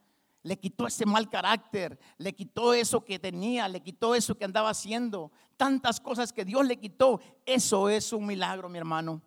Le 0.49 0.57
quitó 0.57 0.87
ese 0.87 1.05
mal 1.05 1.29
carácter, 1.29 1.99
le 2.17 2.33
quitó 2.33 2.73
eso 2.73 3.05
que 3.05 3.19
tenía, 3.19 3.67
le 3.67 3.83
quitó 3.83 4.15
eso 4.15 4.35
que 4.35 4.45
andaba 4.45 4.71
haciendo. 4.71 5.31
Tantas 5.57 5.99
cosas 5.99 6.33
que 6.33 6.43
Dios 6.43 6.65
le 6.65 6.79
quitó. 6.79 7.21
Eso 7.45 7.87
es 7.87 8.11
un 8.13 8.25
milagro, 8.25 8.67
mi 8.67 8.79
hermano. 8.79 9.21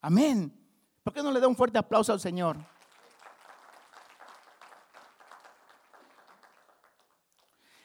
Amén. 0.00 0.52
¿Por 1.04 1.12
qué 1.12 1.22
no 1.22 1.30
le 1.30 1.38
da 1.38 1.46
un 1.46 1.54
fuerte 1.54 1.78
aplauso 1.78 2.12
al 2.12 2.18
Señor? 2.18 2.56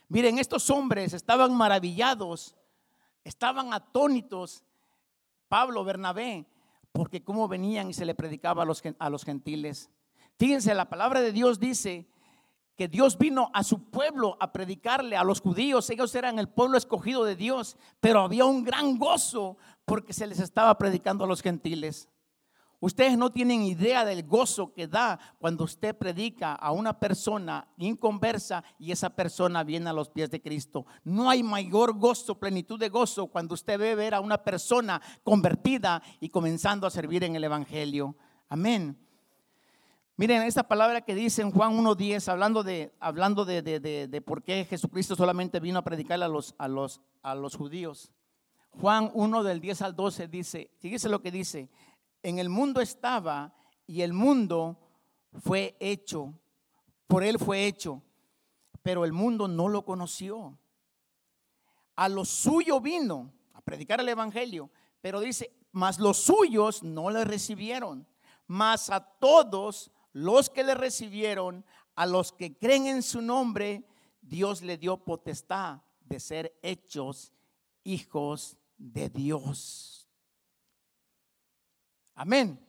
Miren, 0.08 0.40
estos 0.40 0.68
hombres 0.72 1.14
estaban 1.14 1.56
maravillados, 1.56 2.56
estaban 3.24 3.72
atónitos, 3.72 4.64
Pablo, 5.48 5.84
Bernabé, 5.84 6.48
porque 6.92 7.24
cómo 7.24 7.48
venían 7.48 7.92
y 7.92 7.94
se 7.94 8.06
le 8.06 8.16
predicaba 8.16 8.64
a 8.64 8.66
los, 8.66 8.82
a 8.98 9.10
los 9.12 9.24
gentiles. 9.24 9.92
Fíjense, 10.40 10.74
la 10.74 10.90
palabra 10.90 11.22
de 11.22 11.32
Dios 11.32 11.60
dice 11.60 12.10
que 12.80 12.88
Dios 12.88 13.18
vino 13.18 13.52
a 13.54 13.62
su 13.62 13.90
pueblo 13.90 14.38
a 14.40 14.54
predicarle 14.54 15.18
a 15.18 15.26
los 15.26 15.42
judíos. 15.42 15.90
Ellos 15.90 16.16
eran 16.16 16.40
el 16.40 16.48
pueblo 16.48 16.78
escogido 16.78 17.26
de 17.26 17.36
Dios, 17.36 17.76
pero 18.00 18.22
había 18.22 18.46
un 18.46 18.64
gran 18.64 18.98
gozo 18.98 19.58
porque 19.84 20.14
se 20.14 20.26
les 20.26 20.40
estaba 20.40 20.78
predicando 20.78 21.26
a 21.26 21.28
los 21.28 21.42
gentiles. 21.42 22.08
Ustedes 22.80 23.18
no 23.18 23.34
tienen 23.34 23.64
idea 23.64 24.06
del 24.06 24.24
gozo 24.24 24.72
que 24.72 24.88
da 24.88 25.20
cuando 25.40 25.66
usted 25.66 25.94
predica 25.94 26.54
a 26.54 26.72
una 26.72 26.98
persona 27.02 27.68
inconversa 27.76 28.64
y 28.78 28.94
esa 28.94 29.10
persona 29.10 29.66
viene 29.66 29.90
a 29.90 29.94
los 29.94 30.08
pies 30.08 30.32
de 30.32 30.42
Cristo. 30.42 30.86
No 31.04 31.30
hay 31.30 31.44
mayor 31.44 32.00
gozo, 32.00 32.40
plenitud 32.40 32.80
de 32.80 32.88
gozo 32.88 33.28
cuando 33.28 33.56
usted 33.56 33.78
ve 33.78 33.94
ver 33.94 34.14
a 34.14 34.22
una 34.22 34.42
persona 34.42 35.02
convertida 35.26 36.02
y 36.22 36.30
comenzando 36.30 36.88
a 36.88 36.92
servir 36.92 37.26
en 37.26 37.36
el 37.36 37.44
Evangelio. 37.44 38.16
Amén. 38.48 39.09
Miren, 40.20 40.42
esta 40.42 40.68
palabra 40.68 41.00
que 41.00 41.16
dice 41.16 41.42
en 41.42 41.50
Juan 41.50 41.78
1.10, 41.78 42.28
hablando, 42.28 42.62
de, 42.62 42.94
hablando 43.00 43.46
de, 43.46 43.62
de, 43.62 44.22
por 44.22 44.44
qué 44.44 44.66
Jesucristo 44.66 45.16
solamente 45.16 45.62
vino 45.62 45.80
a 45.80 45.82
predicar 45.82 46.22
a 46.22 46.28
los, 46.28 46.56
a 46.58 46.68
los, 46.68 47.00
a 47.22 47.36
los 47.36 47.56
judíos. 47.56 48.12
Juan 48.82 49.12
1 49.14 49.44
del 49.44 49.62
10 49.62 49.82
al 49.82 49.96
12 49.96 50.28
dice, 50.28 50.72
fíjese 50.80 51.08
lo 51.08 51.22
que 51.22 51.32
dice, 51.32 51.70
en 52.22 52.38
el 52.38 52.50
mundo 52.50 52.82
estaba 52.82 53.54
y 53.88 54.02
el 54.02 54.12
mundo 54.12 54.78
fue 55.42 55.78
hecho, 55.80 56.34
por 57.08 57.24
él 57.24 57.40
fue 57.40 57.66
hecho, 57.66 58.04
pero 58.84 59.06
el 59.06 59.14
mundo 59.14 59.48
no 59.48 59.70
lo 59.70 59.86
conoció. 59.86 60.60
A 61.96 62.10
lo 62.10 62.26
suyo 62.26 62.82
vino 62.82 63.32
a 63.54 63.62
predicar 63.62 64.02
el 64.02 64.10
Evangelio, 64.10 64.70
pero 65.00 65.22
dice, 65.22 65.56
mas 65.72 65.98
los 65.98 66.18
suyos 66.18 66.84
no 66.84 67.10
le 67.10 67.24
recibieron, 67.24 68.06
mas 68.48 68.90
a 68.90 69.00
todos 69.00 69.94
los 70.14 70.50
que 70.50 70.64
le 70.64 70.76
recibieron, 70.76 71.66
a 71.96 72.06
los 72.06 72.32
que 72.32 72.58
creen 72.58 72.88
en 72.88 73.04
su 73.04 73.22
nombre, 73.22 73.86
Dios 74.22 74.62
le 74.62 74.78
dio 74.78 74.98
potestad 74.98 75.82
de 76.02 76.20
ser 76.20 76.58
hechos 76.62 77.32
hijos 77.84 78.58
de 78.78 79.10
Dios. 79.10 80.08
Amén. 82.16 82.60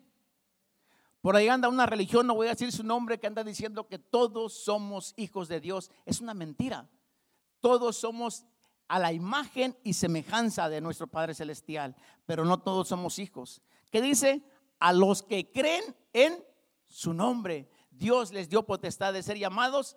Por 1.21 1.37
ahí 1.37 1.49
anda 1.49 1.69
una 1.69 1.87
religión, 1.87 2.27
no 2.27 2.35
voy 2.35 2.47
a 2.47 2.51
decir 2.51 2.73
su 2.73 2.83
nombre, 2.83 3.19
que 3.19 3.27
anda 3.27 3.45
diciendo 3.45 3.89
que 3.89 3.99
todos 3.99 4.55
somos 4.55 5.13
hijos 5.17 5.49
de 5.49 5.61
Dios. 5.61 5.91
Es 6.07 6.21
una 6.21 6.35
mentira. 6.35 6.89
Todos 7.61 7.97
somos 7.97 8.47
a 8.89 8.99
la 8.99 9.13
imagen 9.13 9.77
y 9.85 9.93
semejanza 9.93 10.69
de 10.69 10.81
nuestro 10.81 11.07
Padre 11.07 11.35
Celestial, 11.35 11.95
pero 12.27 12.45
no 12.45 12.61
todos 12.61 12.89
somos 12.89 13.19
hijos. 13.19 13.61
¿Qué 13.91 14.01
dice? 14.01 14.43
A 14.79 14.93
los 14.93 15.23
que 15.23 15.53
creen 15.53 15.95
en 16.13 16.43
su 16.91 17.15
nombre. 17.15 17.71
Dios 17.91 18.33
les 18.33 18.49
dio 18.49 18.67
potestad 18.67 19.13
de 19.13 19.23
ser 19.23 19.39
llamados 19.39 19.97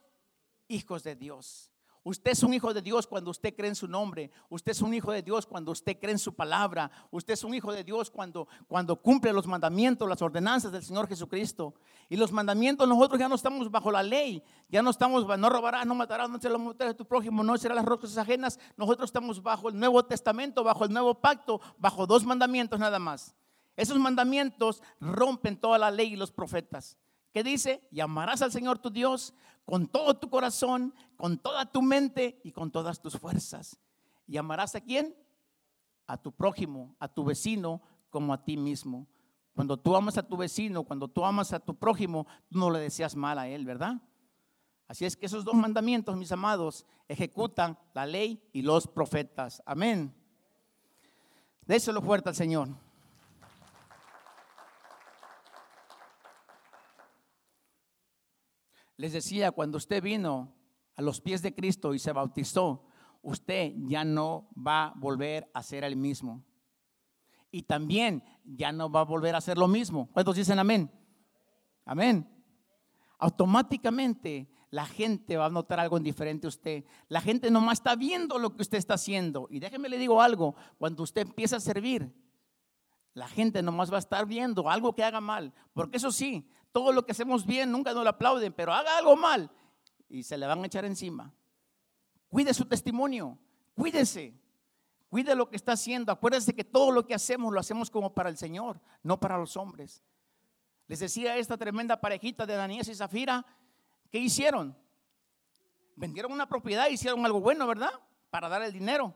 hijos 0.68 1.04
de 1.04 1.16
Dios. 1.16 1.74
Usted 2.06 2.32
es 2.32 2.44
un 2.44 2.54
hijo 2.54 2.74
de 2.74 2.82
Dios 2.82 3.08
cuando 3.08 3.32
usted 3.32 3.56
cree 3.56 3.70
en 3.70 3.76
su 3.76 3.88
nombre. 3.88 4.30
Usted 4.50 4.74
es 4.74 4.82
un 4.82 4.94
hijo 4.94 5.14
de 5.14 5.22
Dios 5.22 5.46
cuando 5.46 5.72
usted 5.72 5.98
cree 5.98 6.12
en 6.12 6.20
su 6.20 6.36
palabra. 6.36 6.92
Usted 7.12 7.34
es 7.34 7.46
un 7.46 7.54
hijo 7.54 7.72
de 7.72 7.86
Dios 7.86 8.12
cuando, 8.12 8.46
cuando 8.68 9.02
cumple 9.02 9.32
los 9.32 9.48
mandamientos, 9.48 10.10
las 10.10 10.22
ordenanzas 10.22 10.74
del 10.74 10.84
Señor 10.84 11.08
Jesucristo. 11.08 11.74
Y 12.10 12.18
los 12.18 12.34
mandamientos, 12.34 12.90
nosotros 12.90 13.18
ya 13.18 13.30
no 13.30 13.36
estamos 13.36 13.72
bajo 13.72 13.90
la 13.90 14.04
ley. 14.04 14.44
Ya 14.68 14.82
no 14.82 14.90
estamos, 14.90 15.26
no 15.26 15.50
robarás, 15.50 15.86
no 15.86 15.96
matarás, 15.96 16.30
no 16.30 16.42
serás 16.42 16.60
la 16.60 16.88
de 16.88 16.94
tu 16.94 17.06
prójimo, 17.06 17.42
no 17.42 17.58
serás 17.58 17.78
las 17.78 17.86
rocas 17.86 18.18
ajenas. 18.18 18.60
Nosotros 18.76 19.08
estamos 19.08 19.42
bajo 19.42 19.70
el 19.70 19.80
Nuevo 19.80 20.04
Testamento, 20.04 20.62
bajo 20.62 20.84
el 20.84 20.92
Nuevo 20.92 21.22
Pacto, 21.22 21.62
bajo 21.78 22.06
dos 22.06 22.26
mandamientos 22.26 22.78
nada 22.82 23.00
más. 23.00 23.34
Esos 23.76 23.98
mandamientos 23.98 24.82
rompen 25.00 25.58
toda 25.58 25.78
la 25.78 25.92
ley 25.92 26.14
y 26.14 26.16
los 26.16 26.32
profetas. 26.32 26.98
¿Qué 27.32 27.44
dice? 27.44 27.88
Llamarás 27.92 28.42
al 28.42 28.52
Señor 28.52 28.78
tu 28.78 28.92
Dios 28.92 29.34
con 29.66 29.88
todo 29.88 30.16
tu 30.16 30.30
corazón, 30.30 30.94
con 31.16 31.38
toda 31.38 31.72
tu 31.72 31.82
mente 31.82 32.40
y 32.44 32.52
con 32.52 32.72
todas 32.72 33.02
tus 33.02 33.18
fuerzas. 33.18 33.80
¿Llamarás 34.28 34.76
a 34.76 34.82
quién? 34.82 35.16
A 36.06 36.18
tu 36.18 36.32
prójimo, 36.32 36.96
a 37.00 37.08
tu 37.08 37.24
vecino, 37.24 37.82
como 38.10 38.34
a 38.34 38.44
ti 38.44 38.58
mismo. 38.58 39.08
Cuando 39.56 39.78
tú 39.78 39.96
amas 39.96 40.18
a 40.18 40.28
tu 40.28 40.38
vecino, 40.38 40.84
cuando 40.84 41.08
tú 41.08 41.26
amas 41.26 41.54
a 41.54 41.60
tu 41.60 41.76
prójimo, 41.76 42.28
tú 42.50 42.60
no 42.60 42.70
le 42.70 42.80
deseas 42.80 43.16
mal 43.16 43.40
a 43.40 43.48
él, 43.48 43.66
¿verdad? 43.66 44.02
Así 44.88 45.06
es 45.06 45.16
que 45.16 45.26
esos 45.26 45.46
dos 45.46 45.56
mandamientos, 45.56 46.16
mis 46.18 46.32
amados, 46.32 46.86
ejecutan 47.08 47.78
la 47.94 48.06
ley 48.06 48.44
y 48.52 48.62
los 48.62 48.88
profetas. 48.88 49.64
Amén. 49.66 50.14
Déselo 51.66 52.02
fuerte 52.02 52.30
al 52.30 52.36
Señor. 52.36 52.70
Les 58.98 59.14
decía, 59.14 59.52
cuando 59.52 59.78
usted 59.78 60.02
vino 60.02 60.56
a 60.96 61.02
los 61.02 61.22
pies 61.22 61.42
de 61.42 61.54
Cristo 61.56 61.94
y 61.94 62.00
se 62.00 62.12
bautizó, 62.12 62.86
usted 63.22 63.74
ya 63.78 64.04
no 64.04 64.50
va 64.56 64.88
a 64.88 64.94
volver 64.96 65.50
a 65.54 65.64
ser 65.64 65.84
el 65.84 65.96
mismo. 65.96 66.44
Y 67.52 67.64
también 67.64 68.24
ya 68.44 68.72
no 68.72 68.90
va 68.90 69.02
a 69.02 69.06
volver 69.06 69.36
a 69.36 69.40
hacer 69.40 69.58
lo 69.58 69.68
mismo. 69.68 70.10
¿Cuántos 70.12 70.36
dicen 70.36 70.60
amén? 70.60 70.92
Amén. 71.86 72.30
Automáticamente 73.20 74.50
la 74.70 74.86
gente 74.86 75.38
va 75.38 75.46
a 75.46 75.50
notar 75.50 75.80
algo 75.80 76.00
diferente 76.00 76.48
a 76.48 76.50
usted. 76.50 76.84
La 77.08 77.22
gente 77.22 77.52
nomás 77.52 77.80
está 77.80 77.96
viendo 77.96 78.40
lo 78.40 78.56
que 78.56 78.64
usted 78.64 78.80
está 78.80 78.96
haciendo. 78.96 79.48
Y 79.52 79.60
déjeme 79.60 79.88
le 79.88 80.00
digo 80.00 80.22
algo, 80.22 80.56
cuando 80.80 81.04
usted 81.04 81.22
empieza 81.22 81.58
a 81.58 81.60
servir, 81.60 82.12
la 83.14 83.28
gente 83.28 83.62
nomás 83.62 83.92
va 83.92 83.98
a 83.98 84.00
estar 84.00 84.26
viendo 84.26 84.70
algo 84.70 84.96
que 84.96 85.04
haga 85.04 85.22
mal. 85.22 85.54
Porque 85.74 85.98
eso 85.98 86.12
sí, 86.12 86.50
todo 86.74 86.92
lo 86.92 87.06
que 87.06 87.14
hacemos 87.14 87.46
bien 87.46 87.72
nunca 87.72 87.94
nos 87.94 88.04
lo 88.04 88.10
aplauden, 88.10 88.52
pero 88.52 88.74
haga 88.74 88.98
algo 88.98 89.16
mal 89.16 89.50
y 90.10 90.24
se 90.24 90.38
le 90.38 90.48
van 90.48 90.62
a 90.64 90.66
echar 90.66 90.84
encima. 90.84 91.32
Cuide 92.28 92.54
su 92.54 92.66
testimonio, 92.66 93.38
cuídese, 93.76 94.34
cuide 95.08 95.36
lo 95.36 95.50
que 95.50 95.56
está 95.56 95.74
haciendo. 95.74 96.12
Acuérdese 96.12 96.56
que 96.56 96.64
todo 96.64 96.92
lo 96.92 97.06
que 97.06 97.14
hacemos 97.14 97.54
lo 97.54 97.60
hacemos 97.60 97.92
como 97.92 98.14
para 98.14 98.30
el 98.30 98.38
Señor, 98.38 98.82
no 99.04 99.20
para 99.20 99.38
los 99.38 99.56
hombres. 99.56 100.04
Les 100.88 101.00
decía 101.00 101.38
esta 101.38 101.58
tremenda 101.58 102.02
parejita 102.02 102.46
de 102.48 102.56
Daniel 102.56 102.86
y 102.90 102.96
Zafira, 102.96 103.46
¿qué 104.12 104.18
hicieron? 104.18 104.76
Vendieron 105.96 106.32
una 106.32 106.50
propiedad, 106.50 106.90
hicieron 106.90 107.24
algo 107.24 107.40
bueno, 107.40 107.68
¿verdad? 107.68 107.92
Para 108.32 108.50
dar 108.50 108.64
el 108.64 108.74
dinero. 108.74 109.14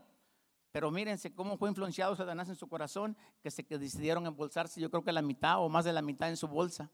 Pero 0.71 0.91
mírense 0.91 1.33
cómo 1.33 1.57
fue 1.57 1.69
influenciado 1.69 2.15
Satanás 2.15 2.49
en 2.49 2.55
su 2.55 2.67
corazón, 2.67 3.17
que 3.41 3.49
se 3.49 3.63
decidieron 3.63 4.27
embolsarse, 4.27 4.79
yo 4.79 4.91
creo 4.91 5.03
que 5.03 5.11
la 5.11 5.23
mitad 5.23 5.59
o 5.59 5.69
más 5.69 5.85
de 5.85 5.93
la 5.93 6.03
mitad 6.03 6.29
en 6.29 6.37
su 6.37 6.47
bolsa. 6.47 6.91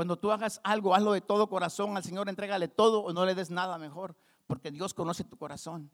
Cuando 0.00 0.18
tú 0.18 0.32
hagas 0.32 0.62
algo, 0.64 0.94
hazlo 0.94 1.12
de 1.12 1.20
todo 1.20 1.50
corazón, 1.50 1.94
al 1.94 2.02
Señor 2.02 2.26
entrégale 2.30 2.68
todo 2.68 3.00
o 3.00 3.12
no 3.12 3.26
le 3.26 3.34
des 3.34 3.50
nada 3.50 3.76
mejor, 3.76 4.16
porque 4.46 4.70
Dios 4.70 4.94
conoce 4.94 5.24
tu 5.24 5.36
corazón. 5.36 5.90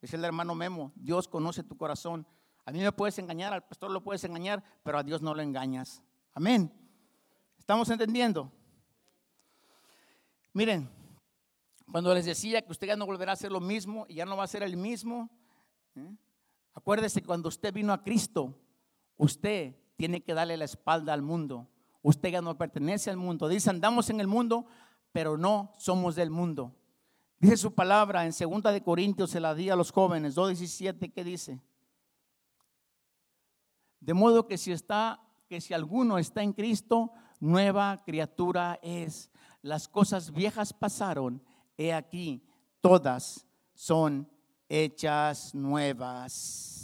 Dice 0.00 0.14
el 0.14 0.24
hermano 0.24 0.54
Memo, 0.54 0.92
Dios 0.94 1.26
conoce 1.26 1.64
tu 1.64 1.76
corazón. 1.76 2.24
A 2.64 2.70
mí 2.70 2.78
me 2.78 2.92
puedes 2.92 3.18
engañar, 3.18 3.52
al 3.52 3.64
pastor 3.64 3.90
lo 3.90 4.00
puedes 4.00 4.22
engañar, 4.22 4.62
pero 4.84 4.96
a 4.96 5.02
Dios 5.02 5.22
no 5.22 5.34
lo 5.34 5.42
engañas. 5.42 6.04
Amén. 6.34 6.72
¿Estamos 7.58 7.90
entendiendo? 7.90 8.48
Miren, 10.52 10.88
cuando 11.90 12.14
les 12.14 12.26
decía 12.26 12.62
que 12.62 12.70
usted 12.70 12.86
ya 12.86 12.94
no 12.94 13.06
volverá 13.06 13.32
a 13.32 13.34
hacer 13.34 13.50
lo 13.50 13.58
mismo 13.58 14.06
y 14.08 14.14
ya 14.14 14.24
no 14.24 14.36
va 14.36 14.44
a 14.44 14.46
ser 14.46 14.62
el 14.62 14.76
mismo, 14.76 15.28
¿eh? 15.96 16.14
acuérdese 16.74 17.24
cuando 17.24 17.48
usted 17.48 17.74
vino 17.74 17.92
a 17.92 18.04
Cristo, 18.04 18.54
usted 19.16 19.74
tiene 19.96 20.22
que 20.22 20.32
darle 20.32 20.56
la 20.56 20.64
espalda 20.64 21.12
al 21.12 21.22
mundo 21.22 21.66
Usted 22.02 22.30
ya 22.30 22.42
no 22.42 22.56
pertenece 22.56 23.10
al 23.10 23.16
mundo. 23.16 23.48
Dice, 23.48 23.70
andamos 23.70 24.10
en 24.10 24.20
el 24.20 24.26
mundo, 24.26 24.66
pero 25.12 25.36
no 25.36 25.72
somos 25.78 26.14
del 26.14 26.30
mundo. 26.30 26.74
Dice 27.40 27.56
su 27.56 27.74
palabra 27.74 28.26
en 28.26 28.32
2 28.32 28.62
de 28.72 28.82
Corintios, 28.82 29.30
se 29.30 29.40
la 29.40 29.54
di 29.54 29.70
a 29.70 29.76
los 29.76 29.92
jóvenes, 29.92 30.36
2.17, 30.36 31.12
¿qué 31.12 31.22
dice? 31.22 31.60
De 34.00 34.14
modo 34.14 34.46
que 34.46 34.58
si 34.58 34.72
está, 34.72 35.20
que 35.48 35.60
si 35.60 35.72
alguno 35.74 36.18
está 36.18 36.42
en 36.42 36.52
Cristo, 36.52 37.12
nueva 37.40 38.02
criatura 38.04 38.78
es. 38.82 39.30
Las 39.62 39.88
cosas 39.88 40.32
viejas 40.32 40.72
pasaron, 40.72 41.42
he 41.76 41.92
aquí, 41.92 42.44
todas 42.80 43.46
son 43.74 44.28
hechas 44.68 45.54
nuevas. 45.54 46.77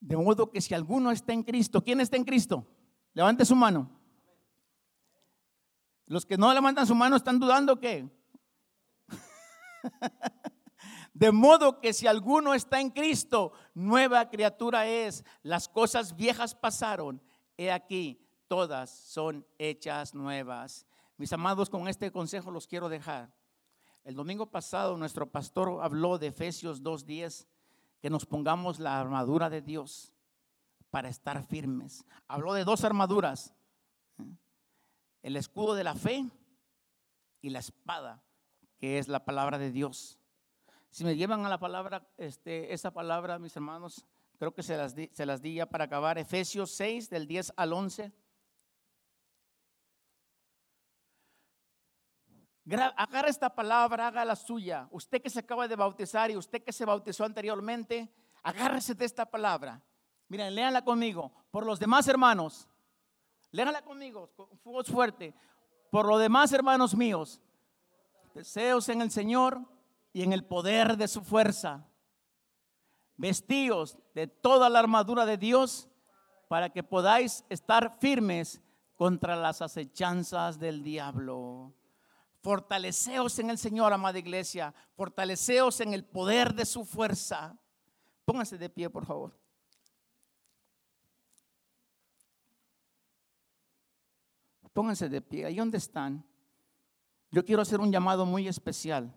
De 0.00 0.16
modo 0.16 0.50
que 0.50 0.60
si 0.60 0.74
alguno 0.74 1.10
está 1.10 1.32
en 1.32 1.42
Cristo, 1.42 1.84
¿quién 1.84 2.00
está 2.00 2.16
en 2.16 2.24
Cristo? 2.24 2.66
Levante 3.12 3.44
su 3.44 3.54
mano. 3.54 3.90
Los 6.06 6.26
que 6.26 6.36
no 6.36 6.52
levantan 6.52 6.86
su 6.86 6.94
mano 6.94 7.16
están 7.16 7.38
dudando 7.38 7.78
que. 7.78 8.08
De 11.14 11.30
modo 11.30 11.80
que 11.80 11.92
si 11.92 12.06
alguno 12.06 12.54
está 12.54 12.80
en 12.80 12.90
Cristo, 12.90 13.52
nueva 13.74 14.30
criatura 14.30 14.86
es. 14.86 15.22
Las 15.42 15.68
cosas 15.68 16.16
viejas 16.16 16.54
pasaron. 16.54 17.22
He 17.58 17.70
aquí, 17.70 18.26
todas 18.48 18.90
son 18.90 19.46
hechas 19.58 20.14
nuevas. 20.14 20.86
Mis 21.18 21.32
amados, 21.32 21.68
con 21.68 21.86
este 21.88 22.10
consejo 22.10 22.50
los 22.50 22.66
quiero 22.66 22.88
dejar. 22.88 23.32
El 24.02 24.14
domingo 24.14 24.50
pasado 24.50 24.96
nuestro 24.96 25.30
pastor 25.30 25.80
habló 25.82 26.16
de 26.16 26.28
Efesios 26.28 26.82
2.10, 26.82 27.46
que 28.00 28.10
nos 28.10 28.26
pongamos 28.26 28.78
la 28.78 29.00
armadura 29.00 29.50
de 29.50 29.62
Dios 29.62 30.12
para 30.90 31.08
estar 31.08 31.42
firmes. 31.44 32.04
Habló 32.26 32.54
de 32.54 32.64
dos 32.64 32.84
armaduras, 32.84 33.54
¿eh? 34.18 34.24
el 35.22 35.36
escudo 35.36 35.74
de 35.74 35.84
la 35.84 35.94
fe 35.94 36.26
y 37.42 37.50
la 37.50 37.58
espada, 37.58 38.22
que 38.78 38.98
es 38.98 39.08
la 39.08 39.24
palabra 39.24 39.58
de 39.58 39.70
Dios. 39.70 40.18
Si 40.90 41.04
me 41.04 41.16
llevan 41.16 41.46
a 41.46 41.48
la 41.48 41.58
palabra, 41.58 42.08
este, 42.16 42.72
esa 42.72 42.90
palabra, 42.90 43.38
mis 43.38 43.54
hermanos, 43.54 44.06
creo 44.38 44.52
que 44.52 44.62
se 44.62 44.76
las, 44.76 44.94
di, 44.94 45.08
se 45.12 45.26
las 45.26 45.40
di 45.40 45.54
ya 45.54 45.66
para 45.66 45.84
acabar. 45.84 46.18
Efesios 46.18 46.70
6, 46.72 47.10
del 47.10 47.26
10 47.26 47.52
al 47.56 47.72
11. 47.72 48.12
Agarra 52.66 53.28
esta 53.28 53.54
palabra, 53.54 54.08
haga 54.08 54.24
la 54.24 54.36
suya. 54.36 54.88
Usted 54.90 55.22
que 55.22 55.30
se 55.30 55.40
acaba 55.40 55.66
de 55.66 55.76
bautizar 55.76 56.30
y 56.30 56.36
usted 56.36 56.62
que 56.62 56.72
se 56.72 56.84
bautizó 56.84 57.24
anteriormente, 57.24 58.12
agárrese 58.42 58.94
de 58.94 59.04
esta 59.04 59.26
palabra. 59.26 59.82
Miren, 60.28 60.54
léanla 60.54 60.84
conmigo. 60.84 61.32
Por 61.50 61.66
los 61.66 61.80
demás 61.80 62.06
hermanos, 62.06 62.68
léanla 63.50 63.82
conmigo, 63.82 64.30
con 64.36 64.48
voz 64.64 64.86
fuerte. 64.86 65.34
Por 65.90 66.06
los 66.06 66.20
demás 66.20 66.52
hermanos 66.52 66.94
míos, 66.94 67.40
deseos 68.34 68.88
en 68.88 69.00
el 69.00 69.10
Señor 69.10 69.60
y 70.12 70.22
en 70.22 70.32
el 70.32 70.44
poder 70.44 70.96
de 70.96 71.08
su 71.08 71.22
fuerza. 71.22 71.86
Vestíos 73.16 73.98
de 74.14 74.28
toda 74.28 74.68
la 74.68 74.78
armadura 74.78 75.26
de 75.26 75.36
Dios 75.36 75.88
para 76.48 76.70
que 76.70 76.82
podáis 76.82 77.44
estar 77.48 77.98
firmes 77.98 78.60
contra 78.96 79.34
las 79.34 79.62
acechanzas 79.62 80.58
del 80.58 80.82
diablo. 80.82 81.74
Fortaleceos 82.42 83.38
en 83.38 83.50
el 83.50 83.58
Señor, 83.58 83.92
amada 83.92 84.18
iglesia. 84.18 84.74
Fortaleceos 84.94 85.80
en 85.80 85.92
el 85.92 86.04
poder 86.04 86.54
de 86.54 86.64
su 86.64 86.84
fuerza. 86.84 87.58
Pónganse 88.24 88.56
de 88.56 88.70
pie, 88.70 88.88
por 88.88 89.04
favor. 89.04 89.38
Pónganse 94.72 95.08
de 95.08 95.20
pie. 95.20 95.46
Ahí 95.46 95.56
donde 95.56 95.78
están. 95.78 96.24
Yo 97.30 97.44
quiero 97.44 97.62
hacer 97.62 97.80
un 97.80 97.92
llamado 97.92 98.24
muy 98.24 98.48
especial. 98.48 99.14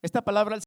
Esta 0.00 0.22
palabra 0.22 0.58